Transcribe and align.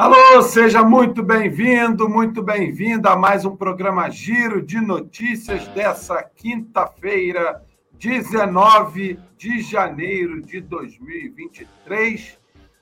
Alô, 0.00 0.40
seja 0.40 0.82
muito 0.82 1.22
bem-vindo, 1.22 2.08
muito 2.08 2.42
bem-vinda 2.42 3.10
a 3.10 3.16
mais 3.16 3.44
um 3.44 3.54
programa 3.54 4.08
Giro 4.08 4.62
de 4.62 4.80
Notícias 4.80 5.68
dessa 5.68 6.22
quinta-feira, 6.22 7.62
19 7.98 9.18
de 9.36 9.60
janeiro 9.60 10.40
de 10.40 10.58
2023. 10.58 12.38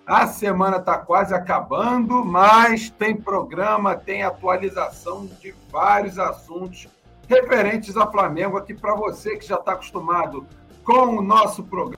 A 0.06 0.28
semana 0.28 0.76
está 0.76 0.96
quase 0.96 1.34
acabando, 1.34 2.24
mas 2.24 2.88
tem 2.88 3.16
programa, 3.16 3.96
tem 3.96 4.22
atualização 4.22 5.26
de 5.26 5.52
vários 5.72 6.20
assuntos 6.20 6.86
referentes 7.26 7.96
a 7.96 8.06
Flamengo 8.06 8.56
aqui 8.56 8.74
para 8.74 8.94
você 8.94 9.36
que 9.36 9.44
já 9.44 9.56
está 9.56 9.72
acostumado 9.72 10.46
com 10.84 11.16
o 11.16 11.20
nosso 11.20 11.64
programa 11.64 11.97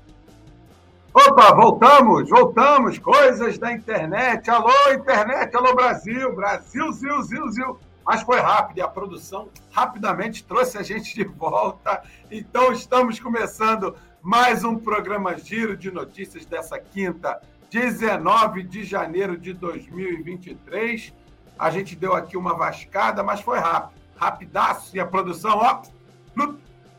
Opa, 1.12 1.52
voltamos, 1.52 2.30
voltamos. 2.30 2.96
Coisas 2.96 3.58
da 3.58 3.72
internet. 3.72 4.48
Alô, 4.48 4.70
internet, 4.93 5.56
alô, 5.56 5.75
Brasil. 5.75 6.32
Brasil, 6.36 6.93
zil, 6.93 7.22
zil, 7.22 7.50
zil. 7.50 7.80
Mas 8.07 8.22
foi 8.22 8.39
rápido 8.39 8.79
e 8.79 8.80
a 8.80 8.86
produção 8.86 9.49
rapidamente 9.72 10.44
trouxe 10.44 10.79
a 10.79 10.85
gente 10.85 11.12
de 11.12 11.25
volta. 11.25 12.00
Então, 12.30 12.71
estamos 12.71 13.18
começando 13.18 13.96
mais 14.22 14.62
um 14.62 14.79
programa 14.79 15.36
Giro 15.36 15.76
de 15.76 15.90
Notícias 15.90 16.46
dessa 16.46 16.79
quinta, 16.79 17.40
19 17.72 18.63
de 18.63 18.85
janeiro 18.85 19.36
de 19.36 19.52
2023. 19.52 21.13
A 21.58 21.71
gente 21.71 21.96
deu 21.96 22.14
aqui 22.14 22.36
uma 22.36 22.54
vascada, 22.54 23.21
mas 23.24 23.40
foi 23.40 23.58
rápido. 23.58 23.99
Rapidaço. 24.14 24.96
E 24.96 25.00
a 25.00 25.07
produção, 25.07 25.58
ó, 25.58 25.82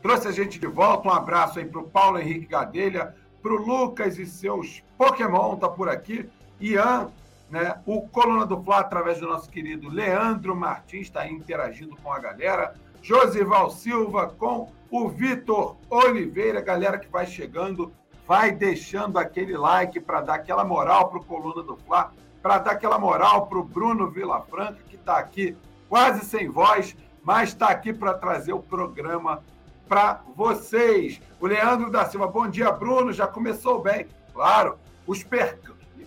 trouxe 0.02 0.28
a 0.28 0.32
gente 0.32 0.58
de 0.58 0.66
volta. 0.66 1.08
Um 1.08 1.12
abraço 1.12 1.58
aí 1.58 1.64
para 1.64 1.80
o 1.80 1.88
Paulo 1.88 2.18
Henrique 2.18 2.44
Gadelha 2.44 3.14
para 3.42 3.52
o 3.52 3.56
Lucas 3.56 4.18
e 4.18 4.24
seus 4.24 4.82
Pokémon, 4.96 5.56
tá 5.56 5.68
por 5.68 5.88
aqui. 5.88 6.28
Ian, 6.60 7.10
né? 7.50 7.78
O 7.84 8.08
Coluna 8.08 8.46
do 8.46 8.62
Fla, 8.62 8.78
através 8.78 9.18
do 9.20 9.26
nosso 9.28 9.50
querido 9.50 9.90
Leandro 9.90 10.56
Martins, 10.56 11.02
está 11.02 11.28
interagindo 11.28 11.96
com 11.96 12.12
a 12.12 12.18
galera. 12.18 12.74
Josival 13.02 13.68
Silva 13.70 14.28
com 14.38 14.70
o 14.90 15.08
Vitor 15.08 15.76
Oliveira, 15.90 16.60
galera 16.60 16.98
que 16.98 17.08
vai 17.08 17.26
chegando, 17.26 17.92
vai 18.26 18.52
deixando 18.52 19.18
aquele 19.18 19.56
like 19.56 19.98
para 19.98 20.20
dar 20.20 20.34
aquela 20.34 20.64
moral 20.64 21.08
para 21.08 21.18
o 21.18 21.24
Coluna 21.24 21.62
do 21.62 21.76
Fla, 21.76 22.12
para 22.40 22.58
dar 22.58 22.72
aquela 22.72 22.98
moral 22.98 23.46
para 23.48 23.58
o 23.58 23.64
Bruno 23.64 24.08
Vilafranca, 24.10 24.78
que 24.88 24.96
está 24.96 25.18
aqui 25.18 25.56
quase 25.88 26.24
sem 26.24 26.48
voz, 26.48 26.96
mas 27.22 27.50
está 27.50 27.68
aqui 27.68 27.92
para 27.92 28.14
trazer 28.14 28.52
o 28.52 28.62
programa 28.62 29.42
para 29.92 30.22
vocês. 30.34 31.20
O 31.38 31.46
Leandro 31.46 31.90
da 31.90 32.06
Silva, 32.06 32.26
bom 32.26 32.48
dia, 32.48 32.72
Bruno. 32.72 33.12
Já 33.12 33.26
começou 33.26 33.78
bem. 33.78 34.06
Claro, 34.32 34.78
os, 35.06 35.22
per... 35.22 35.58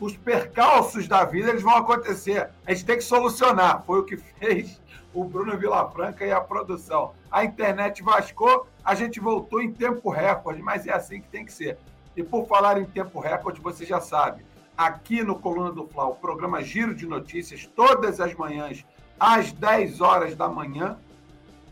os 0.01 0.17
percalços 0.17 1.07
da 1.07 1.23
vida 1.23 1.51
eles 1.51 1.61
vão 1.61 1.75
acontecer. 1.75 2.49
A 2.65 2.73
gente 2.73 2.83
tem 2.83 2.97
que 2.97 3.03
solucionar. 3.03 3.83
Foi 3.85 3.99
o 3.99 4.03
que 4.03 4.17
fez 4.17 4.81
o 5.13 5.23
Bruno 5.23 5.55
Vilafranca 5.55 6.25
e 6.25 6.31
a 6.31 6.41
produção. 6.41 7.13
A 7.29 7.45
internet 7.45 8.01
vascou, 8.01 8.67
a 8.83 8.95
gente 8.95 9.19
voltou 9.19 9.61
em 9.61 9.71
tempo 9.71 10.09
recorde, 10.09 10.63
mas 10.63 10.87
é 10.87 10.91
assim 10.91 11.21
que 11.21 11.27
tem 11.27 11.45
que 11.45 11.53
ser. 11.53 11.77
E 12.17 12.23
por 12.23 12.47
falar 12.47 12.81
em 12.81 12.85
tempo 12.85 13.19
recorde, 13.19 13.61
você 13.61 13.85
já 13.85 14.01
sabe, 14.01 14.43
aqui 14.75 15.21
no 15.21 15.37
Coluna 15.37 15.71
do 15.71 15.85
Fla, 15.85 16.05
o 16.05 16.15
programa 16.15 16.63
Giro 16.63 16.95
de 16.95 17.05
Notícias, 17.05 17.69
todas 17.75 18.19
as 18.19 18.33
manhãs, 18.33 18.83
às 19.19 19.51
10 19.51 20.01
horas 20.01 20.35
da 20.35 20.49
manhã, 20.49 20.97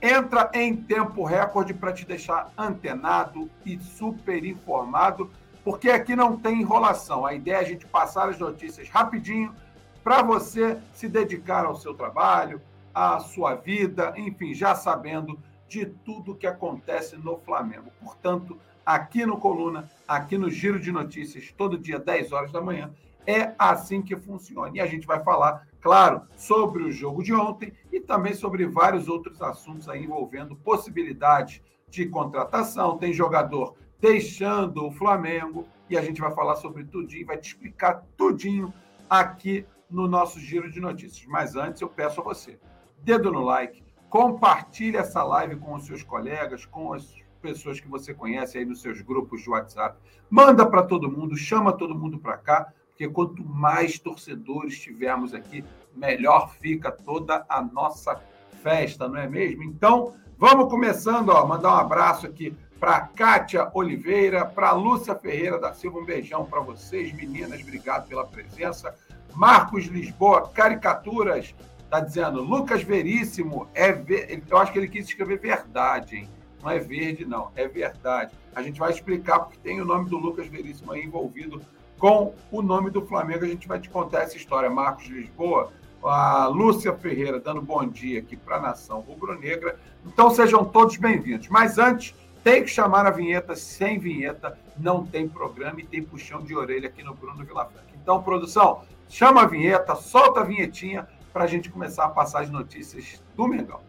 entra 0.04 0.52
em 0.54 0.76
tempo 0.76 1.24
recorde 1.24 1.74
para 1.74 1.94
te 1.94 2.06
deixar 2.06 2.52
antenado 2.58 3.50
e 3.66 3.80
super 3.80 4.44
informado, 4.44 5.32
porque 5.64 5.90
aqui 5.90 6.14
não 6.14 6.36
tem 6.36 6.60
enrolação. 6.60 7.26
A 7.26 7.34
ideia 7.34 7.56
é 7.56 7.60
a 7.60 7.64
gente 7.64 7.86
passar 7.88 8.28
as 8.28 8.38
notícias 8.38 8.90
rapidinho 8.90 9.56
para 10.04 10.22
você 10.22 10.78
se 10.94 11.08
dedicar 11.08 11.64
ao 11.64 11.78
seu 11.78 11.94
trabalho, 11.94 12.62
à 12.94 13.18
sua 13.22 13.56
vida, 13.56 14.14
enfim, 14.18 14.54
já 14.54 14.76
sabendo 14.76 15.40
de 15.70 15.86
tudo 15.86 16.36
que 16.36 16.46
acontece 16.46 17.16
no 17.16 17.38
Flamengo. 17.38 17.90
Portanto, 18.02 18.60
aqui 18.86 19.26
no 19.26 19.38
Coluna, 19.38 19.90
aqui 20.06 20.38
no 20.38 20.52
Giro 20.52 20.82
de 20.82 20.92
Notícias, 20.92 21.54
todo 21.58 21.78
dia, 21.78 21.98
10 21.98 22.34
horas 22.34 22.52
da 22.52 22.60
manhã, 22.60 22.92
é 23.26 23.54
assim 23.58 24.02
que 24.02 24.16
funciona. 24.16 24.72
E 24.74 24.82
a 24.82 24.86
gente 24.86 25.08
vai 25.08 25.24
falar 25.24 25.66
claro, 25.84 26.22
sobre 26.38 26.82
o 26.82 26.92
jogo 26.92 27.22
de 27.22 27.34
ontem 27.34 27.74
e 27.92 28.00
também 28.00 28.34
sobre 28.34 28.66
vários 28.66 29.10
outros 29.10 29.42
assuntos 29.42 29.90
aí 29.90 30.06
envolvendo 30.06 30.56
possibilidade 30.56 31.62
de 31.90 32.06
contratação. 32.06 32.98
Tem 32.98 33.12
jogador 33.12 33.76
deixando 34.00 34.88
o 34.88 34.92
Flamengo 34.92 35.68
e 35.90 35.98
a 35.98 36.02
gente 36.02 36.22
vai 36.22 36.34
falar 36.34 36.56
sobre 36.56 36.86
tudinho, 36.86 37.28
vai 37.28 37.38
te 37.38 37.50
explicar 37.50 38.02
tudinho 38.16 38.74
aqui 39.10 39.66
no 39.90 40.08
nosso 40.08 40.40
giro 40.40 40.72
de 40.72 40.80
notícias. 40.80 41.28
Mas 41.28 41.54
antes 41.54 41.82
eu 41.82 41.90
peço 41.90 42.22
a 42.22 42.24
você, 42.24 42.58
dedo 43.00 43.30
no 43.30 43.42
like, 43.42 43.84
compartilhe 44.10 44.96
essa 44.96 45.22
live 45.22 45.58
com 45.58 45.76
os 45.76 45.86
seus 45.86 46.02
colegas, 46.02 46.66
com 46.66 46.94
as 46.94 47.14
pessoas 47.42 47.82
que 47.82 47.90
você 47.90 48.14
conhece 48.14 48.58
aí 48.58 48.64
nos 48.64 48.82
seus 48.82 49.02
grupos 49.02 49.42
de 49.42 49.50
WhatsApp. 49.50 50.00
Manda 50.30 50.66
para 50.66 50.84
todo 50.84 51.12
mundo, 51.12 51.36
chama 51.36 51.74
todo 51.74 51.94
mundo 51.94 52.18
para 52.18 52.38
cá 52.38 52.74
porque 52.94 53.10
quanto 53.10 53.44
mais 53.44 53.98
torcedores 53.98 54.80
tivermos 54.80 55.34
aqui, 55.34 55.66
melhor 55.96 56.54
fica 56.60 56.92
toda 56.92 57.44
a 57.50 57.62
nossa 57.62 58.22
festa, 58.62 59.08
não 59.08 59.18
é 59.18 59.28
mesmo? 59.28 59.64
Então, 59.64 60.14
vamos 60.38 60.70
começando, 60.70 61.30
ó, 61.30 61.46
mandar 61.46 61.74
um 61.74 61.80
abraço 61.80 62.28
aqui 62.28 62.56
para 62.80 63.02
Kátia 63.02 63.72
Oliveira, 63.74 64.46
para 64.46 64.74
Lúcia 64.74 65.16
Ferreira 65.16 65.60
da 65.60 65.74
Silva, 65.74 66.00
um 66.00 66.06
beijão 66.06 66.46
para 66.46 66.60
vocês, 66.60 67.12
meninas, 67.14 67.62
obrigado 67.62 68.08
pela 68.08 68.26
presença. 68.26 68.96
Marcos 69.34 69.86
Lisboa, 69.86 70.50
caricaturas, 70.50 71.56
tá 71.90 72.00
dizendo, 72.00 72.44
Lucas 72.44 72.84
Veríssimo, 72.84 73.68
é 73.74 73.92
ver... 73.92 74.44
eu 74.48 74.58
acho 74.58 74.72
que 74.72 74.78
ele 74.78 74.88
quis 74.88 75.08
escrever 75.08 75.40
verdade, 75.40 76.18
hein? 76.18 76.30
Não 76.62 76.70
é 76.70 76.78
verde, 76.78 77.26
não, 77.26 77.52
é 77.56 77.68
verdade. 77.68 78.34
A 78.56 78.62
gente 78.62 78.80
vai 78.80 78.92
explicar 78.92 79.40
porque 79.40 79.58
tem 79.58 79.82
o 79.82 79.86
nome 79.86 80.10
do 80.10 80.18
Lucas 80.18 80.48
Veríssimo 80.48 80.92
aí 80.92 81.04
envolvido 81.04 81.62
com 81.98 82.34
o 82.52 82.62
nome 82.62 82.90
do 82.90 83.06
Flamengo. 83.06 83.46
A 83.46 83.48
gente 83.48 83.68
vai 83.68 83.80
te 83.80 83.90
contar 83.90 84.24
essa 84.24 84.38
história. 84.38 84.70
Marcos 84.70 85.08
Lisboa, 85.08 85.72
a 86.04 86.48
Lúcia 86.48 86.94
Ferreira 86.94 87.40
dando 87.40 87.62
bom 87.62 87.86
dia 87.86 88.20
aqui 88.20 88.36
para 88.36 88.58
a 88.58 88.62
nação 88.62 89.00
rubro-negra. 89.00 89.80
Então 90.06 90.30
sejam 90.30 90.66
todos 90.66 90.98
bem-vindos. 90.98 91.48
Mas 91.48 91.78
antes, 91.78 92.14
tem 92.44 92.64
que 92.64 92.70
chamar 92.70 93.06
a 93.06 93.12
vinheta. 93.12 93.56
Sem 93.56 93.98
vinheta, 94.00 94.58
não 94.78 95.06
tem 95.06 95.28
programa 95.28 95.80
e 95.80 95.84
tem 95.84 96.04
puxão 96.04 96.42
de 96.42 96.56
orelha 96.56 96.90
aqui 96.90 97.04
no 97.04 97.14
Bruno 97.14 97.44
Vilafranca. 97.44 97.88
Então, 97.96 98.22
produção, 98.22 98.82
chama 99.08 99.44
a 99.44 99.48
vinheta, 99.48 99.96
solta 99.96 100.42
a 100.42 100.44
vinhetinha 100.44 101.08
para 101.32 101.46
a 101.46 101.48
gente 101.48 101.70
começar 101.70 102.06
a 102.06 102.10
passar 102.10 102.42
as 102.42 102.50
notícias 102.50 103.24
do 103.36 103.48
Mengão. 103.48 103.80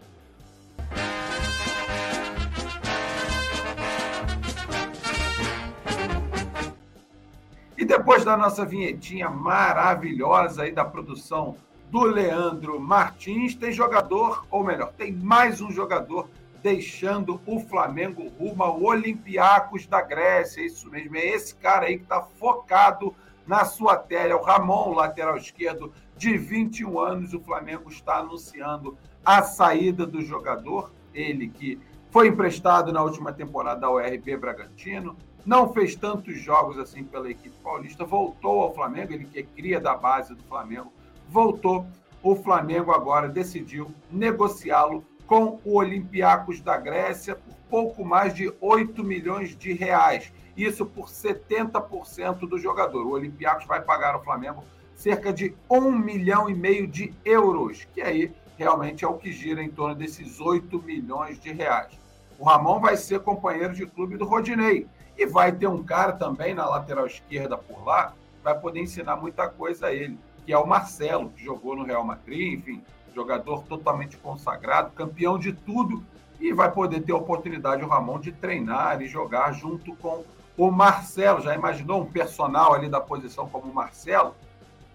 E 7.85 7.87
depois 7.87 8.25
da 8.25 8.35
nossa 8.35 8.65
vinhetinha 8.65 9.29
maravilhosa 9.29 10.63
aí 10.63 10.73
da 10.73 10.87
produção 10.87 11.59
do 11.91 12.01
Leandro 12.01 12.81
Martins, 12.81 13.55
tem 13.55 13.73
jogador, 13.73 14.47
ou 14.51 14.65
melhor, 14.65 14.91
tem 14.95 15.13
mais 15.13 15.61
um 15.61 15.71
jogador 15.71 16.31
deixando 16.63 17.39
o 17.45 17.61
Flamengo 17.61 18.27
rumo 18.39 18.63
ao 18.63 18.83
Olympiacos 18.83 19.87
da 19.87 20.01
Grécia. 20.01 20.65
Isso 20.65 20.89
mesmo, 20.91 21.15
é 21.19 21.27
esse 21.27 21.57
cara 21.57 21.85
aí 21.85 21.99
que 21.99 22.05
está 22.05 22.23
focado 22.23 23.15
na 23.47 23.67
sua 23.67 23.99
tela, 23.99 24.33
é 24.33 24.35
o 24.35 24.43
Ramon, 24.43 24.95
lateral 24.95 25.37
esquerdo, 25.37 25.93
de 26.17 26.39
21 26.39 26.99
anos. 26.99 27.35
O 27.35 27.41
Flamengo 27.41 27.91
está 27.91 28.17
anunciando 28.17 28.97
a 29.23 29.43
saída 29.43 30.07
do 30.07 30.23
jogador, 30.23 30.91
ele 31.13 31.49
que 31.49 31.79
foi 32.11 32.29
emprestado 32.29 32.95
na 32.95 33.03
última 33.03 33.31
temporada 33.31 33.87
ao 33.87 33.99
RB 33.99 34.39
Bragantino, 34.39 35.15
não 35.45 35.73
fez 35.73 35.95
tantos 35.95 36.39
jogos 36.39 36.79
assim 36.79 37.05
pela 37.05 37.31
equipe 37.31 37.55
paulista, 37.63 38.05
voltou 38.05 38.63
ao 38.63 38.75
Flamengo, 38.75 39.13
ele 39.13 39.25
que 39.25 39.41
é 39.41 39.43
cria 39.43 39.81
da 39.81 39.95
base 39.95 40.35
do 40.35 40.43
Flamengo, 40.45 40.93
voltou. 41.29 41.87
O 42.23 42.35
Flamengo 42.35 42.91
agora 42.91 43.29
decidiu 43.29 43.91
negociá-lo 44.11 45.05
com 45.27 45.61
o 45.65 45.77
Olympiacos 45.77 46.61
da 46.61 46.79
Grécia 46.79 47.37
por 47.37 47.55
pouco 47.69 48.05
mais 48.05 48.33
de 48.35 48.53
8 48.61 49.05
milhões 49.05 49.55
de 49.57 49.73
reais. 49.73 50.33
Isso 50.57 50.87
por 50.87 51.09
70% 51.09 52.49
do 52.49 52.59
jogador. 52.59 53.07
O 53.07 53.13
Olympiacos 53.13 53.67
vai 53.67 53.83
pagar 53.83 54.15
ao 54.15 54.23
Flamengo 54.23 54.65
cerca 54.95 55.33
de 55.33 55.55
1 55.69 55.93
milhão 55.93 56.49
e 56.49 56.55
meio 56.55 56.87
de 56.87 57.13
euros, 57.25 57.85
que 57.93 58.01
aí 58.01 58.33
realmente 58.57 59.05
é 59.05 59.09
o 59.09 59.19
que 59.19 59.33
gira 59.33 59.63
em 59.63 59.69
torno 59.69 59.95
desses 59.95 60.41
8 60.41 60.81
milhões 60.83 61.39
de 61.39 61.53
reais. 61.53 61.93
O 62.39 62.45
Ramon 62.45 62.81
vai 62.81 62.97
ser 62.97 63.21
companheiro 63.21 63.75
de 63.75 63.87
clube 63.87 64.17
do 64.17 64.25
Rodinei, 64.25 64.87
e 65.17 65.27
vai 65.27 65.53
ter 65.53 65.67
um 65.67 65.83
cara 65.83 66.13
também 66.13 66.55
na 66.55 66.67
lateral 66.67 67.07
esquerda 67.07 67.57
por 67.57 67.85
lá, 67.85 68.13
vai 68.43 68.59
poder 68.59 68.81
ensinar 68.81 69.17
muita 69.17 69.49
coisa 69.49 69.87
a 69.87 69.93
ele, 69.93 70.19
que 70.45 70.53
é 70.53 70.59
o 70.59 70.67
Marcelo, 70.67 71.31
que 71.31 71.45
jogou 71.45 71.77
no 71.77 71.85
Real 71.85 72.05
Madrid, 72.05 72.59
enfim, 72.59 72.83
jogador 73.15 73.63
totalmente 73.63 74.17
consagrado, 74.17 74.91
campeão 74.91 75.39
de 75.39 75.53
tudo, 75.53 76.05
e 76.41 76.53
vai 76.53 76.71
poder 76.71 77.01
ter 77.01 77.13
a 77.13 77.17
oportunidade, 77.17 77.85
o 77.85 77.89
Ramon, 77.89 78.19
de 78.19 78.33
treinar 78.33 79.01
e 79.01 79.07
jogar 79.07 79.53
junto 79.53 79.95
com 79.97 80.25
o 80.59 80.71
Marcelo. 80.71 81.41
Já 81.41 81.55
imaginou 81.55 82.03
um 82.03 82.07
personal 82.07 82.75
ali 82.75 82.89
da 82.89 83.01
posição 83.01 83.49
como 83.49 83.71
o 83.71 83.75
Marcelo? 83.75 84.35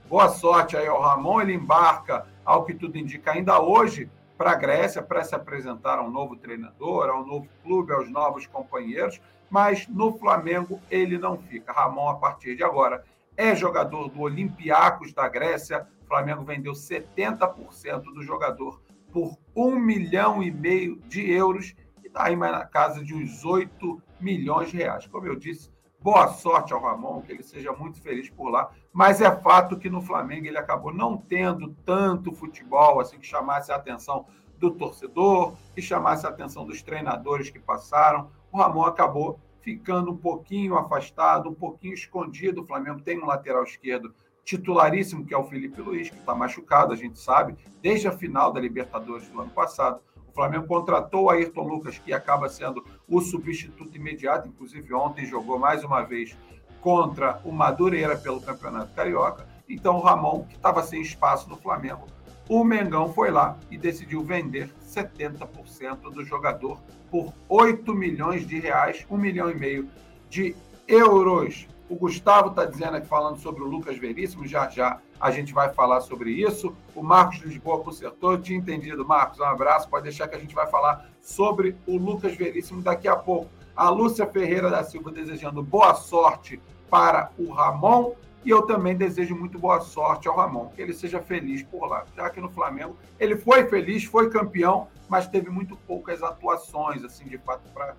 Boa 0.09 0.29
sorte 0.29 0.75
aí 0.75 0.87
ao 0.87 1.01
Ramon. 1.01 1.41
Ele 1.41 1.53
embarca, 1.53 2.27
ao 2.43 2.65
que 2.65 2.73
tudo 2.73 2.97
indica, 2.97 3.31
ainda 3.31 3.59
hoje 3.61 4.09
para 4.39 4.51
a 4.51 4.55
Grécia 4.55 5.01
para 5.01 5.21
se 5.21 5.35
apresentar 5.35 5.99
a 5.99 6.01
um 6.01 6.09
novo 6.09 6.37
treinador, 6.37 7.09
a 7.09 7.19
um 7.19 7.25
novo 7.25 7.49
clube, 7.61 7.91
aos 7.91 8.09
novos 8.09 8.47
companheiros. 8.47 9.19
Mas 9.49 9.85
no 9.89 10.17
Flamengo 10.17 10.79
ele 10.89 11.17
não 11.17 11.37
fica. 11.37 11.73
Ramon, 11.73 12.07
a 12.07 12.15
partir 12.15 12.55
de 12.55 12.63
agora, 12.63 13.03
é 13.35 13.53
jogador 13.53 14.07
do 14.07 14.21
Olympiacos 14.21 15.11
da 15.11 15.27
Grécia. 15.27 15.85
O 16.03 16.07
Flamengo 16.07 16.45
vendeu 16.45 16.71
70% 16.71 18.01
do 18.13 18.23
jogador 18.23 18.81
por 19.11 19.37
um 19.53 19.77
milhão 19.77 20.41
e 20.41 20.49
meio 20.49 20.95
de 21.09 21.29
euros 21.29 21.75
e 22.01 22.07
está 22.07 22.27
aí 22.27 22.35
mais 22.37 22.53
na 22.53 22.63
casa 22.63 23.03
de 23.03 23.13
uns 23.13 23.43
8 23.43 24.01
milhões 24.21 24.71
de 24.71 24.77
reais. 24.77 25.05
Como 25.05 25.27
eu 25.27 25.35
disse, 25.35 25.69
boa 25.99 26.29
sorte 26.29 26.71
ao 26.71 26.81
Ramon, 26.81 27.21
que 27.23 27.33
ele 27.33 27.43
seja 27.43 27.73
muito 27.73 28.01
feliz 28.01 28.29
por 28.29 28.49
lá. 28.49 28.71
Mas 28.91 29.21
é 29.21 29.31
fato 29.31 29.77
que 29.77 29.89
no 29.89 30.01
Flamengo 30.01 30.47
ele 30.47 30.57
acabou 30.57 30.93
não 30.93 31.17
tendo 31.17 31.75
tanto 31.85 32.33
futebol 32.33 32.99
assim 32.99 33.19
que 33.19 33.25
chamasse 33.25 33.71
a 33.71 33.75
atenção 33.75 34.25
do 34.57 34.71
torcedor, 34.71 35.53
que 35.73 35.81
chamasse 35.81 36.25
a 36.25 36.29
atenção 36.29 36.65
dos 36.65 36.81
treinadores 36.81 37.49
que 37.49 37.59
passaram. 37.59 38.29
O 38.51 38.57
Ramon 38.57 38.83
acabou 38.83 39.39
ficando 39.61 40.11
um 40.11 40.17
pouquinho 40.17 40.75
afastado, 40.75 41.49
um 41.49 41.53
pouquinho 41.53 41.93
escondido. 41.93 42.61
O 42.61 42.65
Flamengo 42.65 43.01
tem 43.01 43.21
um 43.21 43.25
lateral 43.25 43.63
esquerdo 43.63 44.13
titularíssimo, 44.43 45.25
que 45.25 45.33
é 45.33 45.37
o 45.37 45.43
Felipe 45.43 45.79
Luiz, 45.81 46.09
que 46.09 46.17
está 46.17 46.33
machucado, 46.33 46.91
a 46.91 46.95
gente 46.95 47.19
sabe, 47.19 47.55
desde 47.81 48.07
a 48.07 48.11
final 48.11 48.51
da 48.51 48.59
Libertadores 48.59 49.29
do 49.29 49.39
ano 49.39 49.51
passado. 49.51 50.01
O 50.27 50.33
Flamengo 50.33 50.67
contratou 50.67 51.25
o 51.25 51.29
Ayrton 51.29 51.67
Lucas, 51.67 51.99
que 51.99 52.11
acaba 52.11 52.49
sendo 52.49 52.83
o 53.07 53.21
substituto 53.21 53.95
imediato, 53.95 54.47
inclusive 54.47 54.93
ontem 54.93 55.25
jogou 55.25 55.59
mais 55.59 55.83
uma 55.83 56.01
vez 56.01 56.35
contra 56.81 57.39
o 57.43 57.51
Madureira 57.51 58.17
pelo 58.17 58.41
Campeonato 58.41 58.93
Carioca. 58.93 59.47
Então 59.67 59.97
o 59.97 60.01
Ramon, 60.01 60.43
que 60.43 60.55
estava 60.55 60.81
sem 60.83 61.01
espaço 61.01 61.49
no 61.49 61.57
Flamengo, 61.57 62.07
o 62.49 62.63
Mengão 62.63 63.13
foi 63.13 63.29
lá 63.29 63.57
e 63.69 63.77
decidiu 63.77 64.23
vender 64.23 64.73
70% 64.83 66.11
do 66.11 66.25
jogador 66.25 66.79
por 67.11 67.31
8 67.47 67.93
milhões 67.93 68.47
de 68.47 68.59
reais, 68.59 69.05
1 69.09 69.17
milhão 69.17 69.51
e 69.51 69.55
meio 69.55 69.87
de 70.29 70.55
euros. 70.87 71.67
O 71.87 71.95
Gustavo 71.95 72.49
está 72.49 72.65
dizendo 72.65 72.97
aqui, 72.97 73.07
falando 73.07 73.39
sobre 73.39 73.61
o 73.63 73.67
Lucas 73.67 73.97
Veríssimo, 73.97 74.47
já 74.47 74.67
já 74.69 74.99
a 75.19 75.31
gente 75.31 75.53
vai 75.53 75.73
falar 75.73 76.01
sobre 76.01 76.31
isso. 76.31 76.75
O 76.95 77.03
Marcos 77.03 77.39
Lisboa 77.39 77.83
consertou, 77.83 78.31
eu 78.31 78.41
tinha 78.41 78.57
entendido. 78.57 79.05
Marcos, 79.05 79.39
um 79.39 79.43
abraço, 79.43 79.89
pode 79.89 80.03
deixar 80.03 80.27
que 80.27 80.35
a 80.35 80.39
gente 80.39 80.55
vai 80.55 80.67
falar 80.67 81.09
sobre 81.21 81.75
o 81.85 81.97
Lucas 81.97 82.35
Veríssimo 82.35 82.81
daqui 82.81 83.07
a 83.07 83.15
pouco. 83.15 83.49
A 83.79 83.87
Lúcia 83.87 84.27
Ferreira 84.27 84.69
da 84.69 84.83
Silva 84.83 85.09
desejando 85.09 85.63
boa 85.63 85.93
sorte 85.93 86.59
para 86.89 87.31
o 87.39 87.49
Ramon 87.49 88.11
e 88.43 88.49
eu 88.49 88.63
também 88.63 88.93
desejo 88.93 89.33
muito 89.33 89.57
boa 89.57 89.79
sorte 89.79 90.27
ao 90.27 90.35
Ramon, 90.35 90.67
que 90.75 90.81
ele 90.81 90.93
seja 90.93 91.21
feliz 91.21 91.63
por 91.63 91.87
lá, 91.87 92.03
já 92.13 92.29
que 92.29 92.41
no 92.41 92.49
Flamengo 92.49 92.97
ele 93.17 93.37
foi 93.37 93.69
feliz, 93.69 94.03
foi 94.03 94.29
campeão, 94.29 94.89
mas 95.07 95.29
teve 95.29 95.49
muito 95.49 95.77
poucas 95.87 96.21
atuações, 96.21 97.05
assim, 97.05 97.23
de 97.23 97.37
fato, 97.37 97.71
para 97.73 97.95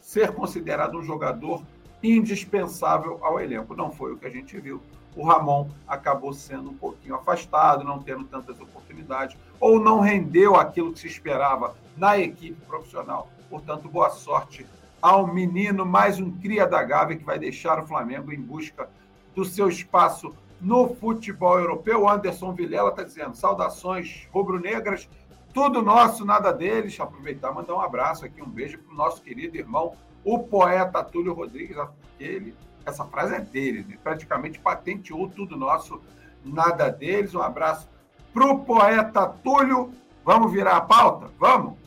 ser 0.00 0.32
considerado 0.32 0.98
um 0.98 1.02
jogador 1.04 1.62
indispensável 2.02 3.20
ao 3.22 3.38
elenco. 3.38 3.76
Não 3.76 3.92
foi 3.92 4.12
o 4.12 4.16
que 4.16 4.26
a 4.26 4.30
gente 4.30 4.58
viu. 4.58 4.82
O 5.14 5.24
Ramon 5.24 5.68
acabou 5.86 6.32
sendo 6.32 6.70
um 6.70 6.76
pouquinho 6.76 7.14
afastado, 7.14 7.84
não 7.84 8.02
tendo 8.02 8.24
tantas 8.24 8.60
oportunidades, 8.60 9.36
ou 9.60 9.78
não 9.78 10.00
rendeu 10.00 10.56
aquilo 10.56 10.92
que 10.92 10.98
se 10.98 11.06
esperava 11.06 11.76
na 11.96 12.18
equipe 12.18 12.60
profissional. 12.66 13.28
Portanto, 13.48 13.88
boa 13.88 14.10
sorte 14.10 14.66
ao 15.00 15.26
menino, 15.26 15.84
mais 15.86 16.18
um 16.18 16.30
cria 16.30 16.66
da 16.66 16.82
Gávea 16.82 17.16
que 17.16 17.24
vai 17.24 17.38
deixar 17.38 17.78
o 17.78 17.86
Flamengo 17.86 18.32
em 18.32 18.40
busca 18.40 18.88
do 19.34 19.44
seu 19.44 19.68
espaço 19.68 20.34
no 20.60 20.94
futebol 20.94 21.58
europeu. 21.58 22.08
Anderson 22.08 22.52
Vilela 22.52 22.90
está 22.90 23.02
dizendo: 23.02 23.36
saudações 23.36 24.28
rubro-negras, 24.32 25.08
tudo 25.54 25.82
nosso, 25.82 26.24
nada 26.24 26.52
deles. 26.52 26.98
Aproveitar 27.00 27.52
mandar 27.52 27.74
um 27.74 27.80
abraço 27.80 28.24
aqui, 28.24 28.42
um 28.42 28.48
beijo 28.48 28.78
para 28.78 28.92
o 28.92 28.96
nosso 28.96 29.22
querido 29.22 29.56
irmão 29.56 29.94
o 30.24 30.38
poeta 30.38 31.02
Túlio 31.02 31.32
Rodrigues, 31.32 31.76
ele, 32.18 32.54
essa 32.84 33.04
frase 33.04 33.34
é 33.34 33.40
dele, 33.40 33.80
ele 33.80 33.98
praticamente 34.02 34.58
patenteou 34.58 35.28
tudo 35.28 35.56
nosso, 35.56 36.00
nada 36.44 36.90
deles. 36.90 37.34
Um 37.34 37.42
abraço 37.42 37.88
para 38.32 38.44
o 38.44 38.60
poeta 38.60 39.26
Túlio. 39.26 39.92
Vamos 40.24 40.52
virar 40.52 40.76
a 40.76 40.80
pauta? 40.80 41.30
Vamos? 41.38 41.79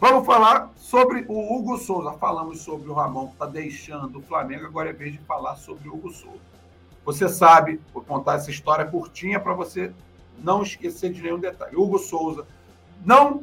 Vamos 0.00 0.24
falar 0.24 0.70
sobre 0.76 1.24
o 1.26 1.52
Hugo 1.52 1.76
Souza. 1.76 2.12
Falamos 2.12 2.60
sobre 2.60 2.88
o 2.88 2.92
Ramon 2.92 3.26
que 3.26 3.32
está 3.32 3.46
deixando 3.46 4.20
o 4.20 4.22
Flamengo, 4.22 4.64
agora 4.64 4.90
é 4.90 4.92
vez 4.92 5.12
de 5.12 5.18
falar 5.18 5.56
sobre 5.56 5.88
o 5.88 5.94
Hugo 5.94 6.12
Souza. 6.12 6.38
Você 7.04 7.28
sabe, 7.28 7.80
vou 7.92 8.02
contar 8.04 8.34
essa 8.34 8.48
história 8.48 8.84
curtinha 8.84 9.40
para 9.40 9.54
você 9.54 9.92
não 10.38 10.62
esquecer 10.62 11.12
de 11.12 11.20
nenhum 11.20 11.40
detalhe. 11.40 11.74
Hugo 11.74 11.98
Souza 11.98 12.46
não 13.04 13.42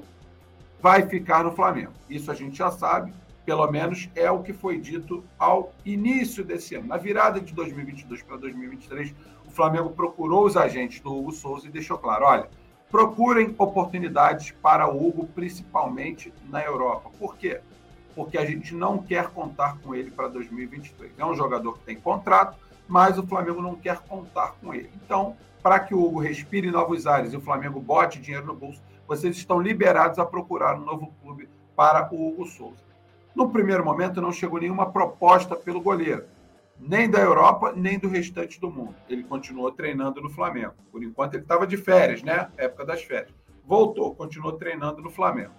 vai 0.81 1.06
ficar 1.10 1.44
no 1.44 1.52
Flamengo. 1.52 1.92
Isso 2.10 2.31
a 2.31 2.34
gente 2.34 2.58
já 2.58 2.72
sabe 2.72 3.13
pelo 3.46 3.69
menos 3.69 4.10
é 4.16 4.31
o 4.31 4.42
que 4.42 4.54
foi 4.54 4.80
dito 4.80 5.24
ao 5.38 5.74
início 5.86 6.44
desse 6.44 6.75
ano. 6.75 6.88
Na 6.88 6.98
virada 6.98 7.40
de 7.40 7.54
2022 7.54 8.24
para 8.24 8.38
2023, 8.38 9.13
o 9.46 9.51
Flamengo 9.51 9.90
procurou 9.92 10.46
os 10.46 10.58
agentes 10.58 11.00
do 11.01 11.13
Hugo 11.13 11.31
Souza 11.31 11.68
e 11.68 11.69
deixou 11.69 11.98
claro: 11.98 12.25
olha, 12.25 12.50
procurem 12.92 13.54
oportunidades 13.58 14.52
para 14.62 14.88
o 14.88 15.08
Hugo, 15.08 15.28
principalmente 15.28 16.34
na 16.50 16.64
Europa. 16.64 17.10
Por 17.20 17.36
quê? 17.36 17.62
Porque 18.16 18.38
a 18.38 18.46
gente 18.46 18.74
não 18.74 18.98
quer 18.98 19.28
contar 19.30 19.78
com 19.80 19.94
ele 19.94 20.12
para 20.12 20.28
2023. 20.28 21.12
É 21.18 21.26
um 21.26 21.36
jogador 21.36 21.74
que 21.74 21.86
tem 21.86 21.96
contrato, 21.96 22.58
mas 22.88 23.18
o 23.18 23.28
Flamengo 23.28 23.62
não 23.62 23.76
quer 23.76 24.00
contar 24.00 24.56
com 24.62 24.74
ele. 24.74 24.90
Então, 25.04 25.36
para 25.62 25.80
que 25.80 25.94
o 25.94 26.04
Hugo 26.04 26.20
respire 26.20 26.70
novos 26.70 27.08
ares 27.08 27.34
e 27.34 27.38
o 27.38 27.42
Flamengo 27.42 27.80
bote 27.80 28.20
dinheiro 28.20 28.46
no 28.46 28.54
bolso, 28.54 28.82
vocês 29.08 29.36
estão 29.36 29.60
liberados 29.60 30.20
a 30.20 30.26
procurar 30.26 30.76
um 30.76 30.86
novo 30.86 31.12
clube 31.22 31.50
para 31.76 32.08
o 32.14 32.28
Hugo 32.28 32.46
Souza. 32.46 32.86
No 33.36 33.50
primeiro 33.50 33.84
momento, 33.84 34.22
não 34.22 34.32
chegou 34.32 34.60
nenhuma 34.60 34.90
proposta 34.90 35.56
pelo 35.56 35.82
goleiro, 35.82 36.24
nem 36.80 37.10
da 37.10 37.19
Europa, 37.19 37.74
nem 37.75 37.98
do 37.98 38.07
restante 38.07 38.60
do 38.60 38.69
mundo. 38.69 38.95
Ele 39.10 39.24
continuou 39.24 39.72
treinando 39.72 40.22
no 40.22 40.30
Flamengo. 40.30 40.74
Por 40.92 41.04
enquanto, 41.04 41.36
ele 41.36 41.44
estava 41.44 41.66
de 41.66 41.77
férias, 41.77 42.22
né? 42.22 42.50
Época 42.57 42.86
das 42.86 43.04
férias. 43.04 43.33
Voltou, 43.66 44.16
continuou 44.16 44.54
treinando 44.54 45.01
no 45.01 45.10
Flamengo. 45.10 45.54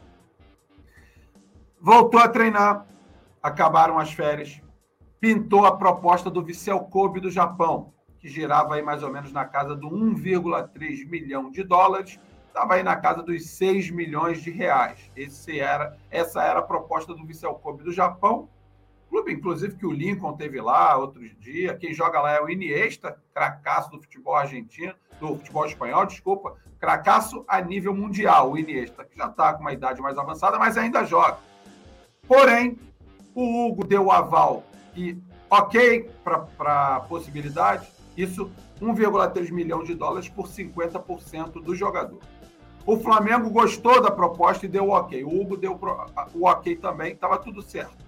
Voltou 1.80 2.20
a 2.20 2.28
treinar, 2.28 2.86
acabaram 3.42 3.98
as 3.98 4.12
férias, 4.12 4.60
pintou 5.20 5.66
a 5.66 5.76
proposta 5.76 6.30
do 6.30 6.42
Vissel 6.42 6.80
Kobe 6.80 7.20
do 7.20 7.30
Japão, 7.30 7.92
que 8.18 8.28
girava 8.28 8.74
aí 8.74 8.82
mais 8.82 9.02
ou 9.02 9.12
menos 9.12 9.32
na 9.32 9.44
casa 9.44 9.74
do 9.74 9.88
1,3 9.88 11.08
milhão 11.08 11.50
de 11.50 11.62
dólares 11.62 12.18
estava 12.56 12.74
aí 12.74 12.82
na 12.82 12.96
casa 12.96 13.22
dos 13.22 13.50
6 13.50 13.90
milhões 13.90 14.42
de 14.42 14.50
reais. 14.50 15.10
Esse 15.14 15.60
era, 15.60 15.98
essa 16.10 16.42
era 16.42 16.60
a 16.60 16.62
proposta 16.62 17.14
do 17.14 17.26
Vissel 17.26 17.54
Kobe 17.56 17.84
do 17.84 17.92
Japão. 17.92 18.48
Clube, 19.16 19.32
inclusive, 19.32 19.76
que 19.76 19.86
o 19.86 19.92
Lincoln 19.92 20.36
teve 20.36 20.60
lá 20.60 20.94
outros 20.94 21.34
dias. 21.40 21.78
Quem 21.78 21.94
joga 21.94 22.20
lá 22.20 22.32
é 22.32 22.42
o 22.42 22.50
Iniesta, 22.50 23.16
cracaço 23.32 23.90
do 23.90 23.98
futebol 23.98 24.34
argentino, 24.34 24.92
do 25.18 25.36
futebol 25.36 25.64
espanhol, 25.64 26.04
desculpa. 26.04 26.56
Cracaço 26.78 27.42
a 27.48 27.58
nível 27.62 27.94
mundial, 27.94 28.52
o 28.52 28.58
Iniesta, 28.58 29.06
que 29.06 29.16
já 29.16 29.26
está 29.28 29.54
com 29.54 29.62
uma 29.62 29.72
idade 29.72 30.02
mais 30.02 30.18
avançada, 30.18 30.58
mas 30.58 30.76
ainda 30.76 31.02
joga. 31.04 31.38
Porém, 32.28 32.78
o 33.34 33.66
Hugo 33.66 33.86
deu 33.86 34.04
o 34.04 34.12
aval 34.12 34.64
e 34.94 35.16
ok 35.48 36.10
para 36.22 36.96
a 36.96 37.00
possibilidade, 37.00 37.88
isso 38.18 38.50
1,3 38.82 39.50
milhão 39.50 39.82
de 39.82 39.94
dólares 39.94 40.28
por 40.28 40.46
50% 40.46 41.52
do 41.62 41.74
jogador. 41.74 42.20
O 42.84 42.98
Flamengo 42.98 43.48
gostou 43.48 44.02
da 44.02 44.10
proposta 44.10 44.66
e 44.66 44.68
deu 44.68 44.88
o 44.88 44.90
ok. 44.90 45.24
O 45.24 45.40
Hugo 45.40 45.56
deu 45.56 45.80
o 46.34 46.46
ok 46.46 46.76
também, 46.76 47.14
estava 47.14 47.38
tudo 47.38 47.62
certo. 47.62 48.05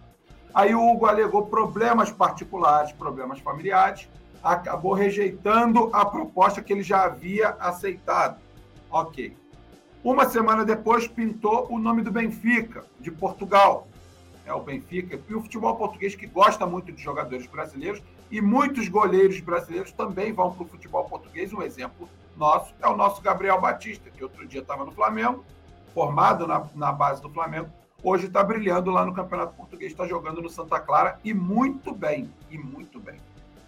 Aí 0.58 0.74
o 0.74 0.90
Hugo 0.90 1.06
alegou 1.06 1.46
problemas 1.46 2.10
particulares, 2.10 2.90
problemas 2.90 3.38
familiares, 3.38 4.08
acabou 4.42 4.92
rejeitando 4.92 5.88
a 5.92 6.04
proposta 6.04 6.60
que 6.60 6.72
ele 6.72 6.82
já 6.82 7.04
havia 7.04 7.50
aceitado. 7.60 8.40
Ok. 8.90 9.36
Uma 10.02 10.28
semana 10.28 10.64
depois 10.64 11.06
pintou 11.06 11.68
o 11.70 11.78
nome 11.78 12.02
do 12.02 12.10
Benfica, 12.10 12.84
de 12.98 13.08
Portugal. 13.08 13.86
É 14.44 14.52
o 14.52 14.58
Benfica. 14.58 15.20
E 15.28 15.32
o 15.32 15.40
futebol 15.40 15.76
português 15.76 16.16
que 16.16 16.26
gosta 16.26 16.66
muito 16.66 16.90
de 16.90 17.00
jogadores 17.00 17.46
brasileiros 17.46 18.02
e 18.28 18.40
muitos 18.40 18.88
goleiros 18.88 19.38
brasileiros 19.38 19.92
também 19.92 20.32
vão 20.32 20.52
para 20.52 20.64
o 20.64 20.68
futebol 20.68 21.04
português. 21.04 21.52
Um 21.52 21.62
exemplo 21.62 22.08
nosso 22.36 22.74
é 22.82 22.88
o 22.88 22.96
nosso 22.96 23.22
Gabriel 23.22 23.60
Batista, 23.60 24.10
que 24.10 24.24
outro 24.24 24.44
dia 24.44 24.62
estava 24.62 24.84
no 24.84 24.90
Flamengo, 24.90 25.44
formado 25.94 26.48
na, 26.48 26.66
na 26.74 26.90
base 26.90 27.22
do 27.22 27.30
Flamengo, 27.30 27.70
hoje 28.02 28.26
está 28.26 28.42
brilhando 28.44 28.90
lá 28.90 29.04
no 29.04 29.12
Campeonato 29.12 29.54
Português, 29.54 29.92
está 29.92 30.06
jogando 30.06 30.40
no 30.40 30.48
Santa 30.48 30.78
Clara 30.78 31.18
e 31.24 31.34
muito 31.34 31.94
bem, 31.94 32.30
e 32.50 32.56
muito 32.56 33.00
bem. 33.00 33.16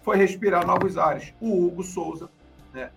Foi 0.01 0.17
respirar 0.17 0.65
novos 0.65 0.97
ares. 0.97 1.33
O 1.39 1.65
Hugo 1.65 1.83
Souza 1.83 2.29
né, 2.73 2.91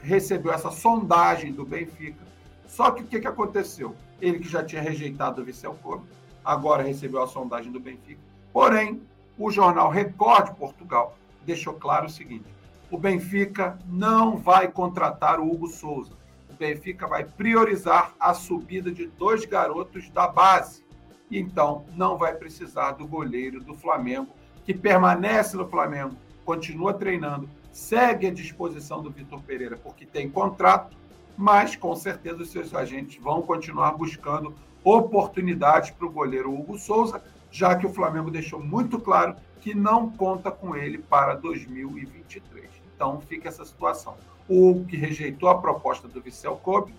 recebeu 0.00 0.52
essa 0.52 0.70
sondagem 0.70 1.52
do 1.52 1.64
Benfica. 1.64 2.24
Só 2.66 2.90
que 2.90 3.02
o 3.02 3.06
que, 3.06 3.20
que 3.20 3.26
aconteceu? 3.26 3.94
Ele 4.20 4.38
que 4.38 4.48
já 4.48 4.64
tinha 4.64 4.80
rejeitado 4.80 5.42
o 5.42 5.44
Vicel 5.44 5.76
Kobe, 5.82 6.06
agora 6.44 6.82
recebeu 6.82 7.22
a 7.22 7.26
sondagem 7.26 7.72
do 7.72 7.80
Benfica. 7.80 8.20
Porém, 8.52 9.02
o 9.38 9.50
jornal 9.50 9.90
Record 9.90 10.54
Portugal 10.54 11.16
deixou 11.44 11.74
claro 11.74 12.06
o 12.06 12.10
seguinte: 12.10 12.46
o 12.90 12.96
Benfica 12.96 13.78
não 13.86 14.36
vai 14.36 14.68
contratar 14.68 15.40
o 15.40 15.50
Hugo 15.50 15.66
Souza. 15.66 16.12
O 16.54 16.56
Benfica 16.56 17.08
vai 17.08 17.24
priorizar 17.24 18.14
a 18.18 18.32
subida 18.32 18.92
de 18.92 19.08
dois 19.08 19.44
garotos 19.44 20.08
da 20.10 20.28
base. 20.28 20.84
Então, 21.28 21.84
não 21.96 22.16
vai 22.16 22.32
precisar 22.32 22.92
do 22.92 23.08
goleiro 23.08 23.60
do 23.60 23.74
Flamengo, 23.74 24.28
que 24.64 24.72
permanece 24.72 25.56
no 25.56 25.68
Flamengo, 25.68 26.14
continua 26.44 26.94
treinando, 26.94 27.48
segue 27.72 28.28
à 28.28 28.32
disposição 28.32 29.02
do 29.02 29.10
Vitor 29.10 29.42
Pereira, 29.42 29.76
porque 29.76 30.06
tem 30.06 30.30
contrato, 30.30 30.96
mas 31.36 31.74
com 31.74 31.96
certeza 31.96 32.42
os 32.42 32.52
seus 32.52 32.72
agentes 32.72 33.20
vão 33.20 33.42
continuar 33.42 33.90
buscando 33.92 34.54
oportunidades 34.84 35.90
para 35.90 36.06
o 36.06 36.12
goleiro 36.12 36.54
Hugo 36.54 36.78
Souza, 36.78 37.20
já 37.50 37.74
que 37.74 37.84
o 37.84 37.92
Flamengo 37.92 38.30
deixou 38.30 38.62
muito 38.62 39.00
claro 39.00 39.34
que 39.60 39.74
não 39.74 40.08
conta 40.08 40.52
com 40.52 40.76
ele 40.76 40.98
para 40.98 41.34
2023. 41.34 42.83
Então 42.94 43.20
fica 43.20 43.48
essa 43.48 43.64
situação. 43.64 44.14
O 44.48 44.84
que 44.88 44.96
rejeitou 44.96 45.48
a 45.48 45.58
proposta 45.58 46.06
do 46.06 46.20
Vissel 46.20 46.56
Kobe, 46.56 46.94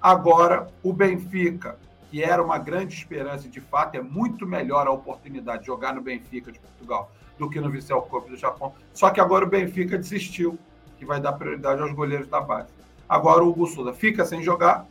agora 0.00 0.68
o 0.82 0.92
Benfica, 0.92 1.78
que 2.10 2.22
era 2.22 2.42
uma 2.42 2.58
grande 2.58 2.94
esperança 2.94 3.46
e 3.46 3.50
de 3.50 3.60
fato 3.60 3.94
é 3.96 4.02
muito 4.02 4.46
melhor 4.46 4.86
a 4.86 4.90
oportunidade 4.90 5.60
de 5.60 5.66
jogar 5.66 5.94
no 5.94 6.02
Benfica 6.02 6.50
de 6.50 6.58
Portugal 6.58 7.10
do 7.38 7.48
que 7.48 7.60
no 7.60 7.70
Vissel 7.70 8.02
Kobe 8.02 8.30
do 8.30 8.36
Japão. 8.36 8.74
Só 8.92 9.10
que 9.10 9.20
agora 9.20 9.44
o 9.44 9.48
Benfica 9.48 9.96
desistiu, 9.96 10.58
que 10.98 11.04
vai 11.04 11.20
dar 11.20 11.32
prioridade 11.32 11.80
aos 11.80 11.92
goleiros 11.92 12.28
da 12.28 12.40
base. 12.40 12.68
Agora 13.08 13.42
o 13.42 13.48
Hugo 13.48 13.66
Souza 13.66 13.94
fica 13.94 14.24
sem 14.24 14.42
jogar, 14.42 14.86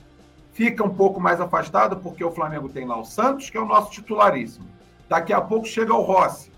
fica 0.52 0.84
um 0.84 0.90
pouco 0.90 1.20
mais 1.20 1.40
afastado, 1.40 1.98
porque 1.98 2.24
o 2.24 2.32
Flamengo 2.32 2.68
tem 2.68 2.86
lá 2.86 3.00
o 3.00 3.06
Santos, 3.06 3.50
que 3.50 3.58
é 3.58 3.62
o 3.62 3.66
nosso 3.66 3.92
titularíssimo. 3.92 4.68
Daqui 5.08 5.32
a 5.32 5.40
pouco 5.40 5.68
chega 5.68 5.94
o 5.94 6.02
Rossi. 6.02 6.52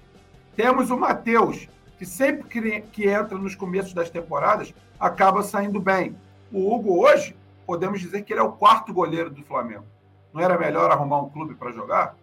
Temos 0.56 0.90
o 0.90 0.98
Matheus, 0.98 1.68
que 2.02 2.06
sempre 2.08 2.48
que, 2.48 2.82
que 2.82 3.08
entra 3.08 3.38
nos 3.38 3.54
começos 3.54 3.94
das 3.94 4.10
temporadas, 4.10 4.74
acaba 5.00 5.44
saindo 5.44 5.80
bem. 5.80 6.18
O 6.52 6.74
Hugo 6.74 7.00
hoje, 7.06 7.38
podemos 7.64 8.02
dizer 8.02 8.24
que 8.24 8.34
ele 8.34 8.40
é 8.40 8.44
o 8.44 8.54
quarto 8.54 8.92
goleiro 8.92 9.30
do 9.30 9.44
Flamengo. 9.44 9.86
Não 10.34 10.42
era 10.42 10.58
melhor 10.58 10.90
arrumar 10.90 11.22
um 11.22 11.30
clube 11.30 11.54
para 11.54 11.72
jogar? 11.72 12.16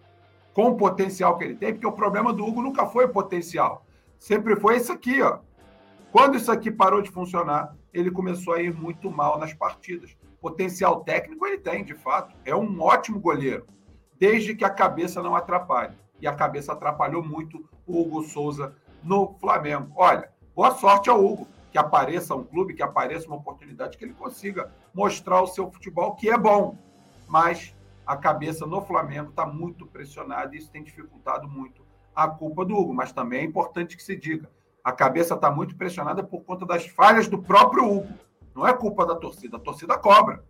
com 0.52 0.70
o 0.70 0.76
potencial 0.76 1.38
que 1.38 1.44
ele 1.44 1.54
tem, 1.54 1.72
porque 1.72 1.86
o 1.86 1.92
problema 1.92 2.32
do 2.32 2.44
Hugo 2.44 2.60
nunca 2.60 2.84
foi 2.84 3.04
o 3.04 3.08
potencial. 3.08 3.86
Sempre 4.18 4.56
foi 4.56 4.78
isso 4.78 4.90
aqui, 4.90 5.22
ó. 5.22 5.38
Quando 6.10 6.36
isso 6.36 6.50
aqui 6.50 6.68
parou 6.68 7.00
de 7.00 7.12
funcionar, 7.12 7.76
ele 7.94 8.10
começou 8.10 8.54
a 8.54 8.60
ir 8.60 8.74
muito 8.74 9.08
mal 9.08 9.38
nas 9.38 9.54
partidas. 9.54 10.16
Potencial 10.40 11.04
técnico 11.04 11.46
ele 11.46 11.58
tem, 11.58 11.84
de 11.84 11.94
fato. 11.94 12.34
É 12.44 12.56
um 12.56 12.82
ótimo 12.82 13.20
goleiro, 13.20 13.68
desde 14.18 14.56
que 14.56 14.64
a 14.64 14.70
cabeça 14.70 15.22
não 15.22 15.36
atrapalhe. 15.36 15.94
E 16.20 16.26
a 16.26 16.34
cabeça 16.34 16.72
atrapalhou 16.72 17.22
muito 17.22 17.64
o 17.86 18.00
Hugo 18.00 18.24
Souza 18.24 18.74
no 19.02 19.34
Flamengo. 19.40 19.92
Olha, 19.96 20.30
boa 20.54 20.72
sorte 20.72 21.08
ao 21.10 21.24
Hugo. 21.24 21.46
Que 21.70 21.78
apareça 21.78 22.34
um 22.34 22.44
clube, 22.44 22.74
que 22.74 22.82
apareça 22.82 23.26
uma 23.26 23.36
oportunidade, 23.36 23.98
que 23.98 24.04
ele 24.04 24.14
consiga 24.14 24.72
mostrar 24.94 25.42
o 25.42 25.46
seu 25.46 25.70
futebol, 25.70 26.14
que 26.14 26.30
é 26.30 26.38
bom. 26.38 26.76
Mas 27.26 27.74
a 28.06 28.16
cabeça 28.16 28.66
no 28.66 28.80
Flamengo 28.80 29.30
está 29.30 29.44
muito 29.44 29.86
pressionada 29.86 30.54
e 30.54 30.58
isso 30.58 30.70
tem 30.70 30.82
dificultado 30.82 31.46
muito 31.46 31.82
a 32.16 32.26
culpa 32.26 32.64
do 32.64 32.74
Hugo. 32.74 32.94
Mas 32.94 33.12
também 33.12 33.40
é 33.40 33.44
importante 33.44 33.96
que 33.96 34.02
se 34.02 34.16
diga: 34.16 34.50
a 34.82 34.90
cabeça 34.92 35.34
está 35.34 35.50
muito 35.50 35.76
pressionada 35.76 36.24
por 36.24 36.42
conta 36.42 36.64
das 36.64 36.86
falhas 36.86 37.28
do 37.28 37.38
próprio 37.38 37.84
Hugo. 37.84 38.14
Não 38.54 38.66
é 38.66 38.72
culpa 38.72 39.04
da 39.04 39.14
torcida, 39.14 39.58
a 39.58 39.60
torcida 39.60 39.98
cobra. 39.98 40.42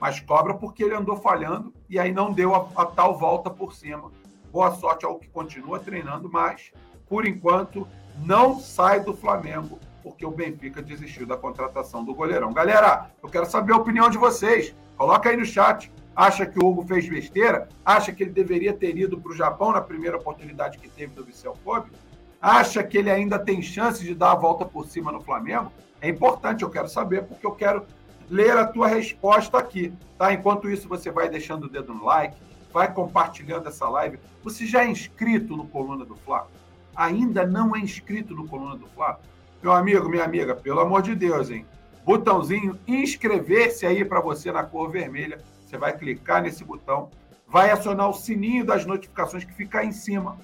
Mas 0.00 0.18
cobra 0.18 0.54
porque 0.54 0.82
ele 0.82 0.94
andou 0.94 1.16
falhando 1.16 1.74
e 1.88 1.98
aí 1.98 2.10
não 2.10 2.32
deu 2.32 2.54
a, 2.54 2.66
a 2.74 2.86
tal 2.86 3.18
volta 3.18 3.50
por 3.50 3.74
cima. 3.74 4.10
Boa 4.50 4.72
sorte 4.72 5.04
ao 5.04 5.18
que 5.18 5.28
continua 5.28 5.78
treinando, 5.78 6.28
mas 6.28 6.72
por 7.10 7.26
enquanto 7.26 7.86
não 8.24 8.58
sai 8.58 9.00
do 9.00 9.12
Flamengo 9.12 9.78
porque 10.02 10.24
o 10.24 10.30
Benfica 10.30 10.80
desistiu 10.80 11.26
da 11.26 11.36
contratação 11.36 12.02
do 12.02 12.14
goleirão. 12.14 12.54
Galera, 12.54 13.10
eu 13.22 13.28
quero 13.28 13.44
saber 13.44 13.74
a 13.74 13.76
opinião 13.76 14.08
de 14.08 14.16
vocês. 14.16 14.74
Coloca 14.96 15.28
aí 15.28 15.36
no 15.36 15.44
chat 15.44 15.92
acha 16.14 16.44
que 16.44 16.58
o 16.58 16.66
Hugo 16.66 16.84
fez 16.86 17.08
besteira, 17.08 17.68
acha 17.84 18.12
que 18.12 18.22
ele 18.22 18.30
deveria 18.30 18.72
ter 18.72 18.96
ido 18.96 19.18
para 19.18 19.32
o 19.32 19.34
Japão 19.34 19.72
na 19.72 19.80
primeira 19.80 20.16
oportunidade 20.16 20.76
que 20.78 20.88
teve 20.88 21.14
do 21.14 21.24
Vissel 21.24 21.56
Kobe, 21.64 21.90
acha 22.40 22.82
que 22.82 22.98
ele 22.98 23.10
ainda 23.10 23.38
tem 23.38 23.62
chance 23.62 24.04
de 24.04 24.14
dar 24.14 24.32
a 24.32 24.34
volta 24.34 24.64
por 24.64 24.86
cima 24.86 25.10
no 25.10 25.22
Flamengo, 25.22 25.72
é 26.00 26.08
importante, 26.08 26.62
eu 26.62 26.70
quero 26.70 26.88
saber, 26.88 27.24
porque 27.24 27.46
eu 27.46 27.52
quero 27.52 27.86
ler 28.28 28.56
a 28.56 28.66
tua 28.66 28.86
resposta 28.86 29.58
aqui, 29.58 29.92
tá? 30.18 30.32
Enquanto 30.32 30.68
isso, 30.68 30.88
você 30.88 31.10
vai 31.10 31.28
deixando 31.28 31.64
o 31.64 31.68
dedo 31.68 31.94
no 31.94 32.04
like, 32.04 32.36
vai 32.72 32.92
compartilhando 32.92 33.68
essa 33.68 33.88
live. 33.88 34.18
Você 34.42 34.66
já 34.66 34.84
é 34.84 34.88
inscrito 34.88 35.56
no 35.56 35.66
Coluna 35.66 36.04
do 36.04 36.16
Fla? 36.16 36.46
Ainda 37.00 37.46
não 37.46 37.74
é 37.74 37.78
inscrito 37.78 38.34
no 38.34 38.46
Coluna 38.46 38.76
do 38.76 38.86
Fla? 38.88 39.18
Meu 39.62 39.72
amigo, 39.72 40.06
minha 40.06 40.22
amiga, 40.22 40.54
pelo 40.54 40.80
amor 40.80 41.00
de 41.00 41.14
Deus, 41.14 41.48
hein? 41.48 41.64
Botãozinho 42.04 42.78
inscrever-se 42.86 43.86
aí 43.86 44.04
para 44.04 44.20
você 44.20 44.52
na 44.52 44.64
cor 44.64 44.90
vermelha 44.90 45.42
você 45.64 45.78
vai 45.78 45.96
clicar 45.96 46.42
nesse 46.42 46.62
botão, 46.62 47.08
vai 47.48 47.70
acionar 47.70 48.10
o 48.10 48.12
sininho 48.12 48.66
das 48.66 48.84
notificações 48.84 49.44
que 49.44 49.54
fica 49.54 49.78
aí 49.78 49.88
em 49.88 49.92
cima. 49.92 50.36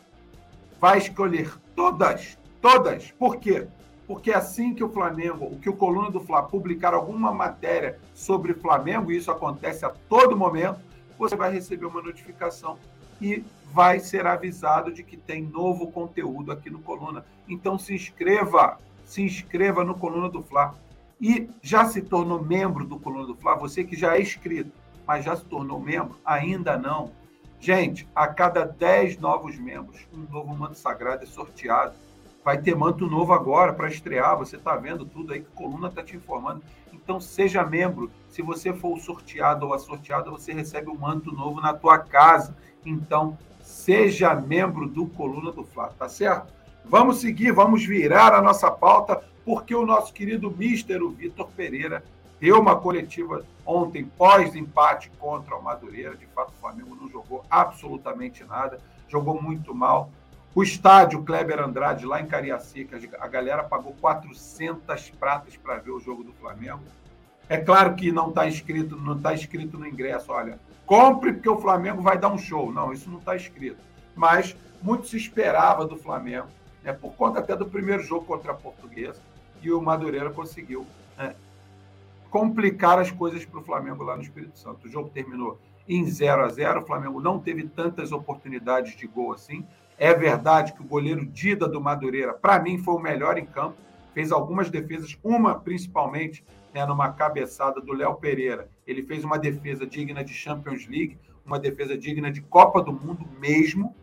Vai 0.81 0.97
escolher 0.97 1.53
todas, 1.75 2.39
todas. 2.63 3.11
Por 3.19 3.37
quê? 3.37 3.67
Porque 4.07 4.33
assim 4.33 4.73
que 4.73 4.83
o 4.83 4.89
Flamengo, 4.89 5.45
o 5.45 5.59
que 5.59 5.69
o 5.69 5.77
Coluna 5.77 6.11
do 6.11 6.21
Fla 6.21 6.43
publicar 6.43 6.95
alguma 6.95 7.35
matéria 7.35 7.99
sobre 8.15 8.55
Flamengo, 8.55 9.13
e 9.13 9.19
isso 9.19 9.31
acontece 9.31 9.85
a 9.85 9.91
todo 10.09 10.35
momento, 10.35 10.81
você 11.19 11.37
vai 11.37 11.53
receber 11.53 11.85
uma 11.85 12.01
notificação 12.01 12.79
e 13.21 13.45
vai 13.77 14.01
ser 14.01 14.27
avisado 14.27 14.91
de 14.91 15.03
que 15.03 15.19
tem 15.19 15.43
novo 15.43 15.93
conteúdo 15.93 16.51
aqui 16.51 16.71
no 16.71 16.79
Coluna. 16.79 17.27
Então 17.47 17.79
se 17.79 17.95
inscreva, 17.95 18.79
se 19.05 19.21
inscreva 19.21 19.85
no 19.85 19.95
Coluna 19.95 20.31
do 20.31 20.43
Fla. 20.43 20.75
E 21.21 21.51
já 21.61 21.85
se 21.85 22.01
tornou 22.01 22.43
membro 22.43 22.87
do 22.87 22.99
Coluna 22.99 23.27
do 23.27 23.37
Fla, 23.37 23.55
você 23.55 23.85
que 23.85 23.95
já 23.95 24.17
é 24.17 24.23
inscrito 24.23 24.73
mas 25.07 25.27
já 25.27 25.37
se 25.37 25.45
tornou 25.45 25.79
membro? 25.79 26.17
Ainda 26.25 26.79
não. 26.79 27.13
Gente, 27.61 28.09
a 28.15 28.27
cada 28.27 28.65
10 28.65 29.19
novos 29.19 29.59
membros, 29.59 30.07
um 30.11 30.33
novo 30.33 30.57
manto 30.57 30.79
sagrado 30.79 31.23
é 31.23 31.27
sorteado. 31.27 31.95
Vai 32.43 32.59
ter 32.59 32.75
manto 32.75 33.07
novo 33.07 33.35
agora 33.35 33.75
para 33.75 33.89
estrear. 33.89 34.39
Você 34.39 34.57
está 34.57 34.75
vendo 34.77 35.05
tudo 35.05 35.35
aí 35.35 35.41
que 35.41 35.49
a 35.53 35.57
coluna 35.57 35.89
está 35.89 36.03
te 36.03 36.17
informando. 36.17 36.63
Então, 36.93 37.21
seja 37.21 37.63
membro. 37.63 38.11
Se 38.31 38.41
você 38.41 38.73
for 38.73 38.97
o 38.97 39.01
sorteado 39.01 39.67
ou 39.67 39.75
a 39.75 39.79
sorteada, 39.79 40.31
você 40.31 40.53
recebe 40.53 40.91
um 40.91 40.99
manto 40.99 41.31
novo 41.31 41.61
na 41.61 41.75
tua 41.75 41.99
casa. 41.99 42.57
Então, 42.85 43.39
seja 43.67 44.33
membro 44.33 44.89
do 44.89 45.07
Coluna 45.07 45.51
do 45.51 45.65
Fla, 45.65 45.89
tá 45.89 46.09
certo? 46.09 46.55
Vamos 46.85 47.19
seguir, 47.19 47.51
vamos 47.51 47.85
virar 47.85 48.33
a 48.33 48.41
nossa 48.41 48.71
pauta, 48.71 49.25
porque 49.45 49.75
o 49.75 49.85
nosso 49.85 50.13
querido 50.13 50.51
Mister, 50.53 51.03
o 51.03 51.11
Vitor 51.11 51.49
Pereira, 51.49 52.05
deu 52.41 52.61
uma 52.61 52.77
coletiva 52.77 53.45
ontem 53.67 54.05
pós-empate 54.05 55.11
contra 55.19 55.57
o 55.57 55.63
Madureira. 55.63 56.15
De 56.15 56.27
fato, 56.27 56.51
o 56.51 56.61
Flamengo 56.61 56.95
não 56.95 57.09
jogou 57.09 57.45
absolutamente 57.51 58.45
nada, 58.45 58.79
jogou 59.09 59.43
muito 59.43 59.75
mal. 59.75 60.11
O 60.55 60.63
estádio 60.63 61.23
Kleber 61.25 61.61
Andrade, 61.61 62.07
lá 62.07 62.21
em 62.21 62.27
Cariacica, 62.27 63.01
a 63.21 63.27
galera 63.27 63.65
pagou 63.65 63.97
400 64.01 65.11
pratas 65.11 65.57
para 65.57 65.77
ver 65.79 65.91
o 65.91 66.01
jogo 66.01 66.23
do 66.23 66.33
Flamengo. 66.35 66.85
É 67.49 67.57
claro 67.57 67.95
que 67.95 68.11
não 68.11 68.31
está 68.31 68.47
escrito, 68.47 68.97
não 68.97 69.17
está 69.17 69.33
escrito 69.33 69.79
no 69.79 69.87
ingresso, 69.87 70.33
olha, 70.33 70.59
compre 70.85 71.33
porque 71.33 71.49
o 71.49 71.61
Flamengo 71.61 72.03
vai 72.03 72.19
dar 72.19 72.29
um 72.29 72.39
show. 72.39 72.73
Não, 72.73 72.93
isso 72.93 73.09
não 73.09 73.19
está 73.19 73.37
escrito. 73.37 73.79
Mas 74.15 74.57
muito 74.83 75.07
se 75.07 75.17
esperava 75.17 75.87
do 75.87 75.97
Flamengo, 75.97 76.49
né, 76.83 76.93
por 76.93 77.13
conta 77.15 77.41
até 77.41 77.55
do 77.55 77.67
primeiro 77.67 78.03
jogo 78.03 78.25
contra 78.25 78.53
a 78.53 78.55
Portuguesa, 78.55 79.21
e 79.63 79.71
o 79.71 79.81
Madureira 79.81 80.31
conseguiu 80.31 80.87
né, 81.17 81.35
complicar 82.31 82.99
as 82.99 83.11
coisas 83.11 83.45
para 83.45 83.61
o 83.61 83.65
Flamengo 83.65 84.03
lá 84.03 84.17
no 84.17 84.23
Espírito 84.23 84.59
Santo. 84.59 84.87
O 84.87 84.91
jogo 84.91 85.09
terminou 85.11 85.59
em 85.89 86.05
0 86.05 86.45
a 86.45 86.49
0 86.49 86.81
o 86.81 86.87
Flamengo 86.87 87.21
não 87.21 87.39
teve 87.39 87.65
tantas 87.65 88.13
oportunidades 88.13 88.97
de 88.97 89.07
gol 89.07 89.33
assim. 89.33 89.65
É 89.99 90.13
verdade 90.13 90.73
que 90.73 90.83
o 90.83 90.87
goleiro 90.87 91.25
Dida 91.25 91.69
do 91.69 91.81
Madureira, 91.81 92.35
para 92.35 92.59
mim, 92.61 92.79
foi 92.79 92.95
o 92.95 92.99
melhor 92.99 93.39
em 93.39 93.47
campo, 93.47 93.77
fez 94.13 94.31
algumas 94.31 94.69
defesas, 94.69 95.17
uma 95.23 95.55
principalmente 95.55 96.45
né, 96.77 96.85
numa 96.85 97.11
cabeçada 97.11 97.81
do 97.81 97.95
Léo 97.95 98.17
Pereira. 98.17 98.69
Ele 98.87 99.03
fez 99.03 99.25
uma 99.25 99.39
defesa 99.39 99.87
digna 99.87 100.23
de 100.23 100.35
Champions 100.35 100.87
League, 100.87 101.19
uma 101.43 101.59
defesa 101.59 101.97
digna 101.97 102.31
de 102.31 102.43
Copa 102.43 102.83
do 102.83 102.93
Mundo 102.93 103.27
mesmo, 103.41 103.97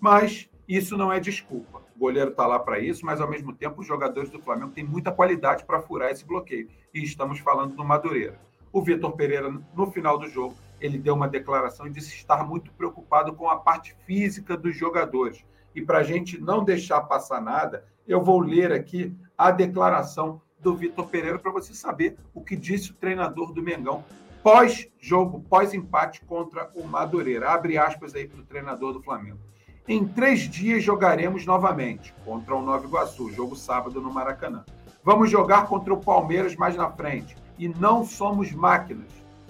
mas 0.00 0.48
isso 0.66 0.96
não 0.96 1.12
é 1.12 1.20
desculpa. 1.20 1.82
O 1.94 1.98
goleiro 1.98 2.30
está 2.30 2.46
lá 2.46 2.58
para 2.58 2.78
isso, 2.78 3.04
mas 3.04 3.20
ao 3.20 3.28
mesmo 3.28 3.52
tempo 3.52 3.82
os 3.82 3.86
jogadores 3.86 4.30
do 4.30 4.40
Flamengo 4.40 4.72
têm 4.72 4.82
muita 4.82 5.12
qualidade 5.12 5.66
para 5.66 5.82
furar 5.82 6.10
esse 6.10 6.24
bloqueio. 6.24 6.70
E 6.94 7.02
estamos 7.02 7.38
falando 7.38 7.76
do 7.76 7.84
Madureira. 7.84 8.40
O 8.72 8.80
Vitor 8.80 9.12
Pereira, 9.12 9.52
no 9.74 9.90
final 9.90 10.18
do 10.18 10.26
jogo, 10.26 10.56
ele 10.80 10.96
deu 10.96 11.12
uma 11.12 11.28
declaração 11.28 11.86
e 11.86 11.90
disse 11.90 12.14
estar 12.14 12.46
muito 12.48 12.72
preocupado 12.72 13.34
com 13.34 13.50
a 13.50 13.56
parte 13.56 13.94
física 14.06 14.56
dos 14.56 14.74
jogadores. 14.74 15.44
E 15.74 15.82
para 15.82 15.98
a 15.98 16.02
gente 16.02 16.40
não 16.40 16.64
deixar 16.64 17.02
passar 17.02 17.42
nada, 17.42 17.84
eu 18.08 18.24
vou 18.24 18.40
ler 18.40 18.72
aqui 18.72 19.14
a 19.36 19.50
declaração 19.50 20.40
do 20.58 20.74
Vitor 20.74 21.06
Pereira 21.08 21.38
para 21.38 21.52
você 21.52 21.74
saber 21.74 22.16
o 22.34 22.40
que 22.40 22.56
disse 22.56 22.90
o 22.90 22.94
treinador 22.94 23.52
do 23.52 23.62
Mengão 23.62 24.04
pós-jogo, 24.42 25.44
pós-empate 25.48 26.20
contra 26.24 26.70
o 26.74 26.84
Madureira. 26.84 27.50
Abre 27.50 27.76
aspas 27.76 28.14
aí 28.14 28.28
para 28.28 28.40
o 28.40 28.44
treinador 28.44 28.92
do 28.92 29.02
Flamengo. 29.02 29.40
Em 29.88 30.06
três 30.06 30.40
dias 30.40 30.82
jogaremos 30.82 31.44
novamente 31.44 32.14
contra 32.24 32.54
o 32.54 32.62
Nova 32.62 32.84
Iguaçu, 32.84 33.32
jogo 33.32 33.56
sábado 33.56 34.00
no 34.00 34.12
Maracanã. 34.12 34.64
Vamos 35.02 35.30
jogar 35.30 35.66
contra 35.66 35.94
o 35.94 36.00
Palmeiras 36.00 36.56
mais 36.56 36.74
na 36.76 36.90
frente. 36.90 37.36
E 37.58 37.68
não 37.68 38.04
somos 38.04 38.50
máquinas. 38.52 39.06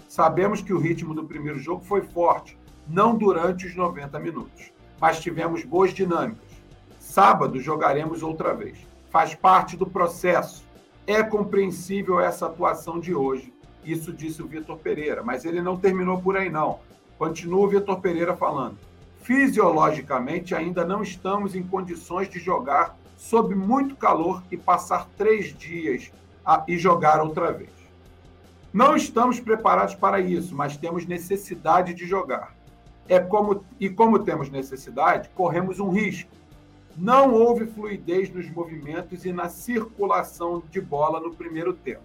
Sabemos 0.08 0.60
que 0.60 0.72
o 0.72 0.78
ritmo 0.78 1.14
do 1.14 1.24
primeiro 1.24 1.58
jogo 1.58 1.82
foi 1.82 2.02
forte, 2.02 2.58
não 2.86 3.16
durante 3.16 3.66
os 3.66 3.74
90 3.74 4.18
minutos, 4.18 4.70
mas 5.00 5.20
tivemos 5.20 5.64
boas 5.64 5.92
dinâmicas. 5.92 6.46
Sábado 7.00 7.58
jogaremos 7.60 8.22
outra 8.22 8.54
vez. 8.54 8.78
Faz 9.10 9.34
parte 9.34 9.76
do 9.76 9.86
processo. 9.86 10.65
É 11.06 11.22
compreensível 11.22 12.18
essa 12.18 12.46
atuação 12.46 12.98
de 12.98 13.14
hoje. 13.14 13.54
Isso 13.84 14.12
disse 14.12 14.42
o 14.42 14.46
Vitor 14.48 14.76
Pereira, 14.78 15.22
mas 15.22 15.44
ele 15.44 15.62
não 15.62 15.76
terminou 15.76 16.20
por 16.20 16.36
aí, 16.36 16.50
não. 16.50 16.80
Continua 17.16 17.64
o 17.64 17.68
Vitor 17.68 18.00
Pereira 18.00 18.36
falando. 18.36 18.76
Fisiologicamente, 19.22 20.54
ainda 20.54 20.84
não 20.84 21.02
estamos 21.02 21.54
em 21.54 21.62
condições 21.62 22.28
de 22.28 22.40
jogar 22.40 22.96
sob 23.16 23.54
muito 23.54 23.94
calor 23.94 24.42
e 24.50 24.56
passar 24.56 25.08
três 25.16 25.56
dias 25.56 26.12
a, 26.44 26.64
e 26.66 26.76
jogar 26.76 27.20
outra 27.20 27.52
vez. 27.52 27.70
Não 28.72 28.94
estamos 28.94 29.40
preparados 29.40 29.94
para 29.94 30.20
isso, 30.20 30.54
mas 30.54 30.76
temos 30.76 31.06
necessidade 31.06 31.94
de 31.94 32.06
jogar. 32.06 32.54
É 33.08 33.20
como 33.20 33.64
e 33.80 33.88
como 33.88 34.18
temos 34.18 34.50
necessidade, 34.50 35.30
corremos 35.34 35.78
um 35.78 35.88
risco. 35.88 36.30
Não 36.96 37.34
houve 37.34 37.66
fluidez 37.66 38.30
nos 38.32 38.50
movimentos 38.50 39.26
e 39.26 39.32
na 39.32 39.50
circulação 39.50 40.62
de 40.70 40.80
bola 40.80 41.20
no 41.20 41.34
primeiro 41.34 41.74
tempo. 41.74 42.02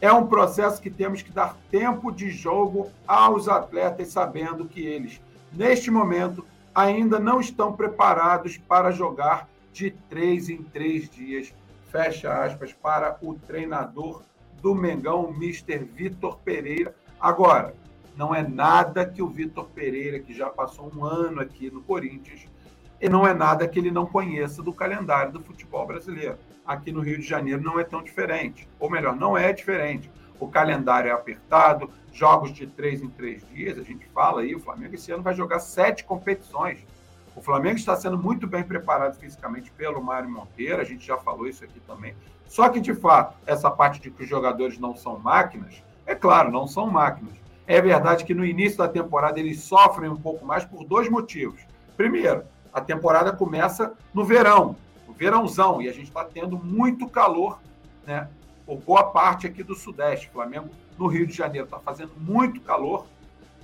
É 0.00 0.12
um 0.12 0.26
processo 0.26 0.82
que 0.82 0.90
temos 0.90 1.22
que 1.22 1.30
dar 1.30 1.56
tempo 1.70 2.10
de 2.10 2.28
jogo 2.30 2.90
aos 3.06 3.48
atletas, 3.48 4.08
sabendo 4.08 4.66
que 4.66 4.84
eles, 4.84 5.20
neste 5.52 5.92
momento, 5.92 6.44
ainda 6.74 7.20
não 7.20 7.40
estão 7.40 7.72
preparados 7.72 8.58
para 8.58 8.90
jogar 8.90 9.48
de 9.72 9.92
três 10.10 10.48
em 10.48 10.62
três 10.62 11.08
dias. 11.08 11.54
Fecha 11.92 12.32
aspas 12.44 12.72
para 12.72 13.16
o 13.22 13.34
treinador 13.34 14.22
do 14.60 14.74
Mengão, 14.74 15.30
Mr. 15.30 15.78
Vitor 15.78 16.38
Pereira. 16.38 16.94
Agora, 17.20 17.74
não 18.16 18.34
é 18.34 18.42
nada 18.42 19.06
que 19.06 19.22
o 19.22 19.28
Vitor 19.28 19.66
Pereira, 19.66 20.18
que 20.18 20.34
já 20.34 20.50
passou 20.50 20.90
um 20.94 21.04
ano 21.04 21.40
aqui 21.40 21.70
no 21.70 21.80
Corinthians, 21.80 22.46
e 23.00 23.08
não 23.08 23.26
é 23.26 23.34
nada 23.34 23.68
que 23.68 23.78
ele 23.78 23.90
não 23.90 24.06
conheça 24.06 24.62
do 24.62 24.72
calendário 24.72 25.32
do 25.32 25.40
futebol 25.40 25.86
brasileiro. 25.86 26.38
Aqui 26.66 26.90
no 26.90 27.00
Rio 27.00 27.18
de 27.18 27.26
Janeiro 27.26 27.62
não 27.62 27.78
é 27.78 27.84
tão 27.84 28.02
diferente. 28.02 28.68
Ou 28.80 28.90
melhor, 28.90 29.14
não 29.14 29.36
é 29.36 29.52
diferente. 29.52 30.10
O 30.40 30.48
calendário 30.48 31.10
é 31.10 31.12
apertado, 31.12 31.90
jogos 32.12 32.52
de 32.52 32.66
três 32.66 33.02
em 33.02 33.08
três 33.08 33.46
dias. 33.48 33.78
A 33.78 33.82
gente 33.82 34.06
fala 34.06 34.40
aí, 34.40 34.54
o 34.54 34.60
Flamengo 34.60 34.94
esse 34.94 35.12
ano 35.12 35.22
vai 35.22 35.34
jogar 35.34 35.60
sete 35.60 36.04
competições. 36.04 36.78
O 37.36 37.42
Flamengo 37.42 37.76
está 37.76 37.94
sendo 37.94 38.16
muito 38.16 38.46
bem 38.46 38.64
preparado 38.64 39.18
fisicamente 39.18 39.70
pelo 39.70 40.02
Mário 40.02 40.30
Monteiro, 40.30 40.80
a 40.80 40.84
gente 40.84 41.06
já 41.06 41.18
falou 41.18 41.46
isso 41.46 41.62
aqui 41.62 41.78
também. 41.80 42.14
Só 42.46 42.68
que, 42.70 42.80
de 42.80 42.94
fato, 42.94 43.36
essa 43.46 43.70
parte 43.70 44.00
de 44.00 44.10
que 44.10 44.22
os 44.22 44.28
jogadores 44.28 44.78
não 44.78 44.96
são 44.96 45.18
máquinas, 45.18 45.82
é 46.06 46.14
claro, 46.14 46.50
não 46.50 46.66
são 46.66 46.86
máquinas. 46.90 47.34
É 47.66 47.80
verdade 47.80 48.24
que 48.24 48.32
no 48.32 48.44
início 48.44 48.78
da 48.78 48.88
temporada 48.88 49.38
eles 49.38 49.60
sofrem 49.60 50.08
um 50.08 50.16
pouco 50.16 50.46
mais 50.46 50.64
por 50.64 50.84
dois 50.84 51.10
motivos. 51.10 51.60
Primeiro, 51.96 52.44
a 52.72 52.80
temporada 52.80 53.32
começa 53.32 53.94
no 54.12 54.24
verão, 54.24 54.76
no 55.06 55.14
verãozão, 55.14 55.80
e 55.80 55.88
a 55.88 55.92
gente 55.92 56.08
está 56.08 56.24
tendo 56.24 56.58
muito 56.58 57.08
calor, 57.08 57.58
né? 58.06 58.28
Por 58.64 58.78
boa 58.78 59.04
parte 59.04 59.46
aqui 59.46 59.62
do 59.62 59.74
Sudeste. 59.74 60.28
Flamengo 60.28 60.68
no 60.98 61.06
Rio 61.06 61.26
de 61.26 61.32
Janeiro 61.32 61.66
está 61.66 61.78
fazendo 61.78 62.12
muito 62.18 62.60
calor. 62.60 63.06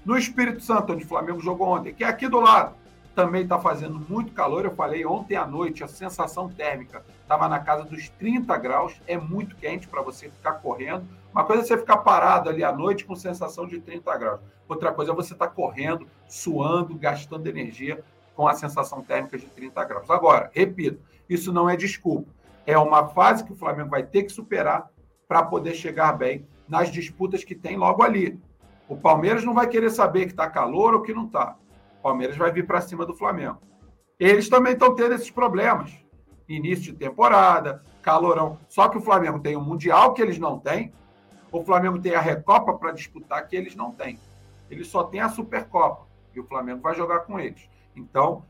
No 0.05 0.17
Espírito 0.17 0.61
Santo, 0.61 0.93
onde 0.93 1.05
o 1.05 1.09
Flamengo 1.09 1.41
jogou 1.41 1.69
ontem, 1.69 1.95
que 1.95 2.05
é 2.05 2.09
aqui 2.09 2.29
do 2.29 2.41
lado, 2.41 2.75
também 3.15 3.43
está 3.43 3.59
fazendo 3.59 3.99
muito 4.09 4.33
calor. 4.33 4.65
Eu 4.65 4.75
falei 4.75 5.05
ontem 5.05 5.37
à 5.37 5.47
noite, 5.47 5.85
a 5.85 5.89
sensação 5.89 6.49
térmica 6.49 7.05
estava 7.23 7.49
na 7.49 7.59
casa 7.61 7.85
dos 7.85 8.09
30 8.09 8.57
graus. 8.59 8.95
É 9.07 9.17
muito 9.17 9.57
quente 9.57 9.87
para 9.87 10.03
você 10.03 10.29
ficar 10.29 10.55
correndo. 10.55 11.05
Uma 11.33 11.45
coisa 11.45 11.63
é 11.63 11.67
você 11.67 11.79
ficar 11.79 11.99
parado 11.99 12.49
ali 12.49 12.65
à 12.65 12.73
noite 12.73 13.05
com 13.05 13.15
sensação 13.15 13.67
de 13.67 13.81
30 13.81 14.17
graus. 14.19 14.41
Outra 14.69 14.93
coisa 14.93 15.13
é 15.13 15.15
você 15.15 15.33
estar 15.33 15.49
tá 15.49 15.53
correndo, 15.53 16.07
suando, 16.29 16.97
gastando 16.97 17.47
energia 17.47 18.03
com 18.35 18.47
a 18.49 18.55
sensação 18.55 19.03
térmica 19.03 19.39
de 19.39 19.47
30 19.47 19.85
graus. 19.85 20.11
Agora, 20.11 20.51
repito, 20.53 21.03
isso 21.29 21.53
não 21.53 21.69
é 21.69 21.77
desculpa. 21.77 22.31
É 22.67 22.79
uma 22.79 23.09
fase 23.09 23.45
que 23.45 23.53
o 23.53 23.57
Flamengo 23.57 23.91
vai 23.91 24.03
ter 24.03 24.23
que 24.23 24.33
superar 24.33 24.89
para 25.27 25.43
poder 25.43 25.75
chegar 25.75 26.13
bem 26.13 26.47
nas 26.69 26.91
disputas 26.91 27.45
que 27.45 27.55
tem 27.55 27.77
logo 27.77 28.03
ali. 28.03 28.41
O 28.89 28.97
Palmeiras 28.97 29.45
não 29.45 29.55
vai 29.55 29.67
querer 29.67 29.91
saber 29.91 30.27
que 30.27 30.33
está 30.33 30.49
calor 30.49 30.95
ou 30.95 31.03
que 31.03 31.15
não 31.15 31.27
está. 31.27 31.57
Palmeiras 32.03 32.37
vai 32.37 32.51
vir 32.51 32.67
para 32.67 32.81
cima 32.81 33.07
do 33.07 33.15
Flamengo. 33.15 33.59
Eles 34.19 34.49
também 34.49 34.73
estão 34.73 34.95
tendo 34.95 35.15
esses 35.15 35.31
problemas. 35.31 35.93
Início 36.49 36.93
de 36.93 36.99
temporada, 36.99 37.83
calorão. 38.03 38.59
Só 38.69 38.89
que 38.89 38.99
o 38.99 39.01
Flamengo 39.01 39.39
tem 39.39 39.57
o 39.57 39.61
Mundial 39.61 40.13
que 40.13 40.21
eles 40.21 40.39
não 40.39 40.59
têm. 40.59 40.93
O 41.51 41.65
Flamengo 41.65 41.99
tem 41.99 42.15
a 42.15 42.21
Recopa 42.21 42.75
para 42.75 42.93
disputar 42.93 43.47
que 43.47 43.57
eles 43.57 43.75
não 43.75 43.93
têm. 43.93 44.19
Eles 44.71 44.89
só 44.89 45.05
têm 45.05 45.21
a 45.21 45.29
Supercopa. 45.29 46.07
E 46.35 46.41
o 46.41 46.45
Flamengo 46.45 46.81
vai 46.81 46.95
jogar 46.95 47.21
com 47.21 47.39
eles. 47.39 47.69
Então, 47.97 48.45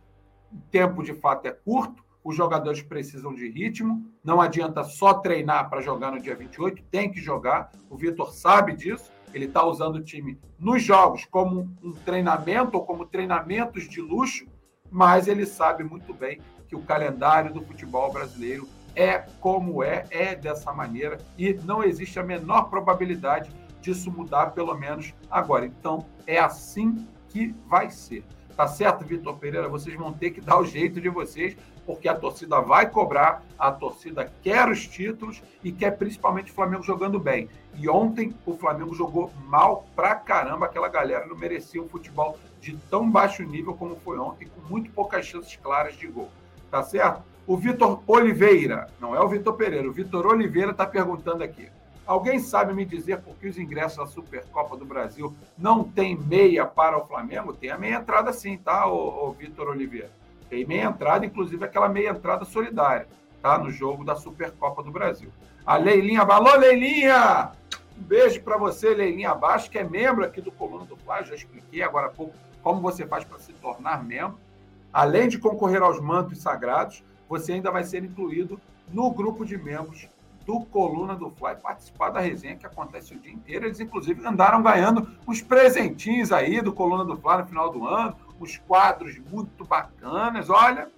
o 0.53 0.59
tempo 0.71 1.03
de 1.03 1.15
fato 1.15 1.47
é 1.47 1.53
curto. 1.53 2.03
Os 2.25 2.37
jogadores 2.37 2.83
precisam 2.83 3.35
de 3.35 3.49
ritmo. 3.49 4.07
Não 4.23 4.41
adianta 4.41 4.85
só 4.85 5.15
treinar 5.15 5.69
para 5.69 5.81
jogar 5.81 6.13
no 6.13 6.21
dia 6.21 6.37
28. 6.37 6.83
Tem 6.85 7.11
que 7.11 7.21
jogar. 7.21 7.73
O 7.91 7.97
Vitor 7.97 8.33
sabe 8.33 8.75
disso. 8.75 9.11
Ele 9.35 9.47
está 9.47 9.65
usando 9.65 9.97
o 9.97 10.05
time 10.05 10.39
nos 10.59 10.83
jogos 10.83 11.25
como 11.25 11.69
um 11.83 11.93
treinamento 11.93 12.77
ou 12.77 12.85
como 12.85 13.07
treinamentos 13.07 13.89
de 13.89 14.01
luxo, 14.01 14.47
mas 14.91 15.27
ele 15.27 15.47
sabe 15.47 15.83
muito 15.83 16.13
bem 16.13 16.39
que 16.69 16.77
o 16.77 16.83
calendário 16.83 17.53
do 17.53 17.63
futebol 17.63 18.13
brasileiro 18.13 18.69
é 18.95 19.19
como 19.41 19.83
é, 19.83 20.05
é 20.11 20.35
dessa 20.35 20.73
maneira 20.73 21.19
e 21.39 21.55
não 21.65 21.83
existe 21.83 22.19
a 22.19 22.23
menor 22.23 22.65
probabilidade 22.65 23.51
disso 23.81 24.11
mudar, 24.11 24.53
pelo 24.53 24.75
menos 24.75 25.15
agora. 25.31 25.67
Então, 25.67 26.07
é 26.27 26.39
assim 26.39 27.07
que 27.29 27.55
vai 27.67 27.91
ser. 27.91 28.25
Tá 28.57 28.69
certo, 28.69 29.05
Vitor 29.05 29.39
Pereira? 29.39 29.69
Vocês 29.69 29.97
vão 29.97 30.13
ter 30.13 30.31
que 30.31 30.41
dar 30.41 30.59
o 30.59 30.65
jeito 30.65 31.01
de 31.01 31.09
vocês, 31.09 31.57
porque 31.87 32.09
a 32.09 32.15
torcida 32.15 32.61
vai 32.61 32.89
cobrar, 32.89 33.43
a 33.59 33.73
torcida 33.73 34.31
quer 34.43 34.69
os 34.69 34.87
títulos 34.87 35.43
e 35.65 35.73
quer 35.73 35.93
principalmente 35.93 36.53
o 36.53 36.55
Flamengo 36.55 36.83
jogando 36.83 37.19
bem. 37.19 37.49
E 37.75 37.89
ontem 37.89 38.35
o 38.45 38.57
Flamengo 38.57 38.95
jogou 38.95 39.33
mal 39.47 39.87
pra 39.97 40.15
caramba, 40.15 40.67
aquela 40.67 40.89
galera 40.89 41.27
não 41.27 41.37
merecia 41.37 41.83
um 41.83 41.89
futebol 41.89 42.39
de 42.61 42.77
tão 42.91 43.11
baixo 43.11 43.43
nível 43.43 43.75
como 43.75 43.97
foi 43.97 44.19
ontem, 44.19 44.47
com 44.49 44.61
muito 44.69 44.91
poucas 44.91 45.25
chances 45.25 45.57
claras 45.57 45.97
de 45.97 46.07
gol. 46.07 46.31
Tá 46.71 46.83
certo? 46.83 47.23
O 47.47 47.57
Vitor 47.57 48.03
Oliveira, 48.07 48.89
não 49.01 49.17
é 49.17 49.21
o 49.21 49.29
Vitor 49.29 49.55
Pereira, 49.55 49.89
o 49.89 49.93
Vitor 49.93 50.27
Oliveira 50.27 50.71
está 50.71 50.87
perguntando 50.87 51.43
aqui. 51.43 51.69
Alguém 52.07 52.41
sabe 52.41 52.75
me 52.75 52.85
dizer 52.85 53.21
por 53.21 53.37
que 53.37 53.47
os 53.47 53.57
ingressos 53.57 53.99
da 53.99 54.07
Supercopa 54.07 54.77
do 54.77 54.85
Brasil 54.85 55.35
não 55.57 55.85
tem 55.85 56.17
meia 56.17 56.67
para 56.67 56.99
o 56.99 57.07
Flamengo? 57.07 57.53
Tem 57.53 57.71
a 57.71 57.79
meia 57.79 57.97
entrada 57.97 58.33
sim, 58.33 58.57
tá, 58.59 58.87
o, 58.87 59.29
o 59.29 59.33
Vitor 59.33 59.69
Oliveira? 59.69 60.11
Tem 60.51 60.67
meia 60.67 60.85
entrada, 60.85 61.25
inclusive 61.25 61.65
aquela 61.65 61.89
meia 61.89 62.11
entrada 62.11 62.45
solidária, 62.45 63.07
tá? 63.41 63.57
No 63.57 63.71
jogo 63.71 64.05
da 64.05 64.17
Supercopa 64.17 64.83
do 64.83 64.91
Brasil. 64.91 65.31
A 65.65 65.77
Leilinha, 65.77 66.23
alô 66.23 66.57
Leilinha! 66.57 67.53
Um 67.97 68.03
beijo 68.03 68.43
para 68.43 68.57
você, 68.57 68.93
Leilinha 68.93 69.31
Abaixo, 69.31 69.71
que 69.71 69.79
é 69.79 69.85
membro 69.85 70.25
aqui 70.25 70.41
do 70.41 70.51
Coluna 70.51 70.85
do 70.85 70.97
Fla. 70.97 71.23
Já 71.23 71.37
expliquei 71.37 71.83
agora 71.83 72.09
há 72.09 72.11
pouco 72.11 72.35
como 72.63 72.81
você 72.81 73.07
faz 73.07 73.23
para 73.23 73.39
se 73.39 73.53
tornar 73.55 74.03
membro. 74.03 74.39
Além 74.93 75.29
de 75.29 75.39
concorrer 75.39 75.81
aos 75.81 76.01
mantos 76.01 76.39
sagrados, 76.39 77.05
você 77.29 77.53
ainda 77.53 77.71
vai 77.71 77.85
ser 77.85 78.03
incluído 78.03 78.61
no 78.93 79.11
grupo 79.11 79.45
de 79.45 79.57
membros 79.57 80.09
do 80.47 80.61
Coluna 80.61 81.15
do 81.15 81.31
Fly 81.31 81.57
participar 81.57 82.11
da 82.11 82.21
resenha 82.21 82.57
que 82.57 82.67
acontece 82.67 83.15
o 83.15 83.19
dia 83.19 83.33
inteiro. 83.33 83.67
Eles, 83.67 83.81
inclusive, 83.81 84.27
andaram 84.27 84.63
ganhando 84.63 85.09
uns 85.27 85.43
presentinhos 85.43 86.33
aí 86.33 86.61
do 86.61 86.73
Coluna 86.73 87.05
do 87.05 87.17
Fly 87.17 87.39
no 87.39 87.47
final 87.47 87.71
do 87.71 87.87
ano, 87.87 88.17
uns 88.41 88.57
quadros 88.59 89.19
muito 89.31 89.65
bacanas. 89.65 90.51
Olha, 90.51 90.89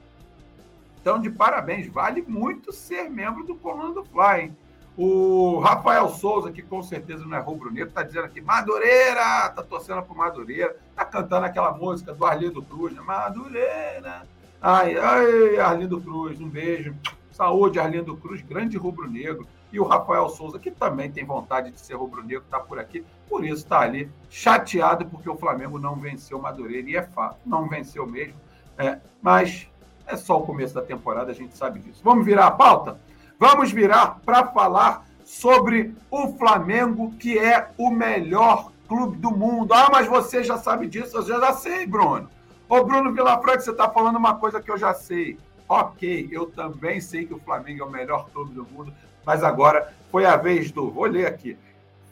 então, 1.00 1.20
de 1.20 1.30
parabéns. 1.30 1.86
Vale 1.86 2.24
muito 2.26 2.72
ser 2.72 3.10
membro 3.10 3.44
do 3.44 3.54
Coluna 3.54 3.92
do 3.94 4.04
Fly, 4.04 4.40
hein? 4.40 4.56
O 4.96 5.58
Rafael 5.58 6.08
Souza, 6.08 6.52
que 6.52 6.62
com 6.62 6.80
certeza 6.82 7.26
não 7.26 7.36
é 7.36 7.40
rubro-negro, 7.40 7.88
está 7.88 8.04
dizendo 8.04 8.26
aqui, 8.26 8.40
Madureira! 8.40 9.48
Está 9.48 9.62
torcendo 9.62 10.02
para 10.02 10.14
Madureira. 10.14 10.76
Está 10.90 11.04
cantando 11.04 11.46
aquela 11.46 11.72
música 11.72 12.14
do 12.14 12.24
Arlindo 12.24 12.62
Cruz, 12.62 12.94
né? 12.94 13.02
Madureira! 13.02 14.22
Ai, 14.62 14.96
ai, 14.96 15.58
Arlindo 15.58 16.00
Cruz, 16.00 16.40
um 16.40 16.48
beijo. 16.48 16.94
Saúde, 17.34 17.80
Arlindo 17.80 18.16
Cruz, 18.16 18.40
grande 18.42 18.76
rubro-negro. 18.76 19.46
E 19.72 19.80
o 19.80 19.84
Rafael 19.84 20.28
Souza, 20.28 20.58
que 20.58 20.70
também 20.70 21.10
tem 21.10 21.24
vontade 21.24 21.70
de 21.72 21.80
ser 21.80 21.94
rubro-negro, 21.94 22.44
está 22.44 22.60
por 22.60 22.78
aqui. 22.78 23.04
Por 23.28 23.44
isso 23.44 23.64
está 23.64 23.80
ali 23.80 24.08
chateado 24.30 25.04
porque 25.06 25.28
o 25.28 25.36
Flamengo 25.36 25.78
não 25.78 25.96
venceu 25.96 26.38
o 26.38 26.42
Madureira. 26.42 26.88
E 26.88 26.96
é 26.96 27.02
fato, 27.02 27.38
não 27.44 27.68
venceu 27.68 28.06
mesmo. 28.06 28.34
É, 28.78 28.98
mas 29.20 29.68
é 30.06 30.16
só 30.16 30.38
o 30.38 30.46
começo 30.46 30.74
da 30.74 30.82
temporada, 30.82 31.32
a 31.32 31.34
gente 31.34 31.56
sabe 31.56 31.80
disso. 31.80 32.00
Vamos 32.04 32.24
virar 32.24 32.46
a 32.46 32.50
pauta? 32.52 33.00
Vamos 33.38 33.72
virar 33.72 34.20
para 34.24 34.46
falar 34.46 35.04
sobre 35.24 35.94
o 36.10 36.28
Flamengo, 36.34 37.12
que 37.18 37.36
é 37.36 37.68
o 37.76 37.90
melhor 37.90 38.70
clube 38.86 39.16
do 39.16 39.30
mundo. 39.30 39.72
Ah, 39.74 39.88
mas 39.90 40.06
você 40.06 40.44
já 40.44 40.58
sabe 40.58 40.86
disso? 40.86 41.16
Eu 41.16 41.22
já 41.22 41.52
sei, 41.52 41.84
Bruno. 41.86 42.28
Ô, 42.68 42.84
Bruno 42.84 43.12
Vilafranca, 43.12 43.60
você 43.60 43.70
está 43.70 43.88
falando 43.90 44.16
uma 44.16 44.36
coisa 44.36 44.60
que 44.60 44.70
eu 44.70 44.78
já 44.78 44.94
sei. 44.94 45.38
Ok, 45.68 46.28
eu 46.30 46.46
também 46.46 47.00
sei 47.00 47.26
que 47.26 47.34
o 47.34 47.40
Flamengo 47.40 47.82
é 47.82 47.86
o 47.86 47.90
melhor 47.90 48.28
clube 48.30 48.54
do 48.54 48.64
mundo. 48.64 48.92
Mas 49.24 49.42
agora 49.42 49.92
foi 50.10 50.26
a 50.26 50.36
vez 50.36 50.70
do, 50.70 50.90
vou 50.90 51.06
ler 51.06 51.26
aqui, 51.26 51.56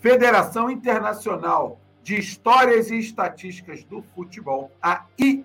Federação 0.00 0.70
Internacional 0.70 1.78
de 2.02 2.18
Histórias 2.18 2.90
e 2.90 2.98
Estatísticas 2.98 3.84
do 3.84 4.02
Futebol, 4.02 4.72
a 4.82 5.06
IFFHS 5.16 5.44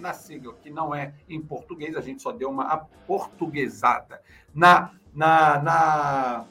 na 0.00 0.12
sigla, 0.12 0.54
que 0.54 0.68
não 0.68 0.92
é 0.92 1.14
em 1.28 1.40
português, 1.40 1.94
a 1.96 2.00
gente 2.00 2.20
só 2.20 2.32
deu 2.32 2.50
uma 2.50 2.76
portuguesada 3.06 4.20
na, 4.52 4.90
na, 5.14 5.62
na, 5.62 6.44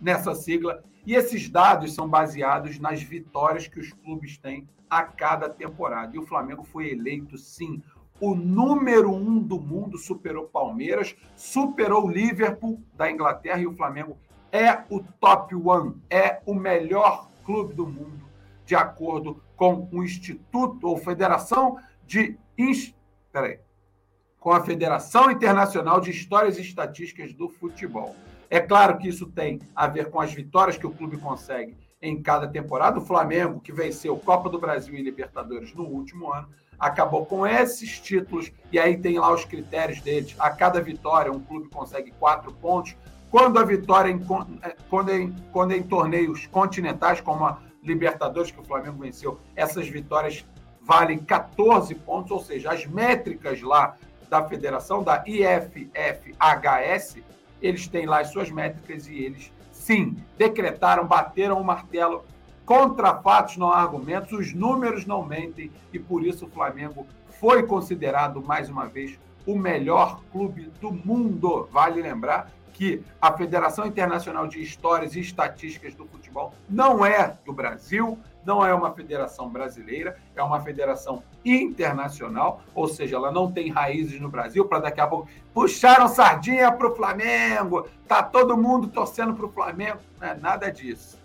nessa 0.00 0.34
sigla. 0.34 0.84
E 1.06 1.14
esses 1.14 1.48
dados 1.48 1.94
são 1.94 2.06
baseados 2.06 2.78
nas 2.78 3.02
vitórias 3.02 3.66
que 3.66 3.80
os 3.80 3.94
clubes 3.94 4.36
têm 4.36 4.68
a 4.90 5.02
cada 5.02 5.48
temporada. 5.48 6.14
E 6.14 6.18
o 6.18 6.26
Flamengo 6.26 6.64
foi 6.64 6.90
eleito, 6.90 7.38
sim, 7.38 7.82
o 8.20 8.34
número 8.34 9.12
um 9.12 9.38
do 9.38 9.60
mundo, 9.60 9.98
superou 9.98 10.44
Palmeiras, 10.44 11.14
superou 11.36 12.06
o 12.06 12.10
Liverpool 12.10 12.82
da 12.94 13.10
Inglaterra 13.10 13.60
e 13.60 13.66
o 13.66 13.74
Flamengo 13.74 14.18
é 14.50 14.82
o 14.90 15.00
top 15.20 15.54
one, 15.54 15.94
é 16.10 16.40
o 16.46 16.54
melhor 16.54 17.28
clube 17.44 17.74
do 17.74 17.86
mundo, 17.86 18.28
de 18.64 18.74
acordo 18.74 19.42
com 19.56 19.88
o 19.92 20.02
Instituto 20.02 20.88
ou 20.88 20.96
Federação 20.96 21.78
de. 22.06 22.38
Peraí. 23.32 23.60
Com 24.40 24.52
a 24.52 24.62
Federação 24.62 25.30
Internacional 25.30 26.00
de 26.00 26.10
Histórias 26.10 26.58
e 26.58 26.62
Estatísticas 26.62 27.32
do 27.32 27.48
Futebol. 27.48 28.14
É 28.50 28.60
claro 28.60 28.96
que 28.98 29.08
isso 29.08 29.26
tem 29.26 29.60
a 29.74 29.86
ver 29.86 30.10
com 30.10 30.20
as 30.20 30.32
vitórias 30.32 30.78
que 30.78 30.86
o 30.86 30.90
clube 30.90 31.18
consegue 31.18 31.76
em 32.00 32.22
cada 32.22 32.48
temporada. 32.48 32.98
O 32.98 33.04
Flamengo, 33.04 33.60
que 33.60 33.72
venceu 33.72 34.16
Copa 34.16 34.48
do 34.48 34.58
Brasil 34.58 34.94
e 34.94 35.02
Libertadores 35.02 35.74
no 35.74 35.84
último 35.84 36.32
ano, 36.32 36.48
acabou 36.78 37.26
com 37.26 37.46
esses 37.46 37.98
títulos, 37.98 38.52
e 38.70 38.78
aí 38.78 38.96
tem 38.96 39.18
lá 39.18 39.32
os 39.32 39.44
critérios 39.44 40.00
deles. 40.00 40.34
A 40.38 40.50
cada 40.50 40.80
vitória, 40.80 41.32
um 41.32 41.40
clube 41.40 41.68
consegue 41.68 42.12
quatro 42.12 42.52
pontos. 42.52 42.96
Quando 43.30 43.58
a 43.58 43.64
vitória 43.64 44.10
em, 44.10 44.20
é, 44.62 44.76
quando 44.88 45.10
em, 45.10 45.34
quando 45.52 45.72
em 45.72 45.82
torneios 45.82 46.46
continentais, 46.46 47.20
como 47.20 47.44
a 47.44 47.58
Libertadores, 47.82 48.50
que 48.50 48.60
o 48.60 48.64
Flamengo 48.64 48.98
venceu, 48.98 49.38
essas 49.54 49.88
vitórias 49.88 50.44
valem 50.80 51.18
14 51.18 51.94
pontos, 51.94 52.30
ou 52.30 52.40
seja, 52.40 52.72
as 52.72 52.86
métricas 52.86 53.60
lá 53.60 53.96
da 54.28 54.46
federação, 54.46 55.02
da 55.02 55.22
IFFHS, 55.26 57.18
eles 57.60 57.88
têm 57.88 58.06
lá 58.06 58.20
as 58.20 58.30
suas 58.30 58.50
métricas 58.50 59.06
e 59.06 59.16
eles, 59.22 59.52
sim, 59.72 60.16
decretaram, 60.36 61.06
bateram 61.06 61.60
o 61.60 61.64
martelo 61.64 62.24
contra 62.68 63.14
fatos, 63.14 63.56
não 63.56 63.70
há 63.70 63.80
argumentos, 63.80 64.30
os 64.30 64.52
números 64.52 65.06
não 65.06 65.24
mentem 65.24 65.72
e 65.90 65.98
por 65.98 66.22
isso 66.22 66.44
o 66.44 66.50
Flamengo 66.50 67.06
foi 67.40 67.62
considerado, 67.62 68.42
mais 68.42 68.68
uma 68.68 68.84
vez, 68.84 69.18
o 69.46 69.56
melhor 69.56 70.20
clube 70.30 70.70
do 70.78 70.92
mundo. 70.92 71.66
Vale 71.72 72.02
lembrar 72.02 72.50
que 72.74 73.02
a 73.22 73.32
Federação 73.32 73.86
Internacional 73.86 74.46
de 74.46 74.60
Histórias 74.60 75.16
e 75.16 75.20
Estatísticas 75.20 75.94
do 75.94 76.04
Futebol 76.04 76.52
não 76.68 77.06
é 77.06 77.38
do 77.42 77.54
Brasil, 77.54 78.18
não 78.44 78.64
é 78.64 78.74
uma 78.74 78.92
federação 78.92 79.48
brasileira, 79.48 80.18
é 80.36 80.42
uma 80.42 80.60
federação 80.60 81.22
internacional, 81.42 82.60
ou 82.74 82.86
seja, 82.86 83.16
ela 83.16 83.32
não 83.32 83.50
tem 83.50 83.70
raízes 83.70 84.20
no 84.20 84.28
Brasil, 84.28 84.66
para 84.66 84.80
daqui 84.80 85.00
a 85.00 85.06
pouco 85.06 85.26
puxaram 85.54 86.06
sardinha 86.06 86.70
para 86.70 86.92
o 86.92 86.94
Flamengo, 86.94 87.88
tá 88.06 88.22
todo 88.22 88.58
mundo 88.58 88.88
torcendo 88.88 89.32
para 89.32 89.46
o 89.46 89.52
Flamengo. 89.52 90.00
Não 90.20 90.28
é 90.28 90.34
nada 90.34 90.70
disso. 90.70 91.17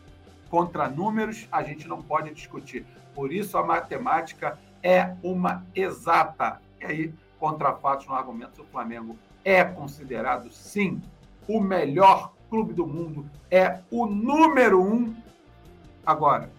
Contra 0.54 0.88
números, 0.88 1.48
a 1.52 1.64
gente 1.64 1.88
não 1.88 2.00
pode 2.00 2.32
discutir. 2.32 2.86
Por 3.16 3.34
isso, 3.34 3.58
a 3.58 3.66
matemática 3.66 4.60
é 4.84 5.16
uma 5.24 5.66
exata. 5.74 6.62
E 6.80 6.86
aí, 6.86 7.14
contra 7.40 7.74
fatos 7.74 8.06
no 8.06 8.14
argumento, 8.14 8.62
o 8.62 8.66
Flamengo 8.66 9.18
é 9.44 9.64
considerado, 9.64 10.52
sim, 10.52 11.02
o 11.48 11.60
melhor 11.60 12.36
clube 12.52 12.72
do 12.72 12.86
mundo, 12.86 13.28
é 13.50 13.80
o 13.90 14.06
número 14.06 14.80
um. 14.80 15.16
Agora, 16.06 16.52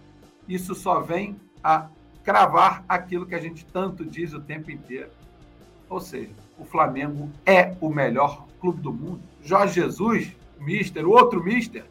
isso 0.45 0.75
só 0.75 0.99
vem 0.99 1.39
a 1.63 1.87
cravar 2.21 2.83
aquilo 2.89 3.25
que 3.25 3.33
a 3.33 3.39
gente 3.39 3.65
tanto 3.65 4.03
diz 4.03 4.33
o 4.33 4.41
tempo 4.41 4.69
inteiro. 4.71 5.11
Ou 5.89 6.01
seja, 6.01 6.33
o 6.59 6.65
Flamengo 6.65 7.29
é 7.45 7.73
o 7.79 7.89
melhor 7.89 8.45
clube 8.59 8.81
do 8.81 8.91
mundo. 8.91 9.21
Jorge 9.41 9.75
Jesus, 9.75 10.35
mister, 10.59 11.07
o 11.07 11.11
outro 11.11 11.41
mister, 11.41 11.85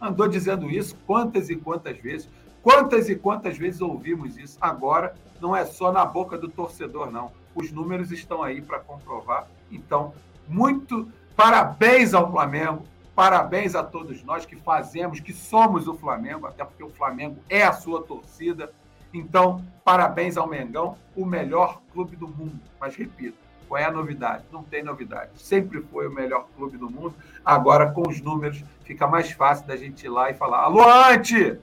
andou 0.00 0.28
dizendo 0.28 0.70
isso 0.70 0.96
quantas 1.06 1.50
e 1.50 1.56
quantas 1.56 1.98
vezes. 1.98 2.28
Quantas 2.62 3.08
e 3.08 3.16
quantas 3.16 3.56
vezes 3.56 3.80
ouvimos 3.80 4.36
isso? 4.36 4.58
Agora, 4.60 5.14
não 5.40 5.54
é 5.54 5.64
só 5.64 5.92
na 5.92 6.04
boca 6.04 6.36
do 6.36 6.48
torcedor, 6.48 7.10
não. 7.10 7.30
Os 7.54 7.70
números 7.72 8.10
estão 8.10 8.42
aí 8.42 8.60
para 8.60 8.78
comprovar. 8.80 9.48
Então, 9.70 10.12
muito 10.48 11.08
Parabéns 11.38 12.14
ao 12.14 12.28
Flamengo, 12.32 12.82
parabéns 13.14 13.76
a 13.76 13.84
todos 13.84 14.24
nós 14.24 14.44
que 14.44 14.56
fazemos, 14.56 15.20
que 15.20 15.32
somos 15.32 15.86
o 15.86 15.94
Flamengo, 15.94 16.48
até 16.48 16.64
porque 16.64 16.82
o 16.82 16.90
Flamengo 16.90 17.36
é 17.48 17.62
a 17.62 17.72
sua 17.72 18.02
torcida. 18.02 18.72
Então, 19.14 19.64
parabéns 19.84 20.36
ao 20.36 20.48
Mengão, 20.48 20.98
o 21.14 21.24
melhor 21.24 21.80
clube 21.92 22.16
do 22.16 22.26
mundo. 22.26 22.58
Mas 22.80 22.96
repito, 22.96 23.38
qual 23.68 23.80
é 23.80 23.84
a 23.84 23.90
novidade? 23.90 24.44
Não 24.50 24.62
tem 24.62 24.82
novidade. 24.82 25.30
Sempre 25.36 25.82
foi 25.82 26.08
o 26.08 26.12
melhor 26.12 26.46
clube 26.56 26.78
do 26.78 26.90
mundo. 26.90 27.14
Agora, 27.44 27.90
com 27.90 28.08
os 28.08 28.20
números, 28.20 28.64
fica 28.84 29.06
mais 29.06 29.30
fácil 29.30 29.66
da 29.66 29.76
gente 29.76 30.06
ir 30.06 30.08
lá 30.08 30.30
e 30.30 30.34
falar: 30.34 30.62
Alô, 30.62 30.82
Ante! 30.82 31.58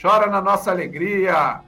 Chora 0.00 0.26
na 0.26 0.40
nossa 0.40 0.70
alegria! 0.70 1.62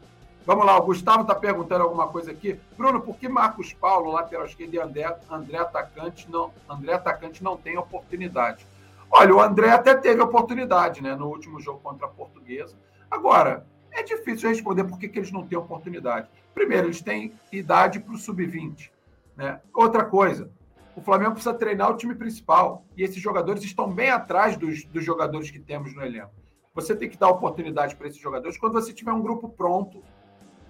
Vamos 0.45 0.67
lá, 0.67 0.77
o 0.77 0.83
Gustavo 0.83 1.23
está 1.23 1.35
perguntando 1.37 1.85
alguma 1.85 2.09
coisa 2.09 2.33
aqui. 2.33 2.59
Bruno, 2.77 3.01
por 3.01 3.17
que 3.17 3.29
Marcos 3.29 3.73
Paulo, 3.73 4.11
lateral 4.11 4.45
esquerdo, 4.45 4.75
e 4.75 4.81
André, 4.81 5.17
André, 5.31 5.59
atacante, 5.59 6.29
não, 6.29 6.53
André 6.69 6.95
Atacante 6.95 7.45
não 7.45 7.57
tem 7.57 7.79
oportunidade? 7.79 8.67
Olha, 9.09 9.35
o 9.35 9.41
André 9.41 9.71
até 9.71 9.95
teve 9.95 10.21
oportunidade 10.21 11.01
né, 11.01 11.15
no 11.15 11.29
último 11.29 11.61
jogo 11.61 11.79
contra 11.81 12.07
a 12.07 12.11
Portuguesa. 12.11 12.77
Agora, 13.09 13.65
é 13.93 14.03
difícil 14.03 14.49
responder 14.49 14.85
por 14.85 14.99
que, 14.99 15.09
que 15.09 15.19
eles 15.19 15.31
não 15.31 15.47
têm 15.47 15.59
oportunidade. 15.59 16.29
Primeiro, 16.55 16.87
eles 16.87 17.03
têm 17.03 17.33
idade 17.53 18.01
para 18.01 18.15
o 18.15 18.19
sub-20. 18.19 18.91
Né? 19.37 19.61
Outra 19.75 20.05
coisa, 20.05 20.51
o 20.97 21.01
Flamengo 21.01 21.33
precisa 21.33 21.55
treinar 21.55 21.91
o 21.91 21.97
time 21.97 22.15
principal. 22.15 22.85
E 22.97 23.03
esses 23.03 23.21
jogadores 23.21 23.63
estão 23.63 23.93
bem 23.93 24.11
atrás 24.11 24.57
dos, 24.57 24.85
dos 24.85 25.05
jogadores 25.05 25.51
que 25.51 25.59
temos 25.59 25.95
no 25.95 26.03
elenco. 26.03 26.33
Você 26.75 26.97
tem 26.97 27.09
que 27.09 27.19
dar 27.19 27.29
oportunidade 27.29 27.97
para 27.97 28.09
esses 28.09 28.21
jogadores 28.21 28.57
quando 28.57 28.75
você 28.75 28.93
tiver 28.93 29.13
um 29.13 29.21
grupo 29.21 29.49
pronto 29.49 30.03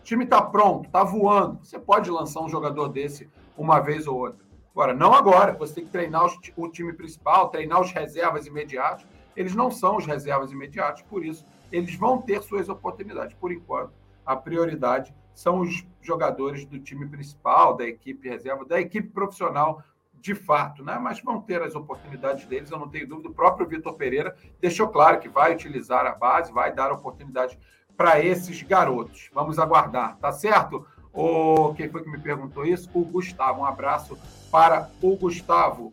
o 0.03 0.05
time 0.05 0.25
está 0.25 0.43
pronto, 0.43 0.87
está 0.87 1.05
voando. 1.05 1.65
Você 1.65 1.79
pode 1.79 2.11
lançar 2.11 2.41
um 2.41 2.49
jogador 2.49 2.89
desse 2.89 3.31
uma 3.57 3.79
vez 3.79 4.09
ou 4.09 4.19
outra. 4.19 4.45
Agora, 4.73 4.93
não 4.93 5.15
agora. 5.15 5.53
Você 5.53 5.75
tem 5.75 5.85
que 5.85 5.93
treinar 5.93 6.27
os, 6.27 6.37
o 6.57 6.69
time 6.69 6.93
principal, 6.93 7.51
treinar 7.51 7.81
os 7.81 7.93
reservas 7.93 8.45
imediatos. 8.45 9.07
Eles 9.37 9.55
não 9.55 9.71
são 9.71 9.97
os 9.97 10.05
reservas 10.05 10.51
imediatos, 10.51 11.03
por 11.03 11.25
isso 11.25 11.47
eles 11.71 11.95
vão 11.95 12.21
ter 12.21 12.43
suas 12.43 12.69
oportunidades. 12.69 13.37
Por 13.37 13.53
enquanto, 13.53 13.93
a 14.27 14.35
prioridade 14.35 15.15
são 15.33 15.61
os 15.61 15.87
jogadores 16.03 16.67
do 16.67 16.79
time 16.79 17.07
principal, 17.07 17.77
da 17.77 17.87
equipe 17.87 18.29
reserva, 18.29 18.65
da 18.65 18.81
equipe 18.81 19.09
profissional 19.09 19.83
de 20.21 20.35
fato, 20.35 20.85
né? 20.85 20.99
Mas 20.99 21.21
vão 21.21 21.41
ter 21.41 21.61
as 21.63 21.75
oportunidades 21.75 22.47
deles, 22.47 22.71
eu 22.71 22.79
não 22.79 22.89
tenho 22.89 23.09
dúvida. 23.09 23.29
O 23.29 23.35
próprio 23.35 23.67
Vitor 23.67 23.95
Pereira 23.95 24.37
deixou 24.61 24.89
claro 24.89 25.19
que 25.19 25.29
vai 25.29 25.53
utilizar 25.53 26.07
a 26.07 26.15
base, 26.15 26.53
vai 26.53 26.73
dar 26.73 26.93
oportunidade 26.93 27.59
para 27.97 28.25
esses 28.25 28.63
garotos. 28.63 29.31
Vamos 29.35 29.59
aguardar, 29.59 30.17
tá 30.19 30.33
certo? 30.33 30.87
O, 31.13 31.75
quem 31.75 31.91
foi 31.91 32.03
que 32.03 32.11
me 32.11 32.19
perguntou 32.19 32.65
isso? 32.65 32.89
O 32.95 33.05
Gustavo. 33.05 33.61
Um 33.61 33.65
abraço 33.65 34.17
para 34.51 34.91
o 35.03 35.17
Gustavo. 35.17 35.93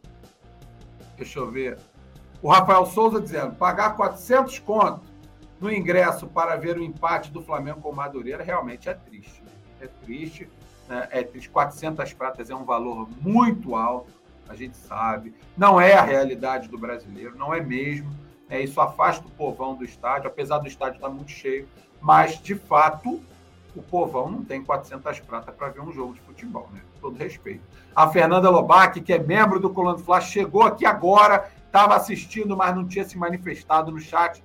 Deixa 1.18 1.40
eu 1.40 1.52
ver. 1.52 1.78
O 2.42 2.50
Rafael 2.50 2.86
Souza 2.86 3.20
dizendo: 3.20 3.56
pagar 3.56 3.96
400 3.96 4.60
conto 4.60 5.02
no 5.60 5.72
ingresso 5.72 6.28
para 6.28 6.56
ver 6.56 6.78
o 6.78 6.84
empate 6.84 7.32
do 7.32 7.42
Flamengo 7.42 7.82
com 7.82 7.90
o 7.90 7.96
Madureira 7.96 8.44
realmente 8.44 8.88
é 8.88 8.94
triste. 8.94 9.44
É 9.82 9.88
triste. 9.88 10.50
Né? 10.88 11.08
É 11.12 11.24
triste. 11.24 11.50
400 11.50 12.14
pratas 12.14 12.50
é 12.50 12.56
um 12.56 12.64
valor 12.64 13.10
muito 13.22 13.76
alto, 13.76 14.12
a 14.48 14.56
gente 14.56 14.78
sabe. 14.78 15.34
Não 15.58 15.80
é 15.80 15.94
a 15.94 16.04
realidade 16.04 16.68
do 16.68 16.78
brasileiro, 16.78 17.38
não 17.38 17.54
é 17.54 17.62
mesmo. 17.62 18.10
É, 18.50 18.60
isso 18.62 18.82
afasta 18.82 19.28
o 19.28 19.32
povão 19.32 19.76
do 19.76 19.84
estádio, 19.84 20.28
apesar 20.28 20.58
do 20.58 20.68
estádio 20.68 20.96
estar 20.96 21.10
muito 21.10 21.32
cheio 21.32 21.68
mas, 22.02 22.42
de 22.42 22.56
fato, 22.56 23.22
o 23.76 23.82
povão 23.82 24.30
não 24.30 24.44
tem 24.44 24.64
400 24.64 25.20
pratas 25.22 25.54
para 25.56 25.70
ver 25.70 25.82
um 25.82 25.92
jogo 25.92 26.14
de 26.14 26.22
futebol, 26.22 26.70
né? 26.74 26.82
Todo 27.02 27.18
respeito. 27.18 27.62
A 27.96 28.08
Fernanda 28.10 28.50
Lobac, 28.50 29.00
que 29.02 29.14
é 29.14 29.20
membro 29.20 29.60
do 29.60 29.70
Colando 29.70 30.00
Fla, 30.00 30.22
chegou 30.22 30.64
aqui 30.64 30.86
agora, 30.86 31.50
estava 31.66 31.96
assistindo, 31.96 32.56
mas 32.56 32.76
não 32.76 32.88
tinha 32.88 33.04
se 33.04 33.18
manifestado 33.18 33.92
no 33.92 34.00
chat. 34.00 34.44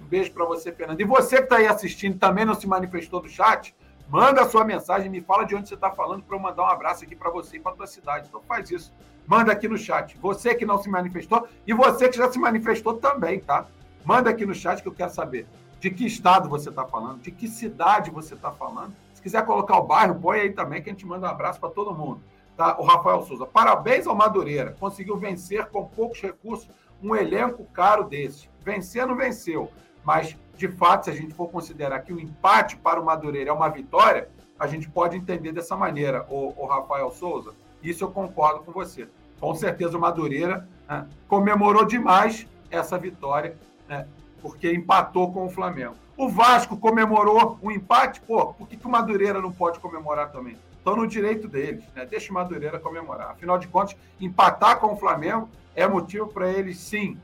Um 0.00 0.06
beijo 0.06 0.32
para 0.32 0.44
você, 0.44 0.70
Fernanda. 0.72 1.02
E 1.02 1.04
você 1.04 1.38
que 1.38 1.44
está 1.44 1.56
aí 1.56 1.66
assistindo 1.66 2.18
também 2.18 2.44
não 2.44 2.54
se 2.54 2.66
manifestou 2.66 3.22
no 3.22 3.28
chat, 3.28 3.74
manda 4.12 4.42
a 4.42 4.48
sua 4.48 4.62
mensagem, 4.62 5.08
me 5.08 5.22
fala 5.22 5.44
de 5.44 5.56
onde 5.56 5.66
você 5.66 5.74
está 5.74 5.90
falando 5.90 6.22
para 6.22 6.36
eu 6.36 6.40
mandar 6.40 6.64
um 6.64 6.68
abraço 6.68 7.02
aqui 7.02 7.16
para 7.16 7.30
você 7.30 7.56
e 7.56 7.60
para 7.60 7.72
tua 7.72 7.86
cidade. 7.86 8.26
Então 8.28 8.42
faz 8.46 8.70
isso. 8.70 8.92
Manda 9.26 9.50
aqui 9.50 9.66
no 9.66 9.78
chat. 9.78 10.18
Você 10.18 10.54
que 10.54 10.66
não 10.66 10.76
se 10.76 10.90
manifestou 10.90 11.48
e 11.66 11.72
você 11.72 12.10
que 12.10 12.18
já 12.18 12.30
se 12.30 12.38
manifestou 12.38 12.98
também, 12.98 13.40
tá? 13.40 13.64
Manda 14.04 14.28
aqui 14.28 14.44
no 14.44 14.54
chat 14.54 14.82
que 14.82 14.88
eu 14.88 14.92
quero 14.92 15.10
saber 15.10 15.46
de 15.80 15.90
que 15.90 16.04
estado 16.04 16.46
você 16.46 16.68
está 16.68 16.84
falando, 16.84 17.22
de 17.22 17.30
que 17.30 17.48
cidade 17.48 18.10
você 18.10 18.34
está 18.34 18.52
falando. 18.52 18.94
Se 19.14 19.22
quiser 19.22 19.46
colocar 19.46 19.78
o 19.78 19.84
bairro, 19.84 20.20
põe 20.20 20.40
aí 20.40 20.52
também, 20.52 20.82
que 20.82 20.90
a 20.90 20.92
gente 20.92 21.06
manda 21.06 21.26
um 21.26 21.30
abraço 21.30 21.58
para 21.58 21.70
todo 21.70 21.94
mundo. 21.94 22.20
Tá? 22.54 22.76
O 22.78 22.84
Rafael 22.84 23.22
Souza, 23.22 23.46
parabéns 23.46 24.06
ao 24.06 24.14
Madureira, 24.14 24.76
conseguiu 24.78 25.16
vencer 25.16 25.64
com 25.70 25.86
poucos 25.86 26.20
recursos 26.20 26.68
um 27.02 27.16
elenco 27.16 27.64
caro 27.72 28.04
desse. 28.04 28.50
Vencer 28.62 29.06
não 29.06 29.16
venceu, 29.16 29.72
mas 30.04 30.36
de 30.62 30.68
fato, 30.68 31.06
se 31.06 31.10
a 31.10 31.14
gente 31.14 31.34
for 31.34 31.48
considerar 31.48 31.98
que 32.02 32.12
o 32.12 32.20
empate 32.20 32.76
para 32.76 33.00
o 33.00 33.04
Madureira 33.04 33.50
é 33.50 33.52
uma 33.52 33.68
vitória, 33.68 34.28
a 34.56 34.68
gente 34.68 34.88
pode 34.88 35.16
entender 35.16 35.50
dessa 35.50 35.76
maneira, 35.76 36.24
o, 36.30 36.54
o 36.56 36.66
Rafael 36.66 37.10
Souza. 37.10 37.52
Isso 37.82 38.04
eu 38.04 38.10
concordo 38.12 38.62
com 38.62 38.70
você. 38.70 39.08
Com 39.40 39.52
certeza 39.56 39.98
o 39.98 40.00
Madureira 40.00 40.68
né, 40.88 41.08
comemorou 41.26 41.84
demais 41.84 42.46
essa 42.70 42.96
vitória, 42.96 43.56
né, 43.88 44.06
porque 44.40 44.72
empatou 44.72 45.32
com 45.32 45.44
o 45.46 45.50
Flamengo. 45.50 45.96
O 46.16 46.28
Vasco 46.28 46.76
comemorou 46.76 47.58
um 47.60 47.72
empate, 47.72 48.20
pô, 48.20 48.54
por 48.54 48.68
que, 48.68 48.76
que 48.76 48.86
o 48.86 48.90
Madureira 48.90 49.40
não 49.40 49.50
pode 49.50 49.80
comemorar 49.80 50.30
também? 50.30 50.56
Estão 50.78 50.94
no 50.94 51.08
direito 51.08 51.48
deles, 51.48 51.82
né? 51.92 52.06
Deixa 52.06 52.30
o 52.30 52.34
Madureira 52.34 52.78
comemorar. 52.78 53.30
Afinal 53.30 53.58
de 53.58 53.66
contas, 53.66 53.96
empatar 54.20 54.78
com 54.78 54.92
o 54.92 54.96
Flamengo 54.96 55.48
é 55.74 55.88
motivo 55.88 56.28
para 56.28 56.48
eles, 56.48 56.78
sim, 56.78 57.18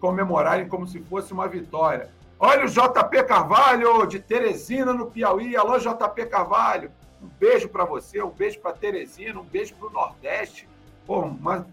comemorarem 0.00 0.68
como 0.68 0.86
se 0.86 1.00
fosse 1.00 1.34
uma 1.34 1.48
vitória. 1.48 2.10
Olha 2.40 2.66
o 2.66 2.68
JP 2.68 3.24
Carvalho, 3.24 4.06
de 4.06 4.20
Teresina, 4.20 4.92
no 4.92 5.10
Piauí. 5.10 5.56
Alô, 5.56 5.76
JP 5.76 6.26
Carvalho. 6.26 6.92
Um 7.20 7.26
beijo 7.26 7.68
para 7.68 7.84
você, 7.84 8.22
um 8.22 8.30
beijo 8.30 8.60
para 8.60 8.72
Teresina, 8.72 9.40
um 9.40 9.44
beijo 9.44 9.74
para 9.74 9.88
o 9.88 9.92
Nordeste. 9.92 10.68
Bom, 11.04 11.36
mas 11.40 11.64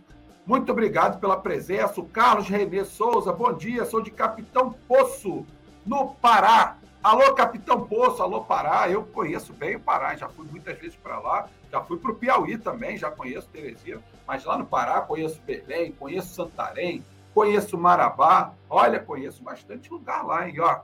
muito 0.43 0.71
obrigado 0.71 1.19
pela 1.19 1.37
presença. 1.37 2.01
O 2.01 2.07
Carlos 2.07 2.49
Renê 2.49 2.83
Souza, 2.83 3.31
bom 3.31 3.53
dia. 3.53 3.85
Sou 3.85 4.01
de 4.01 4.09
Capitão 4.09 4.73
Poço, 4.87 5.45
no 5.85 6.15
Pará. 6.15 6.77
Alô, 7.03 7.35
Capitão 7.35 7.85
Poço, 7.85 8.23
alô, 8.23 8.41
Pará. 8.41 8.89
Eu 8.89 9.03
conheço 9.03 9.53
bem 9.53 9.75
o 9.75 9.79
Pará, 9.79 10.15
já 10.15 10.27
fui 10.29 10.47
muitas 10.49 10.75
vezes 10.79 10.95
para 10.95 11.19
lá. 11.19 11.47
Já 11.71 11.79
fui 11.81 11.99
para 11.99 12.09
o 12.09 12.15
Piauí 12.15 12.57
também, 12.57 12.97
já 12.97 13.11
conheço 13.11 13.47
Teresina. 13.49 14.01
Mas 14.25 14.43
lá 14.43 14.57
no 14.57 14.65
Pará 14.65 15.01
conheço 15.01 15.39
Belém, 15.45 15.91
conheço 15.91 16.33
Santarém, 16.33 17.05
Conheço 17.35 17.77
Marabá. 17.77 18.53
Olha, 18.69 18.97
conheço 18.97 19.43
bastante 19.43 19.91
lugar 19.91 20.25
lá, 20.25 20.47
hein? 20.47 20.57
Ó, 20.61 20.79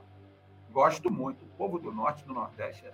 gosto 0.70 1.10
muito. 1.10 1.46
O 1.46 1.48
povo 1.56 1.78
do 1.78 1.90
Norte 1.90 2.22
e 2.22 2.26
do 2.26 2.34
Nordeste 2.34 2.84
é, 2.84 2.92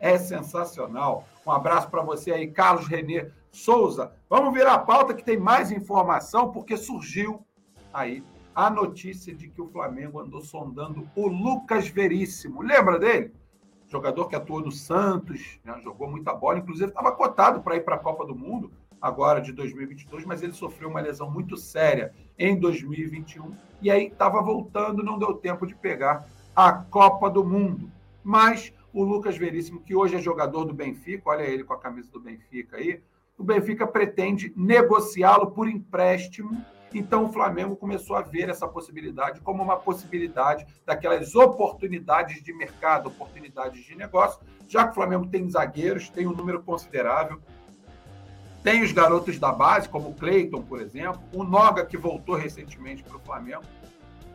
é 0.00 0.18
sensacional. 0.18 1.24
Um 1.46 1.52
abraço 1.52 1.88
para 1.88 2.02
você 2.02 2.32
aí, 2.32 2.50
Carlos 2.50 2.88
Renê 2.88 3.30
Souza. 3.52 4.12
Vamos 4.28 4.52
virar 4.52 4.74
a 4.74 4.78
pauta 4.80 5.14
que 5.14 5.22
tem 5.22 5.38
mais 5.38 5.70
informação, 5.70 6.50
porque 6.50 6.76
surgiu 6.76 7.46
aí 7.94 8.24
a 8.52 8.68
notícia 8.68 9.32
de 9.32 9.46
que 9.48 9.62
o 9.62 9.68
Flamengo 9.68 10.18
andou 10.18 10.40
sondando 10.40 11.08
o 11.14 11.28
Lucas 11.28 11.86
Veríssimo. 11.88 12.60
Lembra 12.60 12.98
dele? 12.98 13.32
Jogador 13.86 14.26
que 14.26 14.34
atuou 14.34 14.62
no 14.62 14.72
Santos, 14.72 15.60
né? 15.64 15.80
jogou 15.84 16.10
muita 16.10 16.34
bola, 16.34 16.58
inclusive 16.58 16.88
estava 16.88 17.12
cotado 17.12 17.62
para 17.62 17.76
ir 17.76 17.84
para 17.84 17.94
a 17.94 18.00
Copa 18.00 18.26
do 18.26 18.34
Mundo 18.34 18.72
agora 19.00 19.40
de 19.40 19.52
2022, 19.52 20.24
mas 20.24 20.42
ele 20.42 20.52
sofreu 20.52 20.88
uma 20.88 21.00
lesão 21.00 21.30
muito 21.30 21.56
séria 21.56 22.12
em 22.38 22.58
2021 22.58 23.52
e 23.80 23.90
aí 23.90 24.06
estava 24.06 24.42
voltando, 24.42 25.02
não 25.02 25.18
deu 25.18 25.34
tempo 25.34 25.66
de 25.66 25.74
pegar 25.74 26.26
a 26.54 26.72
Copa 26.72 27.30
do 27.30 27.44
Mundo. 27.44 27.90
Mas 28.22 28.72
o 28.92 29.02
Lucas 29.02 29.36
Veríssimo, 29.36 29.80
que 29.80 29.94
hoje 29.94 30.16
é 30.16 30.20
jogador 30.20 30.64
do 30.64 30.74
Benfica, 30.74 31.30
olha 31.30 31.42
ele 31.42 31.64
com 31.64 31.72
a 31.72 31.78
camisa 31.78 32.10
do 32.10 32.20
Benfica 32.20 32.76
aí, 32.76 33.00
o 33.38 33.44
Benfica 33.44 33.86
pretende 33.86 34.52
negociá-lo 34.54 35.50
por 35.52 35.66
empréstimo. 35.66 36.62
Então 36.92 37.24
o 37.24 37.32
Flamengo 37.32 37.76
começou 37.76 38.16
a 38.16 38.20
ver 38.20 38.50
essa 38.50 38.68
possibilidade 38.68 39.40
como 39.40 39.62
uma 39.62 39.76
possibilidade 39.76 40.66
daquelas 40.84 41.34
oportunidades 41.34 42.42
de 42.42 42.52
mercado, 42.52 43.08
oportunidades 43.08 43.82
de 43.84 43.94
negócio, 43.94 44.40
já 44.68 44.84
que 44.84 44.90
o 44.90 44.94
Flamengo 44.94 45.26
tem 45.26 45.48
zagueiros, 45.48 46.10
tem 46.10 46.26
um 46.26 46.34
número 46.34 46.62
considerável, 46.62 47.40
tem 48.62 48.82
os 48.82 48.92
garotos 48.92 49.38
da 49.38 49.52
base, 49.52 49.88
como 49.88 50.10
o 50.10 50.14
Cleiton, 50.14 50.62
por 50.62 50.80
exemplo, 50.80 51.20
o 51.32 51.42
Noga, 51.42 51.84
que 51.84 51.96
voltou 51.96 52.36
recentemente 52.36 53.02
para 53.02 53.16
o 53.16 53.20
Flamengo. 53.20 53.62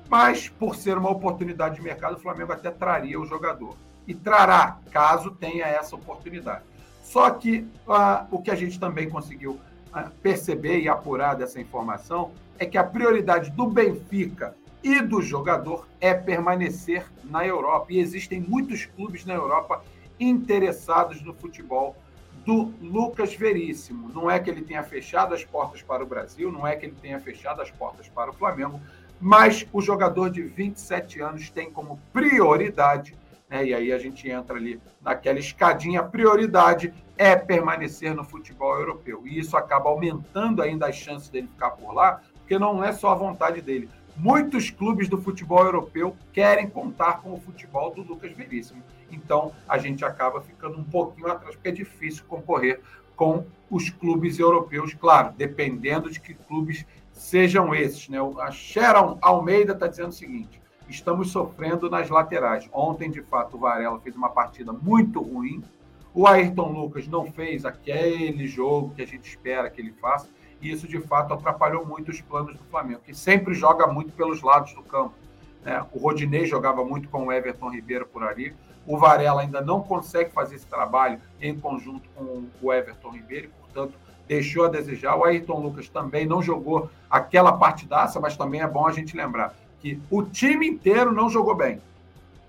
Mas, 0.10 0.50
por 0.50 0.76
ser 0.76 0.98
uma 0.98 1.10
oportunidade 1.10 1.76
de 1.76 1.82
mercado, 1.82 2.16
o 2.16 2.20
Flamengo 2.20 2.52
até 2.52 2.72
traria 2.72 3.20
o 3.20 3.26
jogador. 3.26 3.76
E 4.08 4.14
trará, 4.14 4.80
caso 4.92 5.32
tenha 5.32 5.66
essa 5.66 5.96
oportunidade. 5.96 6.64
Só 7.04 7.30
que 7.30 7.68
ah, 7.88 8.26
o 8.32 8.42
que 8.42 8.50
a 8.50 8.56
gente 8.56 8.80
também 8.80 9.10
conseguiu 9.10 9.60
ah, 9.94 10.10
perceber 10.22 10.80
e 10.80 10.90
apurar 10.90 11.36
dessa 11.36 11.60
informação 11.60 12.32
é 12.58 12.66
que 12.66 12.78
a 12.78 12.84
prioridade 12.84 13.52
do 13.52 13.68
Benfica 13.68 14.56
e 14.84 15.02
do 15.02 15.22
jogador 15.22 15.88
é 16.00 16.14
permanecer 16.14 17.06
na 17.24 17.46
Europa. 17.46 17.88
E 17.90 18.00
existem 18.00 18.40
muitos 18.40 18.86
clubes 18.86 19.26
na 19.26 19.34
Europa 19.34 19.84
interessados 20.20 21.22
no 21.22 21.34
futebol 21.34 21.96
do 22.46 22.74
Lucas 22.80 23.34
Veríssimo. 23.34 24.10
Não 24.10 24.30
é 24.30 24.40
que 24.40 24.50
ele 24.50 24.62
tenha 24.62 24.84
fechado 24.84 25.34
as 25.34 25.44
portas 25.44 25.82
para 25.82 26.04
o 26.04 26.06
Brasil, 26.06 26.52
não 26.52 26.66
é 26.66 26.76
que 26.76 26.86
ele 26.86 26.96
tenha 27.02 27.20
fechado 27.20 27.62
as 27.62 27.72
portas 27.72 28.08
para 28.08 28.30
o 28.30 28.34
Flamengo, 28.34 28.80
mas 29.20 29.66
o 29.74 29.82
jogador 29.82 30.30
de 30.30 30.44
27 30.44 31.22
anos 31.22 31.50
tem 31.50 31.72
como 31.72 32.00
prioridade, 32.14 33.18
né, 33.50 33.66
e 33.66 33.74
aí 33.74 33.92
a 33.92 33.98
gente 33.98 34.30
entra 34.30 34.58
ali 34.58 34.80
naquela 35.02 35.40
escadinha, 35.40 36.04
prioridade 36.04 36.94
é 37.18 37.36
permanecer 37.36 38.14
no 38.14 38.24
futebol 38.24 38.78
europeu. 38.78 39.24
E 39.26 39.40
isso 39.40 39.58
acaba 39.58 39.90
aumentando 39.90 40.62
ainda 40.62 40.88
as 40.88 40.96
chances 40.96 41.30
dele 41.30 41.48
ficar 41.48 41.72
por 41.72 41.94
lá, 41.94 42.22
porque 42.40 42.60
não 42.60 42.84
é 42.84 42.92
só 42.92 43.10
a 43.10 43.16
vontade 43.16 43.62
dele. 43.62 43.90
Muitos 44.18 44.70
clubes 44.70 45.10
do 45.10 45.22
futebol 45.22 45.64
europeu 45.64 46.16
querem 46.32 46.70
contar 46.70 47.22
com 47.22 47.34
o 47.34 47.40
futebol 47.40 47.92
do 47.94 48.02
Lucas 48.02 48.32
Veríssimo. 48.32 48.82
Então, 49.12 49.52
a 49.68 49.78
gente 49.78 50.06
acaba 50.06 50.42
ficando 50.42 50.78
um 50.78 50.84
pouquinho 50.84 51.28
atrás, 51.28 51.56
porque 51.56 51.70
é 51.70 51.72
difícil 51.72 52.24
concorrer 52.28 52.82
com 53.16 53.46
os 53.70 53.90
clubes 53.90 54.40
europeus, 54.40 54.94
claro, 54.94 55.34
dependendo 55.38 56.10
de 56.10 56.20
que 56.20 56.34
clubes 56.34 56.86
sejam 57.12 57.74
esses. 57.74 58.08
Né? 58.10 58.18
A 58.40 58.52
Sharon 58.52 59.18
Almeida 59.22 59.74
está 59.74 59.88
dizendo 59.88 60.10
o 60.10 60.14
seguinte: 60.14 60.62
estamos 60.88 61.32
sofrendo 61.32 61.90
nas 61.90 62.10
laterais. 62.10 62.70
Ontem, 62.72 63.10
de 63.10 63.22
fato, 63.22 63.58
o 63.58 63.60
Varela 63.60 64.00
fez 64.00 64.16
uma 64.16 64.30
partida 64.30 64.72
muito 64.72 65.22
ruim. 65.22 65.64
O 66.14 66.26
Ayrton 66.26 66.72
Lucas 66.72 67.08
não 67.08 67.30
fez 67.30 67.66
aquele 67.66 68.48
jogo 68.48 68.94
que 68.96 69.02
a 69.02 69.08
gente 69.08 69.28
espera 69.28 69.70
que 69.70 69.82
ele 69.82 69.92
faça. 70.00 70.30
E 70.62 70.72
isso, 70.72 70.88
de 70.88 71.00
fato, 71.00 71.34
atrapalhou 71.34 71.86
muito 71.86 72.12
os 72.12 72.22
planos 72.22 72.56
do 72.56 72.64
Flamengo, 72.66 73.02
que 73.06 73.14
sempre 73.14 73.54
joga 73.54 73.88
muito 73.88 74.12
pelos 74.14 74.42
lados 74.42 74.74
do 74.74 74.82
campo. 74.82 75.14
Né? 75.64 75.86
O 75.92 76.00
Rodinei 76.00 76.46
jogava 76.46 76.84
muito 76.84 77.10
com 77.10 77.26
o 77.26 77.32
Everton 77.32 77.70
Ribeiro 77.70 78.06
por 78.06 78.24
ali. 78.24 78.56
O 78.86 78.98
Varela 78.98 79.42
ainda 79.42 79.62
não 79.62 79.82
consegue 79.82 80.32
fazer 80.32 80.56
esse 80.56 80.68
trabalho 80.68 81.20
em 81.42 81.60
conjunto 81.60 82.08
com 82.16 82.46
o 82.62 82.74
Everton 82.74 83.10
Ribeiro, 83.10 83.50
portanto, 83.60 83.98
deixou 84.28 84.66
a 84.66 84.70
desejar. 84.70 85.16
O 85.16 85.24
Ayrton 85.24 85.60
Lucas 85.60 85.90
também 85.90 86.26
não 86.26 86.42
jogou 86.42 86.90
aquela 87.10 87.54
partidaça, 87.54 88.20
mas 88.20 88.38
também 88.38 88.62
é 88.62 88.68
bom 88.68 88.86
a 88.86 88.92
gente 88.92 89.16
lembrar 89.16 89.56
que 89.80 90.00
o 90.10 90.24
time 90.24 90.68
inteiro 90.68 91.12
não 91.12 91.30
jogou 91.30 91.56
bem. 91.56 91.78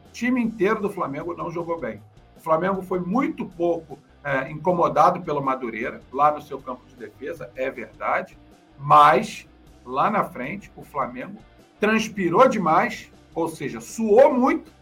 O 0.07 0.12
time 0.12 0.42
inteiro 0.42 0.81
do 0.81 0.90
Flamengo 0.90 1.35
não 1.35 1.51
jogou 1.51 1.79
bem. 1.79 2.01
O 2.37 2.40
Flamengo 2.40 2.83
foi 2.83 3.01
muito 3.01 3.45
pouco 3.45 3.99
é, 4.26 4.50
incomodado 4.50 5.20
pelo 5.20 5.40
Madureira, 5.40 6.00
lá 6.12 6.32
no 6.32 6.42
seu 6.42 6.60
campo 6.60 6.84
de 6.88 6.96
defesa, 6.96 7.48
é 7.54 7.70
verdade, 7.70 8.36
mas 8.76 9.48
lá 9.84 10.10
na 10.10 10.24
frente 10.24 10.68
o 10.74 10.82
Flamengo 10.82 11.38
transpirou 11.78 12.48
demais, 12.48 13.08
ou 13.32 13.48
seja, 13.48 13.80
suou 13.80 14.34
muito, 14.34 14.72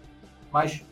mas 0.51 0.83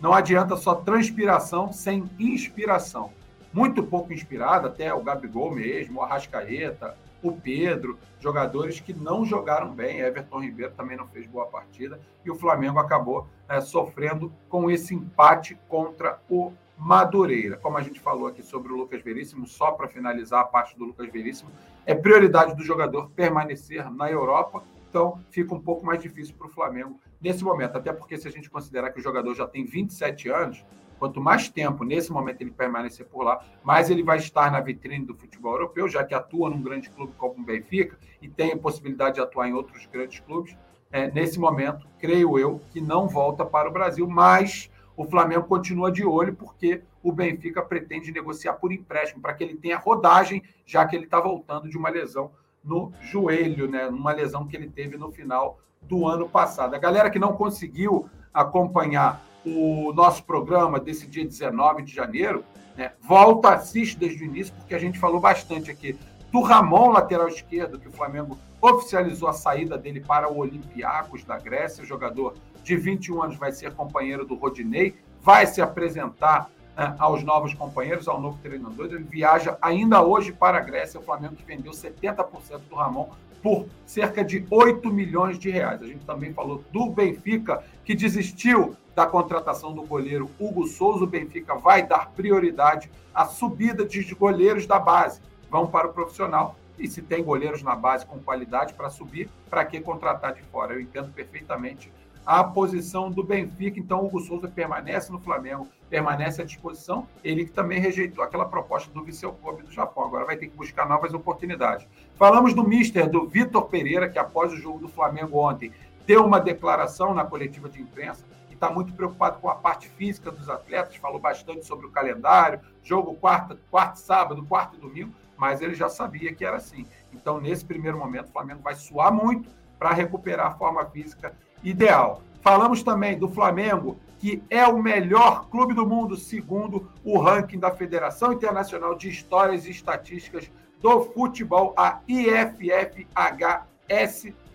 não 0.00 0.14
adianta 0.14 0.56
só 0.56 0.74
transpiração 0.76 1.74
sem 1.74 2.08
inspiração. 2.18 3.12
Muito 3.52 3.82
pouco 3.82 4.14
inspirado, 4.14 4.68
até 4.68 4.94
o 4.94 5.02
Gabigol 5.02 5.50
mesmo, 5.50 6.00
o 6.00 6.02
Arrascaeta, 6.02 6.96
o 7.22 7.32
Pedro, 7.32 7.98
jogadores 8.18 8.80
que 8.80 8.94
não 8.94 9.26
jogaram 9.26 9.74
bem. 9.74 10.00
Everton 10.00 10.40
Ribeiro 10.40 10.72
também 10.74 10.96
não 10.96 11.06
fez 11.08 11.26
boa 11.26 11.44
partida. 11.46 12.00
E 12.24 12.30
o 12.30 12.36
Flamengo 12.36 12.78
acabou 12.78 13.26
né, 13.46 13.60
sofrendo 13.60 14.32
com 14.48 14.70
esse 14.70 14.94
empate 14.94 15.58
contra 15.68 16.18
o 16.30 16.52
Madureira. 16.80 17.58
Como 17.58 17.76
a 17.76 17.82
gente 17.82 18.00
falou 18.00 18.26
aqui 18.26 18.42
sobre 18.42 18.72
o 18.72 18.76
Lucas 18.76 19.02
Veríssimo, 19.02 19.46
só 19.46 19.72
para 19.72 19.86
finalizar 19.86 20.40
a 20.40 20.44
parte 20.44 20.76
do 20.78 20.86
Lucas 20.86 21.10
Veríssimo, 21.10 21.50
é 21.84 21.94
prioridade 21.94 22.56
do 22.56 22.64
jogador 22.64 23.10
permanecer 23.10 23.90
na 23.90 24.10
Europa. 24.10 24.64
Então 24.88 25.22
fica 25.30 25.54
um 25.54 25.60
pouco 25.60 25.84
mais 25.84 26.02
difícil 26.02 26.34
para 26.36 26.46
o 26.46 26.50
Flamengo 26.50 26.98
nesse 27.20 27.44
momento, 27.44 27.76
até 27.76 27.92
porque 27.92 28.16
se 28.16 28.26
a 28.26 28.30
gente 28.30 28.48
considerar 28.48 28.90
que 28.90 28.98
o 28.98 29.02
jogador 29.02 29.34
já 29.34 29.46
tem 29.46 29.64
27 29.64 30.30
anos, 30.30 30.64
quanto 30.98 31.20
mais 31.20 31.48
tempo 31.48 31.84
nesse 31.84 32.10
momento 32.10 32.40
ele 32.40 32.50
permanecer 32.50 33.06
por 33.06 33.22
lá, 33.22 33.44
mais 33.62 33.90
ele 33.90 34.02
vai 34.02 34.16
estar 34.16 34.50
na 34.50 34.60
vitrine 34.60 35.04
do 35.04 35.14
futebol 35.14 35.52
europeu, 35.52 35.86
já 35.86 36.02
que 36.02 36.14
atua 36.14 36.48
num 36.48 36.62
grande 36.62 36.88
clube 36.88 37.12
como 37.18 37.40
o 37.40 37.44
Benfica 37.44 37.98
e 38.22 38.28
tem 38.28 38.52
a 38.52 38.56
possibilidade 38.56 39.16
de 39.16 39.20
atuar 39.20 39.48
em 39.48 39.52
outros 39.52 39.86
grandes 39.86 40.20
clubes. 40.20 40.56
É, 40.90 41.10
nesse 41.10 41.38
momento, 41.38 41.86
creio 41.98 42.38
eu, 42.38 42.60
que 42.70 42.80
não 42.80 43.06
volta 43.06 43.44
para 43.44 43.68
o 43.68 43.72
Brasil, 43.72 44.08
mas 44.08 44.69
o 44.96 45.04
Flamengo 45.04 45.44
continua 45.44 45.90
de 45.90 46.04
olho 46.04 46.34
porque 46.34 46.82
o 47.02 47.12
Benfica 47.12 47.62
pretende 47.62 48.12
negociar 48.12 48.54
por 48.54 48.72
empréstimo 48.72 49.22
para 49.22 49.34
que 49.34 49.42
ele 49.42 49.56
tenha 49.56 49.78
rodagem, 49.78 50.42
já 50.66 50.84
que 50.84 50.94
ele 50.94 51.04
está 51.04 51.20
voltando 51.20 51.68
de 51.68 51.78
uma 51.78 51.88
lesão 51.88 52.30
no 52.62 52.92
joelho, 53.00 53.68
né? 53.68 53.86
Uma 53.88 54.12
lesão 54.12 54.46
que 54.46 54.56
ele 54.56 54.68
teve 54.68 54.96
no 54.96 55.10
final 55.10 55.58
do 55.82 56.06
ano 56.06 56.28
passado. 56.28 56.74
A 56.74 56.78
galera 56.78 57.10
que 57.10 57.18
não 57.18 57.32
conseguiu 57.32 58.08
acompanhar 58.32 59.24
o 59.44 59.92
nosso 59.94 60.24
programa 60.24 60.78
desse 60.78 61.06
dia 61.06 61.24
19 61.24 61.82
de 61.82 61.94
janeiro, 61.94 62.44
né, 62.76 62.92
volta, 63.00 63.50
assiste 63.50 63.98
desde 63.98 64.22
o 64.22 64.26
início, 64.26 64.54
porque 64.54 64.74
a 64.74 64.78
gente 64.78 64.98
falou 64.98 65.20
bastante 65.20 65.70
aqui 65.70 65.98
do 66.30 66.42
Ramon, 66.42 66.90
lateral 66.90 67.28
esquerdo, 67.28 67.78
que 67.78 67.88
o 67.88 67.92
Flamengo 67.92 68.38
oficializou 68.60 69.28
a 69.28 69.32
saída 69.32 69.76
dele 69.76 70.00
para 70.00 70.30
o 70.30 70.38
Olympiacos 70.38 71.24
da 71.24 71.38
Grécia. 71.38 71.84
Jogador 71.84 72.34
de 72.62 72.76
21 72.76 73.22
anos 73.22 73.36
vai 73.36 73.52
ser 73.52 73.72
companheiro 73.74 74.24
do 74.24 74.34
Rodinei, 74.34 74.94
vai 75.20 75.46
se 75.46 75.60
apresentar 75.60 76.50
uh, 76.76 76.94
aos 76.98 77.22
novos 77.22 77.54
companheiros, 77.54 78.08
ao 78.08 78.20
novo 78.20 78.38
treinador. 78.42 78.86
Ele 78.86 79.04
viaja 79.04 79.58
ainda 79.60 80.02
hoje 80.02 80.32
para 80.32 80.58
a 80.58 80.60
Grécia. 80.60 81.00
O 81.00 81.02
Flamengo 81.02 81.36
que 81.36 81.44
vendeu 81.44 81.72
70% 81.72 82.60
do 82.68 82.74
Ramon 82.74 83.08
por 83.42 83.66
cerca 83.86 84.24
de 84.24 84.44
8 84.50 84.92
milhões 84.92 85.38
de 85.38 85.50
reais. 85.50 85.82
A 85.82 85.86
gente 85.86 86.04
também 86.04 86.32
falou 86.32 86.62
do 86.70 86.90
Benfica, 86.90 87.64
que 87.84 87.94
desistiu 87.94 88.76
da 88.94 89.06
contratação 89.06 89.72
do 89.72 89.82
goleiro 89.82 90.30
Hugo 90.38 90.66
Souza. 90.66 91.04
O 91.04 91.06
Benfica 91.06 91.54
vai 91.54 91.86
dar 91.86 92.10
prioridade 92.10 92.90
à 93.14 93.24
subida 93.24 93.84
de 93.84 94.02
goleiros 94.14 94.66
da 94.66 94.78
base. 94.78 95.20
Vão 95.50 95.66
para 95.66 95.88
o 95.88 95.92
profissional. 95.92 96.56
E 96.78 96.88
se 96.88 97.02
tem 97.02 97.22
goleiros 97.22 97.62
na 97.62 97.74
base 97.74 98.06
com 98.06 98.18
qualidade 98.18 98.72
para 98.72 98.88
subir, 98.88 99.28
para 99.50 99.64
que 99.66 99.80
contratar 99.80 100.32
de 100.32 100.42
fora? 100.44 100.72
Eu 100.72 100.80
entendo 100.80 101.12
perfeitamente 101.12 101.92
a 102.30 102.44
posição 102.44 103.10
do 103.10 103.24
Benfica. 103.24 103.80
Então, 103.80 104.02
o 104.02 104.06
Hugo 104.06 104.20
Souza 104.20 104.46
permanece 104.46 105.10
no 105.10 105.18
Flamengo, 105.18 105.66
permanece 105.88 106.40
à 106.40 106.44
disposição. 106.44 107.08
Ele 107.24 107.44
que 107.44 107.50
também 107.50 107.80
rejeitou 107.80 108.22
aquela 108.22 108.44
proposta 108.44 108.88
do 108.92 109.02
Viseu 109.02 109.32
Kobe 109.32 109.64
do 109.64 109.72
Japão. 109.72 110.04
Agora 110.04 110.24
vai 110.24 110.36
ter 110.36 110.46
que 110.46 110.56
buscar 110.56 110.88
novas 110.88 111.12
oportunidades. 111.12 111.88
Falamos 112.14 112.54
do 112.54 112.62
Mister, 112.62 113.10
do 113.10 113.26
Vitor 113.26 113.64
Pereira, 113.64 114.08
que 114.08 114.16
após 114.16 114.52
o 114.52 114.56
jogo 114.56 114.78
do 114.78 114.86
Flamengo 114.86 115.40
ontem 115.40 115.72
deu 116.06 116.24
uma 116.24 116.38
declaração 116.38 117.12
na 117.12 117.24
coletiva 117.24 117.68
de 117.68 117.82
imprensa 117.82 118.24
e 118.48 118.54
está 118.54 118.70
muito 118.70 118.92
preocupado 118.92 119.40
com 119.40 119.48
a 119.48 119.56
parte 119.56 119.88
física 119.88 120.30
dos 120.30 120.48
atletas. 120.48 120.94
Falou 120.94 121.18
bastante 121.18 121.66
sobre 121.66 121.86
o 121.86 121.90
calendário, 121.90 122.60
jogo 122.80 123.12
quarta, 123.14 123.58
quarta 123.72 123.96
sábado, 123.96 124.44
quarto 124.44 124.76
e 124.76 124.80
domingo, 124.80 125.12
mas 125.36 125.60
ele 125.60 125.74
já 125.74 125.88
sabia 125.88 126.32
que 126.32 126.44
era 126.44 126.58
assim. 126.58 126.86
Então, 127.12 127.40
nesse 127.40 127.64
primeiro 127.64 127.98
momento, 127.98 128.28
o 128.28 128.32
Flamengo 128.32 128.62
vai 128.62 128.76
suar 128.76 129.12
muito 129.12 129.50
para 129.80 129.90
recuperar 129.90 130.46
a 130.46 130.54
forma 130.54 130.84
física 130.84 131.34
ideal. 131.62 132.22
Falamos 132.40 132.82
também 132.82 133.18
do 133.18 133.28
Flamengo, 133.28 133.98
que 134.18 134.42
é 134.50 134.66
o 134.66 134.82
melhor 134.82 135.48
clube 135.48 135.74
do 135.74 135.86
mundo, 135.86 136.16
segundo 136.16 136.88
o 137.04 137.18
ranking 137.18 137.58
da 137.58 137.70
Federação 137.70 138.32
Internacional 138.32 138.94
de 138.94 139.08
Histórias 139.08 139.66
e 139.66 139.70
Estatísticas 139.70 140.50
do 140.80 141.02
Futebol, 141.02 141.74
a 141.76 142.00
IFFHS. 142.08 143.08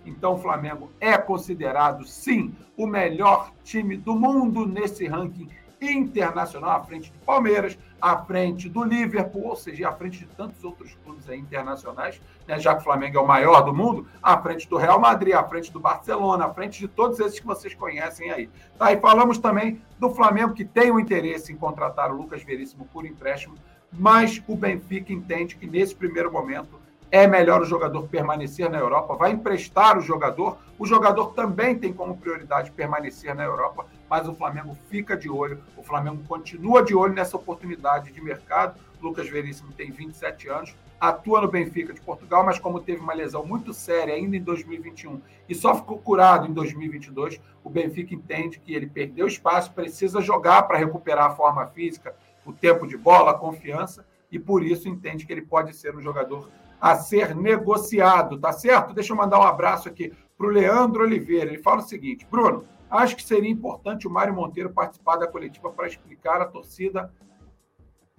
Então, 0.05 0.33
o 0.33 0.37
Flamengo 0.37 0.91
é 0.99 1.17
considerado, 1.17 2.05
sim, 2.05 2.53
o 2.77 2.85
melhor 2.85 3.51
time 3.63 3.97
do 3.97 4.15
mundo 4.15 4.67
nesse 4.67 5.07
ranking 5.07 5.49
internacional, 5.91 6.71
à 6.71 6.83
frente 6.83 7.11
do 7.11 7.19
Palmeiras, 7.19 7.77
à 8.01 8.17
frente 8.17 8.69
do 8.69 8.83
Liverpool, 8.83 9.47
ou 9.47 9.55
seja, 9.55 9.89
à 9.89 9.91
frente 9.91 10.19
de 10.19 10.25
tantos 10.27 10.63
outros 10.63 10.95
clubes 11.03 11.27
internacionais, 11.29 12.21
né, 12.47 12.59
já 12.59 12.75
que 12.75 12.81
o 12.81 12.83
Flamengo 12.83 13.17
é 13.17 13.21
o 13.21 13.27
maior 13.27 13.61
do 13.61 13.73
mundo, 13.73 14.07
à 14.21 14.37
frente 14.41 14.69
do 14.69 14.77
Real 14.77 14.99
Madrid, 14.99 15.33
à 15.33 15.43
frente 15.43 15.71
do 15.71 15.79
Barcelona, 15.79 16.45
à 16.45 16.53
frente 16.53 16.79
de 16.79 16.87
todos 16.87 17.19
esses 17.19 17.39
que 17.39 17.45
vocês 17.45 17.73
conhecem 17.73 18.31
aí. 18.31 18.49
Tá, 18.77 18.91
e 18.91 18.99
falamos 18.99 19.37
também 19.37 19.81
do 19.99 20.09
Flamengo, 20.09 20.53
que 20.53 20.65
tem 20.65 20.91
o 20.91 20.99
interesse 20.99 21.51
em 21.51 21.55
contratar 21.55 22.11
o 22.11 22.15
Lucas 22.15 22.43
Veríssimo 22.43 22.85
por 22.85 23.05
empréstimo, 23.05 23.55
mas 23.91 24.43
o 24.47 24.55
Benfica 24.55 25.13
entende 25.13 25.55
que 25.55 25.65
nesse 25.65 25.95
primeiro 25.95 26.31
momento 26.31 26.84
é 27.11 27.27
melhor 27.27 27.61
o 27.61 27.65
jogador 27.65 28.07
permanecer 28.07 28.69
na 28.69 28.77
Europa, 28.77 29.15
vai 29.15 29.31
emprestar 29.31 29.97
o 29.97 30.01
jogador. 30.01 30.57
O 30.77 30.85
jogador 30.85 31.33
também 31.33 31.77
tem 31.77 31.93
como 31.93 32.17
prioridade 32.17 32.71
permanecer 32.71 33.33
na 33.33 33.43
Europa, 33.43 33.85
mas 34.09 34.27
o 34.27 34.33
Flamengo 34.33 34.77
fica 34.89 35.15
de 35.15 35.29
olho, 35.29 35.61
o 35.77 35.83
Flamengo 35.83 36.23
continua 36.27 36.83
de 36.83 36.93
olho 36.93 37.13
nessa 37.13 37.37
oportunidade 37.37 38.11
de 38.11 38.21
mercado. 38.21 38.79
Lucas 39.01 39.29
Veríssimo 39.29 39.71
tem 39.71 39.91
27 39.91 40.49
anos, 40.49 40.75
atua 40.99 41.41
no 41.41 41.47
Benfica 41.47 41.93
de 41.93 42.01
Portugal, 42.01 42.43
mas 42.43 42.59
como 42.59 42.79
teve 42.79 43.01
uma 43.01 43.13
lesão 43.13 43.45
muito 43.45 43.73
séria 43.73 44.15
ainda 44.15 44.35
em 44.35 44.41
2021 44.41 45.21
e 45.47 45.53
só 45.53 45.75
ficou 45.75 45.99
curado 45.99 46.47
em 46.47 46.53
2022, 46.53 47.39
o 47.63 47.69
Benfica 47.69 48.15
entende 48.15 48.59
que 48.59 48.73
ele 48.73 48.87
perdeu 48.87 49.27
espaço, 49.27 49.71
precisa 49.73 50.21
jogar 50.21 50.63
para 50.63 50.77
recuperar 50.77 51.25
a 51.25 51.35
forma 51.35 51.67
física, 51.67 52.15
o 52.45 52.51
tempo 52.51 52.87
de 52.87 52.97
bola, 52.97 53.31
a 53.31 53.35
confiança, 53.35 54.05
e 54.31 54.39
por 54.39 54.63
isso 54.63 54.89
entende 54.89 55.25
que 55.25 55.31
ele 55.31 55.41
pode 55.41 55.75
ser 55.75 55.95
um 55.95 56.01
jogador 56.01 56.49
a 56.85 56.95
ser 56.97 57.35
negociado, 57.35 58.39
tá 58.39 58.51
certo? 58.51 58.93
Deixa 58.93 59.11
eu 59.11 59.17
mandar 59.17 59.39
um 59.39 59.43
abraço 59.43 59.89
aqui 59.89 60.13
para 60.37 60.45
o 60.45 60.51
Leandro 60.51 61.01
Oliveira. 61.01 61.49
Ele 61.49 61.63
fala 61.63 61.79
o 61.79 61.83
seguinte: 61.83 62.27
Bruno, 62.29 62.63
acho 62.87 63.15
que 63.15 63.23
seria 63.23 63.49
importante 63.49 64.07
o 64.07 64.11
Mário 64.11 64.35
Monteiro 64.35 64.69
participar 64.69 65.15
da 65.15 65.25
coletiva 65.25 65.71
para 65.71 65.87
explicar 65.87 66.41
a 66.41 66.45
torcida. 66.45 67.11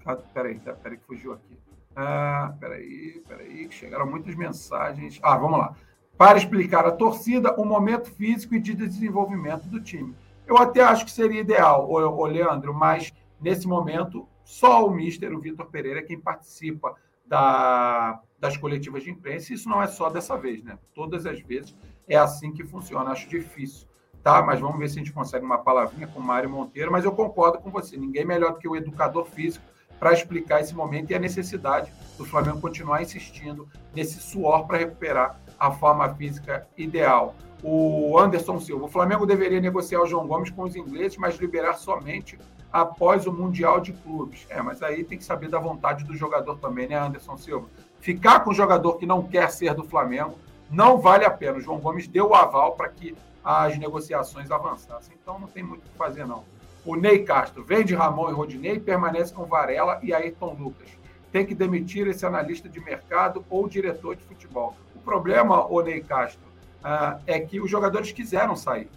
Ah, 0.04 0.16
peraí, 0.16 0.58
tá, 0.58 0.72
peraí, 0.72 0.98
que 0.98 1.06
fugiu 1.06 1.32
aqui. 1.32 1.56
Ah, 1.94 2.54
peraí, 2.58 3.22
peraí, 3.28 3.68
que 3.68 3.74
chegaram 3.74 4.04
muitas 4.04 4.34
mensagens. 4.34 5.20
Ah, 5.22 5.36
vamos 5.36 5.60
lá. 5.60 5.76
Para 6.18 6.36
explicar 6.36 6.84
a 6.86 6.90
torcida 6.90 7.54
o 7.54 7.64
momento 7.64 8.10
físico 8.10 8.56
e 8.56 8.60
de 8.60 8.74
desenvolvimento 8.74 9.68
do 9.68 9.80
time. 9.80 10.12
Eu 10.44 10.58
até 10.58 10.80
acho 10.80 11.04
que 11.04 11.12
seria 11.12 11.40
ideal, 11.40 11.88
ô, 11.88 11.98
ô 11.98 12.26
Leandro, 12.26 12.74
mas 12.74 13.12
nesse 13.40 13.68
momento 13.68 14.26
só 14.42 14.84
o 14.84 14.90
Mister, 14.90 15.32
o 15.32 15.40
Vitor 15.40 15.66
Pereira, 15.66 16.00
é 16.00 16.02
quem 16.02 16.18
participa 16.18 16.96
da, 17.26 18.20
das 18.38 18.56
coletivas 18.56 19.02
de 19.02 19.10
imprensa. 19.10 19.52
Isso 19.52 19.68
não 19.68 19.82
é 19.82 19.86
só 19.86 20.08
dessa 20.08 20.36
vez, 20.36 20.62
né? 20.62 20.78
Todas 20.94 21.26
as 21.26 21.40
vezes 21.40 21.74
é 22.08 22.16
assim 22.16 22.52
que 22.52 22.64
funciona. 22.64 23.10
Acho 23.10 23.28
difícil, 23.28 23.86
tá? 24.22 24.42
Mas 24.42 24.60
vamos 24.60 24.78
ver 24.78 24.88
se 24.88 24.96
a 24.96 24.98
gente 24.98 25.12
consegue 25.12 25.44
uma 25.44 25.58
palavrinha 25.58 26.06
com 26.06 26.20
o 26.20 26.22
Mário 26.22 26.50
Monteiro. 26.50 26.92
Mas 26.92 27.04
eu 27.04 27.12
concordo 27.12 27.58
com 27.58 27.70
você. 27.70 27.96
Ninguém 27.96 28.24
melhor 28.24 28.52
do 28.52 28.58
que 28.58 28.68
o 28.68 28.76
educador 28.76 29.24
físico 29.24 29.64
para 29.98 30.12
explicar 30.12 30.60
esse 30.60 30.74
momento 30.74 31.10
e 31.10 31.14
a 31.14 31.18
necessidade 31.18 31.92
do 32.18 32.24
Flamengo 32.24 32.60
continuar 32.60 33.02
insistindo 33.02 33.68
nesse 33.94 34.20
suor 34.20 34.66
para 34.66 34.78
recuperar 34.78 35.40
a 35.58 35.70
forma 35.70 36.14
física 36.14 36.66
ideal. 36.76 37.34
O 37.62 38.18
Anderson 38.18 38.60
Silva, 38.60 38.84
o 38.84 38.88
Flamengo 38.88 39.24
deveria 39.24 39.60
negociar 39.60 40.02
o 40.02 40.06
João 40.06 40.26
Gomes 40.26 40.50
com 40.50 40.62
os 40.62 40.76
ingleses, 40.76 41.16
mas 41.16 41.36
liberar 41.36 41.74
somente 41.74 42.38
após 42.72 43.26
o 43.26 43.32
Mundial 43.32 43.80
de 43.80 43.92
Clubes. 43.92 44.46
É, 44.48 44.60
mas 44.60 44.82
aí 44.82 45.04
tem 45.04 45.18
que 45.18 45.24
saber 45.24 45.48
da 45.48 45.58
vontade 45.58 46.04
do 46.04 46.14
jogador 46.16 46.56
também, 46.58 46.88
né, 46.88 46.96
Anderson 46.96 47.36
Silva? 47.36 47.66
Ficar 48.00 48.40
com 48.40 48.50
um 48.50 48.54
jogador 48.54 48.94
que 48.94 49.06
não 49.06 49.22
quer 49.22 49.50
ser 49.50 49.74
do 49.74 49.84
Flamengo 49.84 50.38
não 50.70 50.98
vale 50.98 51.24
a 51.24 51.30
pena. 51.30 51.58
O 51.58 51.60
João 51.60 51.78
Gomes 51.78 52.06
deu 52.06 52.28
o 52.28 52.34
aval 52.34 52.72
para 52.72 52.88
que 52.88 53.16
as 53.44 53.78
negociações 53.78 54.50
avançassem. 54.50 55.16
Então 55.20 55.38
não 55.38 55.46
tem 55.46 55.62
muito 55.62 55.86
o 55.86 55.90
que 55.90 55.96
fazer, 55.96 56.26
não. 56.26 56.44
O 56.84 56.94
Ney 56.94 57.24
Castro 57.24 57.64
vende 57.64 57.94
Ramon 57.94 58.30
e 58.30 58.32
Rodinei, 58.32 58.78
permanece 58.78 59.32
com 59.32 59.44
Varela 59.44 59.98
e 60.02 60.12
Ayrton 60.12 60.56
Lucas. 60.58 60.88
Tem 61.32 61.44
que 61.44 61.54
demitir 61.54 62.06
esse 62.06 62.24
analista 62.24 62.68
de 62.68 62.80
mercado 62.80 63.44
ou 63.50 63.68
diretor 63.68 64.16
de 64.16 64.22
futebol. 64.22 64.76
O 64.94 65.00
problema, 65.00 65.66
o 65.66 65.80
Ney 65.80 66.00
Castro, 66.00 66.46
uh, 66.84 67.20
é 67.26 67.40
que 67.40 67.60
os 67.60 67.70
jogadores 67.70 68.12
quiseram 68.12 68.54
sair. 68.54 68.88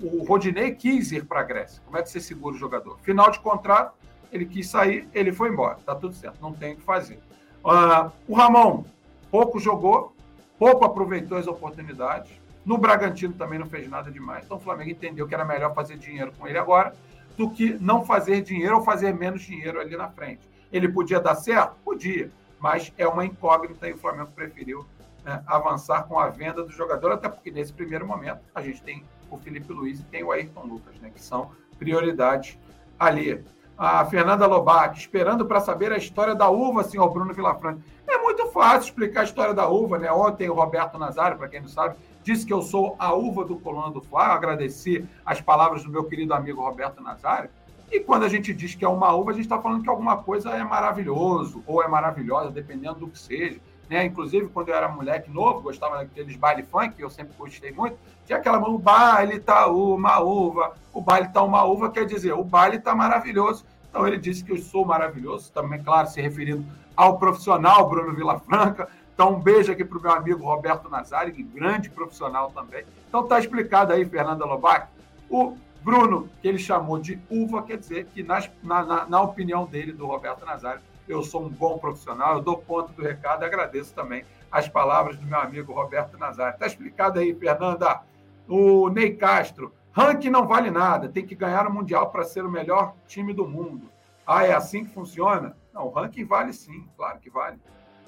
O 0.00 0.24
Rodinei 0.24 0.74
quis 0.74 1.12
ir 1.12 1.24
para 1.24 1.40
a 1.40 1.42
Grécia. 1.42 1.82
Como 1.84 1.96
é 1.96 2.02
que 2.02 2.10
você 2.10 2.20
segura 2.20 2.54
o 2.54 2.58
jogador? 2.58 2.98
Final 3.02 3.30
de 3.30 3.40
contrato, 3.40 3.94
ele 4.32 4.46
quis 4.46 4.68
sair, 4.68 5.08
ele 5.14 5.32
foi 5.32 5.48
embora. 5.48 5.78
Tá 5.84 5.94
tudo 5.94 6.14
certo, 6.14 6.40
não 6.40 6.52
tem 6.52 6.74
o 6.74 6.76
que 6.76 6.82
fazer. 6.82 7.18
Uh, 7.64 8.10
o 8.28 8.34
Ramon 8.34 8.84
pouco 9.30 9.58
jogou, 9.58 10.14
pouco 10.58 10.84
aproveitou 10.84 11.38
as 11.38 11.46
oportunidades. 11.46 12.32
No 12.64 12.78
Bragantino 12.78 13.34
também 13.34 13.58
não 13.58 13.66
fez 13.66 13.88
nada 13.88 14.10
demais. 14.10 14.44
Então 14.44 14.56
o 14.56 14.60
Flamengo 14.60 14.90
entendeu 14.90 15.26
que 15.26 15.34
era 15.34 15.44
melhor 15.44 15.74
fazer 15.74 15.96
dinheiro 15.96 16.32
com 16.38 16.46
ele 16.46 16.58
agora 16.58 16.94
do 17.36 17.50
que 17.50 17.76
não 17.80 18.04
fazer 18.04 18.42
dinheiro 18.42 18.76
ou 18.76 18.82
fazer 18.82 19.14
menos 19.14 19.42
dinheiro 19.42 19.80
ali 19.80 19.96
na 19.96 20.08
frente. 20.08 20.48
Ele 20.72 20.88
podia 20.88 21.20
dar 21.20 21.34
certo? 21.34 21.76
Podia, 21.84 22.30
mas 22.58 22.92
é 22.96 23.06
uma 23.06 23.24
incógnita 23.24 23.88
e 23.88 23.92
o 23.92 23.98
Flamengo 23.98 24.30
preferiu 24.32 24.86
né, 25.24 25.42
avançar 25.46 26.04
com 26.04 26.18
a 26.18 26.28
venda 26.28 26.62
do 26.62 26.72
jogador, 26.72 27.12
até 27.12 27.28
porque 27.28 27.50
nesse 27.50 27.72
primeiro 27.72 28.06
momento 28.06 28.40
a 28.54 28.62
gente 28.62 28.82
tem 28.82 29.04
o 29.30 29.38
Felipe 29.38 29.72
Luiz 29.72 30.00
e 30.00 30.04
tem 30.04 30.22
o 30.22 30.32
Ayrton 30.32 30.64
Lucas, 30.64 30.98
né, 31.00 31.10
que 31.14 31.20
são 31.20 31.50
prioridades 31.78 32.58
ali 32.98 33.44
a 33.78 34.04
Fernanda 34.06 34.46
Lobac, 34.46 34.98
esperando 34.98 35.44
para 35.44 35.60
saber 35.60 35.92
a 35.92 35.98
história 35.98 36.34
da 36.34 36.48
uva, 36.48 36.82
senhor 36.82 37.08
Bruno 37.10 37.34
Vilafranca. 37.34 37.82
É 38.08 38.16
muito 38.18 38.46
fácil 38.46 38.88
explicar 38.88 39.20
a 39.20 39.24
história 39.24 39.52
da 39.52 39.68
uva, 39.68 39.98
né? 39.98 40.10
Ontem 40.10 40.48
o 40.48 40.54
Roberto 40.54 40.98
Nazário, 40.98 41.36
para 41.36 41.48
quem 41.48 41.60
não 41.60 41.68
sabe, 41.68 41.96
disse 42.22 42.46
que 42.46 42.52
eu 42.52 42.62
sou 42.62 42.96
a 42.98 43.12
uva 43.12 43.44
do 43.44 43.58
Coluna 43.58 43.90
do 43.90 44.00
Fla. 44.00 44.28
Agradeci 44.28 45.04
as 45.24 45.40
palavras 45.40 45.84
do 45.84 45.90
meu 45.90 46.04
querido 46.04 46.32
amigo 46.32 46.62
Roberto 46.62 47.02
Nazário. 47.02 47.50
E 47.92 48.00
quando 48.00 48.24
a 48.24 48.28
gente 48.28 48.52
diz 48.54 48.74
que 48.74 48.84
é 48.84 48.88
uma 48.88 49.14
uva, 49.14 49.30
a 49.30 49.34
gente 49.34 49.44
está 49.44 49.60
falando 49.60 49.82
que 49.82 49.90
alguma 49.90 50.16
coisa 50.16 50.50
é 50.50 50.64
maravilhoso 50.64 51.62
ou 51.66 51.82
é 51.82 51.88
maravilhosa, 51.88 52.50
dependendo 52.50 53.00
do 53.00 53.08
que 53.08 53.18
seja. 53.18 53.60
Né? 53.88 54.04
Inclusive, 54.04 54.48
quando 54.48 54.68
eu 54.68 54.74
era 54.74 54.88
moleque 54.88 55.30
novo, 55.30 55.62
gostava 55.62 55.98
daqueles 55.98 56.36
baile 56.36 56.62
funk, 56.62 57.00
eu 57.00 57.10
sempre 57.10 57.34
gostei 57.38 57.72
muito, 57.72 57.96
tinha 58.24 58.38
aquela 58.38 58.58
mão, 58.58 58.74
o 58.74 58.78
baile 58.78 59.38
tá 59.38 59.68
uma 59.68 60.20
uva, 60.20 60.74
o 60.92 61.00
baile 61.00 61.28
tá 61.28 61.42
uma 61.42 61.62
uva, 61.64 61.90
quer 61.90 62.04
dizer, 62.04 62.32
o 62.32 62.42
baile 62.42 62.78
tá 62.78 62.94
maravilhoso. 62.94 63.64
Então 63.88 64.06
ele 64.06 64.18
disse 64.18 64.44
que 64.44 64.52
eu 64.52 64.58
sou 64.58 64.84
maravilhoso, 64.84 65.52
também, 65.52 65.82
claro, 65.82 66.08
se 66.08 66.20
referindo 66.20 66.66
ao 66.96 67.18
profissional 67.18 67.88
Bruno 67.88 68.14
Vilafranca. 68.14 68.88
Então, 69.14 69.32
um 69.32 69.40
beijo 69.40 69.72
aqui 69.72 69.82
para 69.82 69.98
o 69.98 70.02
meu 70.02 70.12
amigo 70.12 70.44
Roberto 70.44 70.90
Nazari, 70.90 71.32
grande 71.32 71.88
profissional 71.88 72.50
também. 72.50 72.84
Então, 73.08 73.26
tá 73.26 73.38
explicado 73.38 73.92
aí, 73.92 74.04
Fernanda 74.04 74.44
Lobac. 74.44 74.88
O 75.30 75.56
Bruno, 75.82 76.28
que 76.42 76.48
ele 76.48 76.58
chamou 76.58 76.98
de 76.98 77.18
uva, 77.30 77.62
quer 77.62 77.78
dizer 77.78 78.06
que, 78.12 78.22
nas, 78.22 78.50
na, 78.62 78.84
na, 78.84 79.06
na, 79.06 79.22
opinião 79.22 79.64
dele, 79.64 79.92
do 79.92 80.06
Roberto 80.06 80.44
Nazário, 80.44 80.82
eu 81.08 81.22
sou 81.22 81.44
um 81.44 81.48
bom 81.48 81.78
profissional, 81.78 82.36
eu 82.36 82.42
dou 82.42 82.58
conta 82.58 82.92
do 82.92 83.02
recado 83.02 83.44
agradeço 83.44 83.94
também 83.94 84.24
as 84.50 84.68
palavras 84.68 85.16
do 85.16 85.26
meu 85.26 85.38
amigo 85.38 85.72
Roberto 85.72 86.16
Nazário. 86.16 86.54
Está 86.54 86.66
explicado 86.66 87.18
aí, 87.18 87.34
Fernanda. 87.34 88.02
O 88.48 88.88
Ney 88.88 89.14
Castro, 89.16 89.72
ranking 89.92 90.30
não 90.30 90.46
vale 90.46 90.70
nada, 90.70 91.08
tem 91.08 91.26
que 91.26 91.34
ganhar 91.34 91.66
o 91.66 91.72
Mundial 91.72 92.10
para 92.10 92.24
ser 92.24 92.44
o 92.44 92.50
melhor 92.50 92.94
time 93.06 93.32
do 93.34 93.46
mundo. 93.46 93.90
Ah, 94.26 94.44
é 94.44 94.52
assim 94.52 94.84
que 94.84 94.92
funciona? 94.92 95.56
Não, 95.72 95.86
o 95.86 95.90
ranking 95.90 96.24
vale 96.24 96.52
sim, 96.52 96.88
claro 96.96 97.18
que 97.18 97.28
vale. 97.28 97.58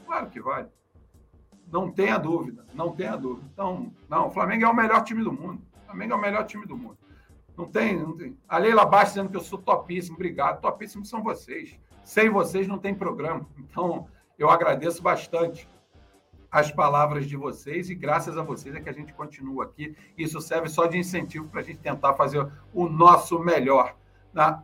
Claro 0.06 0.28
que 0.28 0.40
vale. 0.40 0.68
Não 1.70 1.90
tenha 1.90 2.16
dúvida, 2.16 2.64
não 2.72 2.94
tenha 2.94 3.16
dúvida. 3.16 3.46
Então, 3.52 3.92
não, 4.08 4.28
o 4.28 4.30
Flamengo 4.30 4.64
é 4.64 4.68
o 4.68 4.74
melhor 4.74 5.02
time 5.02 5.22
do 5.22 5.32
mundo. 5.32 5.60
O 5.82 5.86
Flamengo 5.86 6.12
é 6.12 6.16
o 6.16 6.20
melhor 6.20 6.44
time 6.44 6.66
do 6.66 6.76
mundo. 6.76 6.98
Não 7.56 7.66
tem, 7.66 7.98
não 7.98 8.16
tem. 8.16 8.38
A 8.48 8.56
Leila 8.56 8.86
Baixo 8.86 9.12
dizendo 9.12 9.30
que 9.30 9.36
eu 9.36 9.40
sou 9.40 9.58
topíssimo, 9.58 10.14
obrigado. 10.14 10.60
Topíssimos 10.60 11.08
são 11.08 11.22
vocês. 11.22 11.78
Sem 12.08 12.30
vocês 12.30 12.66
não 12.66 12.78
tem 12.78 12.94
programa. 12.94 13.46
Então, 13.58 14.08
eu 14.38 14.48
agradeço 14.48 15.02
bastante 15.02 15.68
as 16.50 16.72
palavras 16.72 17.26
de 17.26 17.36
vocês 17.36 17.90
e 17.90 17.94
graças 17.94 18.38
a 18.38 18.42
vocês 18.42 18.74
é 18.74 18.80
que 18.80 18.88
a 18.88 18.94
gente 18.94 19.12
continua 19.12 19.64
aqui. 19.64 19.94
Isso 20.16 20.40
serve 20.40 20.70
só 20.70 20.86
de 20.86 20.96
incentivo 20.96 21.46
para 21.48 21.60
a 21.60 21.62
gente 21.62 21.80
tentar 21.80 22.14
fazer 22.14 22.50
o 22.72 22.88
nosso 22.88 23.38
melhor. 23.40 23.94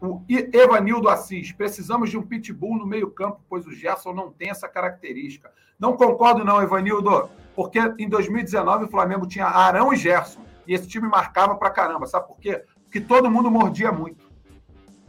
O 0.01 0.23
Evanildo 0.27 1.07
Assis, 1.11 1.53
precisamos 1.53 2.09
de 2.09 2.17
um 2.17 2.23
pitbull 2.23 2.79
no 2.79 2.87
meio-campo, 2.87 3.43
pois 3.47 3.67
o 3.67 3.73
Gerson 3.73 4.15
não 4.15 4.31
tem 4.31 4.49
essa 4.49 4.67
característica. 4.67 5.53
Não 5.79 5.99
concordo, 5.99 6.47
não, 6.47 6.63
Evanildo, 6.63 7.29
porque 7.55 7.79
em 7.99 8.09
2019 8.09 8.87
o 8.87 8.89
Flamengo 8.89 9.27
tinha 9.27 9.45
Arão 9.45 9.93
e 9.93 9.97
Gerson, 9.97 10.41
e 10.67 10.73
esse 10.73 10.89
time 10.89 11.07
marcava 11.07 11.55
pra 11.57 11.69
caramba. 11.69 12.07
Sabe 12.07 12.27
por 12.27 12.41
quê? 12.41 12.65
que 12.95 13.01
todo 13.01 13.29
mundo 13.29 13.51
mordia 13.51 13.91
muito. 13.91 14.24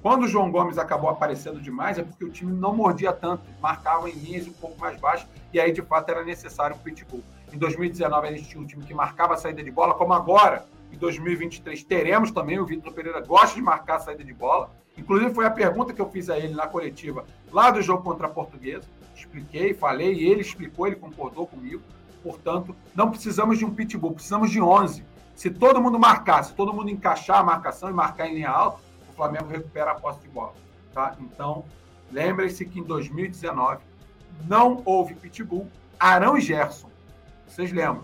Quando 0.05 0.25
o 0.25 0.27
João 0.27 0.51
Gomes 0.51 0.77
acabou 0.77 1.09
aparecendo 1.09 1.59
demais, 1.59 1.97
é 1.97 2.03
porque 2.03 2.23
o 2.23 2.29
time 2.29 2.53
não 2.53 2.75
mordia 2.75 3.11
tanto, 3.11 3.41
marcava 3.59 4.07
em 4.07 4.13
linhas 4.13 4.47
um 4.47 4.53
pouco 4.53 4.79
mais 4.79 4.99
baixas, 4.99 5.27
e 5.51 5.59
aí 5.59 5.71
de 5.71 5.81
fato 5.81 6.11
era 6.11 6.23
necessário 6.23 6.75
um 6.75 6.79
pitbull. 6.79 7.23
Em 7.51 7.57
2019 7.57 8.27
a 8.27 8.31
gente 8.31 8.47
tinha 8.47 8.61
um 8.61 8.67
time 8.67 8.85
que 8.85 8.93
marcava 8.93 9.33
a 9.33 9.37
saída 9.37 9.63
de 9.63 9.71
bola, 9.71 9.95
como 9.95 10.13
agora, 10.13 10.67
em 10.93 10.97
2023 10.99 11.83
teremos 11.85 12.29
também. 12.29 12.59
O 12.59 12.67
Vitor 12.67 12.93
Pereira 12.93 13.19
gosta 13.19 13.55
de 13.55 13.63
marcar 13.63 13.95
a 13.95 13.99
saída 13.99 14.23
de 14.23 14.31
bola. 14.31 14.69
Inclusive 14.95 15.33
foi 15.33 15.47
a 15.47 15.49
pergunta 15.49 15.91
que 15.91 15.99
eu 15.99 16.07
fiz 16.11 16.29
a 16.29 16.37
ele 16.37 16.53
na 16.53 16.67
coletiva 16.67 17.25
lá 17.51 17.71
do 17.71 17.81
jogo 17.81 18.03
contra 18.03 18.27
a 18.27 18.29
Portuguesa. 18.29 18.85
Expliquei, 19.15 19.73
falei, 19.73 20.13
e 20.13 20.27
ele 20.27 20.41
explicou, 20.41 20.85
ele 20.85 20.97
concordou 20.97 21.47
comigo. 21.47 21.81
Portanto, 22.21 22.75
não 22.93 23.09
precisamos 23.09 23.57
de 23.57 23.65
um 23.65 23.73
pitbull, 23.73 24.13
precisamos 24.13 24.51
de 24.51 24.61
11 24.61 25.03
se 25.35 25.49
todo 25.49 25.81
mundo 25.81 25.99
marcar, 25.99 26.43
se 26.43 26.53
todo 26.53 26.73
mundo 26.73 26.89
encaixar 26.89 27.39
a 27.39 27.43
marcação 27.43 27.89
e 27.89 27.93
marcar 27.93 28.27
em 28.27 28.35
linha 28.35 28.49
alta, 28.49 28.79
Flamengo 29.15 29.47
recupera 29.47 29.91
a 29.91 29.95
posse 29.95 30.19
de 30.21 30.27
bola. 30.27 30.53
Tá? 30.93 31.15
Então, 31.19 31.65
lembre-se 32.11 32.65
que 32.65 32.79
em 32.79 32.83
2019 32.83 33.81
não 34.47 34.81
houve 34.85 35.15
pitbull, 35.15 35.69
Arão 35.99 36.37
e 36.37 36.41
Gerson. 36.41 36.89
Vocês 37.47 37.71
lembram? 37.71 38.03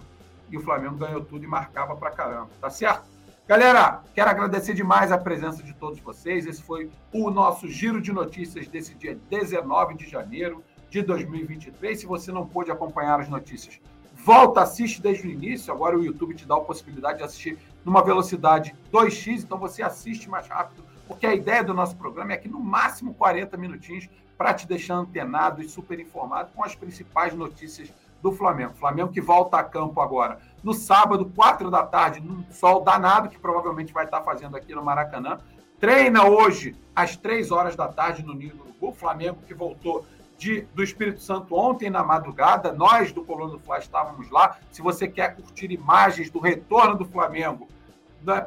E 0.49 0.57
o 0.57 0.61
Flamengo 0.61 0.95
ganhou 0.95 1.23
tudo 1.23 1.43
e 1.43 1.47
marcava 1.47 1.95
pra 1.95 2.11
caramba. 2.11 2.49
Tá 2.59 2.69
certo? 2.69 3.09
Galera, 3.47 4.01
quero 4.13 4.29
agradecer 4.29 4.73
demais 4.73 5.11
a 5.11 5.17
presença 5.17 5.61
de 5.61 5.73
todos 5.73 5.99
vocês. 5.99 6.45
Esse 6.45 6.61
foi 6.61 6.89
o 7.11 7.29
nosso 7.29 7.67
giro 7.67 8.01
de 8.01 8.11
notícias 8.11 8.67
desse 8.67 8.93
dia 8.95 9.17
19 9.29 9.95
de 9.95 10.09
janeiro 10.09 10.63
de 10.89 11.01
2023. 11.01 11.99
Se 11.99 12.05
você 12.05 12.31
não 12.31 12.47
pôde 12.47 12.71
acompanhar 12.71 13.19
as 13.19 13.27
notícias 13.27 13.79
volta, 14.23 14.61
assiste 14.61 15.01
desde 15.01 15.27
o 15.27 15.31
início. 15.31 15.73
Agora 15.73 15.97
o 15.97 16.03
YouTube 16.03 16.35
te 16.35 16.45
dá 16.45 16.55
a 16.55 16.61
possibilidade 16.61 17.19
de 17.19 17.23
assistir 17.23 17.57
numa 17.83 18.03
velocidade 18.03 18.75
2x, 18.91 19.43
então 19.43 19.57
você 19.57 19.81
assiste 19.81 20.29
mais 20.29 20.47
rápido, 20.47 20.83
porque 21.11 21.27
a 21.27 21.35
ideia 21.35 21.61
do 21.61 21.73
nosso 21.73 21.97
programa 21.97 22.31
é 22.31 22.37
que 22.37 22.47
no 22.47 22.61
máximo 22.61 23.13
40 23.13 23.57
minutinhos 23.57 24.09
para 24.37 24.53
te 24.53 24.65
deixar 24.65 24.95
antenado 24.95 25.61
e 25.61 25.67
super 25.67 25.99
informado 25.99 26.51
com 26.55 26.63
as 26.63 26.73
principais 26.73 27.33
notícias 27.33 27.93
do 28.21 28.31
Flamengo. 28.31 28.73
Flamengo 28.75 29.11
que 29.11 29.19
volta 29.19 29.57
a 29.57 29.63
campo 29.63 29.99
agora 29.99 30.39
no 30.63 30.73
sábado, 30.73 31.29
4 31.35 31.69
da 31.69 31.83
tarde, 31.83 32.21
num 32.21 32.45
sol 32.49 32.81
danado 32.81 33.27
que 33.27 33.37
provavelmente 33.37 33.91
vai 33.91 34.05
estar 34.05 34.21
fazendo 34.21 34.55
aqui 34.55 34.73
no 34.73 34.85
Maracanã. 34.85 35.39
Treina 35.81 36.25
hoje 36.25 36.77
às 36.95 37.17
3 37.17 37.51
horas 37.51 37.75
da 37.75 37.89
tarde 37.89 38.23
no 38.23 38.33
Ninho 38.33 38.55
do 38.55 38.61
Urubu. 38.61 38.93
Flamengo 38.93 39.39
que 39.45 39.53
voltou 39.53 40.05
de, 40.37 40.61
do 40.73 40.81
Espírito 40.81 41.19
Santo 41.19 41.53
ontem 41.55 41.89
na 41.89 42.03
madrugada. 42.03 42.71
Nós 42.71 43.11
do 43.11 43.21
Coluna 43.25 43.57
do 43.57 43.75
estávamos 43.75 44.29
lá. 44.31 44.57
Se 44.71 44.81
você 44.81 45.09
quer 45.09 45.35
curtir 45.35 45.71
imagens 45.71 46.29
do 46.29 46.39
retorno 46.39 46.95
do 46.95 47.05
Flamengo 47.05 47.67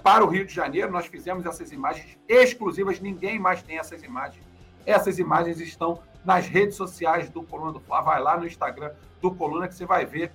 para 0.02 0.24
o 0.24 0.28
Rio 0.28 0.46
de 0.46 0.54
Janeiro, 0.54 0.90
nós 0.90 1.06
fizemos 1.06 1.44
essas 1.46 1.72
imagens 1.72 2.18
exclusivas. 2.28 3.00
Ninguém 3.00 3.38
mais 3.38 3.62
tem 3.62 3.78
essas 3.78 4.02
imagens. 4.02 4.44
Essas 4.86 5.18
imagens 5.18 5.60
estão 5.60 6.00
nas 6.24 6.46
redes 6.46 6.76
sociais 6.76 7.28
do 7.28 7.42
Coluna 7.42 7.72
do 7.72 7.80
Fla. 7.80 8.00
Vai 8.00 8.20
lá 8.20 8.36
no 8.36 8.46
Instagram 8.46 8.92
do 9.20 9.30
Coluna 9.34 9.66
que 9.66 9.74
você 9.74 9.84
vai 9.84 10.06
ver 10.06 10.32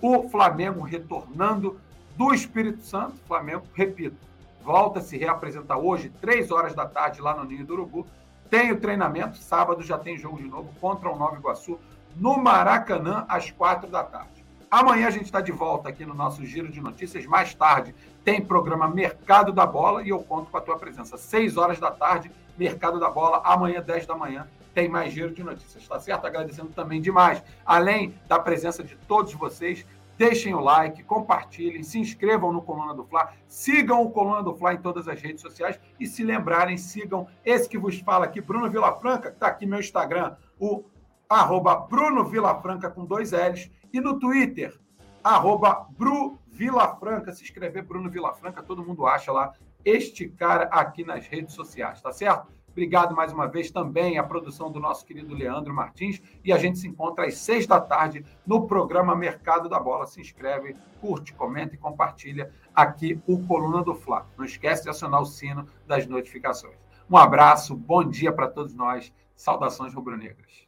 o 0.00 0.28
Flamengo 0.28 0.82
retornando 0.82 1.80
do 2.16 2.32
Espírito 2.32 2.82
Santo. 2.82 3.16
Flamengo, 3.26 3.64
repito, 3.74 4.16
volta 4.62 5.00
a 5.00 5.02
se 5.02 5.16
reapresentar 5.16 5.78
hoje, 5.78 6.12
três 6.20 6.50
horas 6.50 6.74
da 6.74 6.86
tarde, 6.86 7.20
lá 7.20 7.34
no 7.34 7.44
Ninho 7.44 7.64
do 7.64 7.72
Urubu. 7.74 8.06
Tem 8.50 8.72
o 8.72 8.80
treinamento, 8.80 9.36
sábado 9.36 9.82
já 9.82 9.98
tem 9.98 10.16
jogo 10.16 10.38
de 10.38 10.48
novo 10.48 10.72
contra 10.80 11.10
o 11.10 11.16
Nova 11.16 11.36
Iguaçu, 11.36 11.78
no 12.16 12.38
Maracanã, 12.38 13.24
às 13.28 13.50
quatro 13.50 13.90
da 13.90 14.02
tarde. 14.02 14.37
Amanhã 14.70 15.06
a 15.06 15.10
gente 15.10 15.24
está 15.24 15.40
de 15.40 15.50
volta 15.50 15.88
aqui 15.88 16.04
no 16.04 16.12
nosso 16.12 16.44
Giro 16.44 16.70
de 16.70 16.78
Notícias. 16.78 17.24
Mais 17.24 17.54
tarde 17.54 17.94
tem 18.22 18.44
programa 18.44 18.86
Mercado 18.86 19.50
da 19.50 19.64
Bola 19.64 20.02
e 20.02 20.10
eu 20.10 20.22
conto 20.22 20.50
com 20.50 20.58
a 20.58 20.60
tua 20.60 20.78
presença. 20.78 21.16
Seis 21.16 21.56
horas 21.56 21.80
da 21.80 21.90
tarde, 21.90 22.30
Mercado 22.58 23.00
da 23.00 23.08
Bola. 23.08 23.40
Amanhã, 23.44 23.80
dez 23.80 24.04
da 24.06 24.14
manhã, 24.14 24.46
tem 24.74 24.86
mais 24.86 25.10
Giro 25.12 25.32
de 25.32 25.42
Notícias, 25.42 25.88
tá 25.88 25.98
certo? 25.98 26.26
Agradecendo 26.26 26.68
também 26.68 27.00
demais, 27.00 27.42
além 27.64 28.14
da 28.28 28.38
presença 28.38 28.84
de 28.84 28.94
todos 29.08 29.32
vocês, 29.32 29.86
Deixem 30.18 30.52
o 30.52 30.58
like, 30.58 31.04
compartilhem, 31.04 31.84
se 31.84 31.96
inscrevam 32.00 32.52
no 32.52 32.60
Coluna 32.60 32.92
do 32.92 33.04
Fla, 33.04 33.32
sigam 33.46 34.02
o 34.02 34.10
Coluna 34.10 34.42
do 34.42 34.52
Fla 34.52 34.74
em 34.74 34.78
todas 34.78 35.06
as 35.06 35.22
redes 35.22 35.40
sociais 35.40 35.78
e, 35.98 36.08
se 36.08 36.24
lembrarem, 36.24 36.76
sigam 36.76 37.28
esse 37.44 37.68
que 37.68 37.78
vos 37.78 38.00
fala 38.00 38.24
aqui, 38.24 38.40
Bruno 38.40 38.68
Vilafranca, 38.68 39.28
que 39.30 39.36
está 39.36 39.46
aqui 39.46 39.64
meu 39.64 39.78
Instagram, 39.78 40.34
o 40.58 40.82
arroba 41.28 41.76
Bruno 41.76 42.24
Vilafranca 42.24 42.90
com 42.90 43.04
dois 43.04 43.32
L's, 43.32 43.70
e 43.92 44.00
no 44.00 44.18
Twitter, 44.18 44.78
arroba 45.22 45.86
Bru 45.90 46.38
Vilafranca. 46.46 47.32
Se 47.32 47.44
escrever 47.44 47.82
Bruno 47.82 48.08
Vilafranca, 48.08 48.62
todo 48.62 48.84
mundo 48.84 49.06
acha 49.06 49.30
lá 49.30 49.52
este 49.84 50.28
cara 50.28 50.64
aqui 50.64 51.04
nas 51.04 51.26
redes 51.26 51.54
sociais, 51.54 52.00
tá 52.00 52.12
certo? 52.12 52.48
Obrigado 52.70 53.14
mais 53.14 53.32
uma 53.32 53.48
vez 53.48 53.72
também 53.72 54.18
à 54.18 54.22
produção 54.22 54.70
do 54.70 54.78
nosso 54.78 55.04
querido 55.04 55.34
Leandro 55.34 55.74
Martins. 55.74 56.22
E 56.44 56.52
a 56.52 56.58
gente 56.58 56.78
se 56.78 56.86
encontra 56.86 57.26
às 57.26 57.36
seis 57.38 57.66
da 57.66 57.80
tarde 57.80 58.24
no 58.46 58.68
programa 58.68 59.16
Mercado 59.16 59.68
da 59.68 59.80
Bola. 59.80 60.06
Se 60.06 60.20
inscreve, 60.20 60.76
curte, 61.00 61.34
comenta 61.34 61.74
e 61.74 61.78
compartilha 61.78 62.52
aqui 62.72 63.20
o 63.26 63.44
Coluna 63.48 63.82
do 63.82 63.96
Fla. 63.96 64.28
Não 64.36 64.44
esquece 64.44 64.84
de 64.84 64.90
acionar 64.90 65.20
o 65.20 65.26
sino 65.26 65.66
das 65.88 66.06
notificações. 66.06 66.76
Um 67.10 67.16
abraço, 67.16 67.74
bom 67.74 68.04
dia 68.04 68.32
para 68.32 68.46
todos 68.46 68.72
nós. 68.72 69.12
Saudações 69.34 69.92
rubro-negras. 69.92 70.67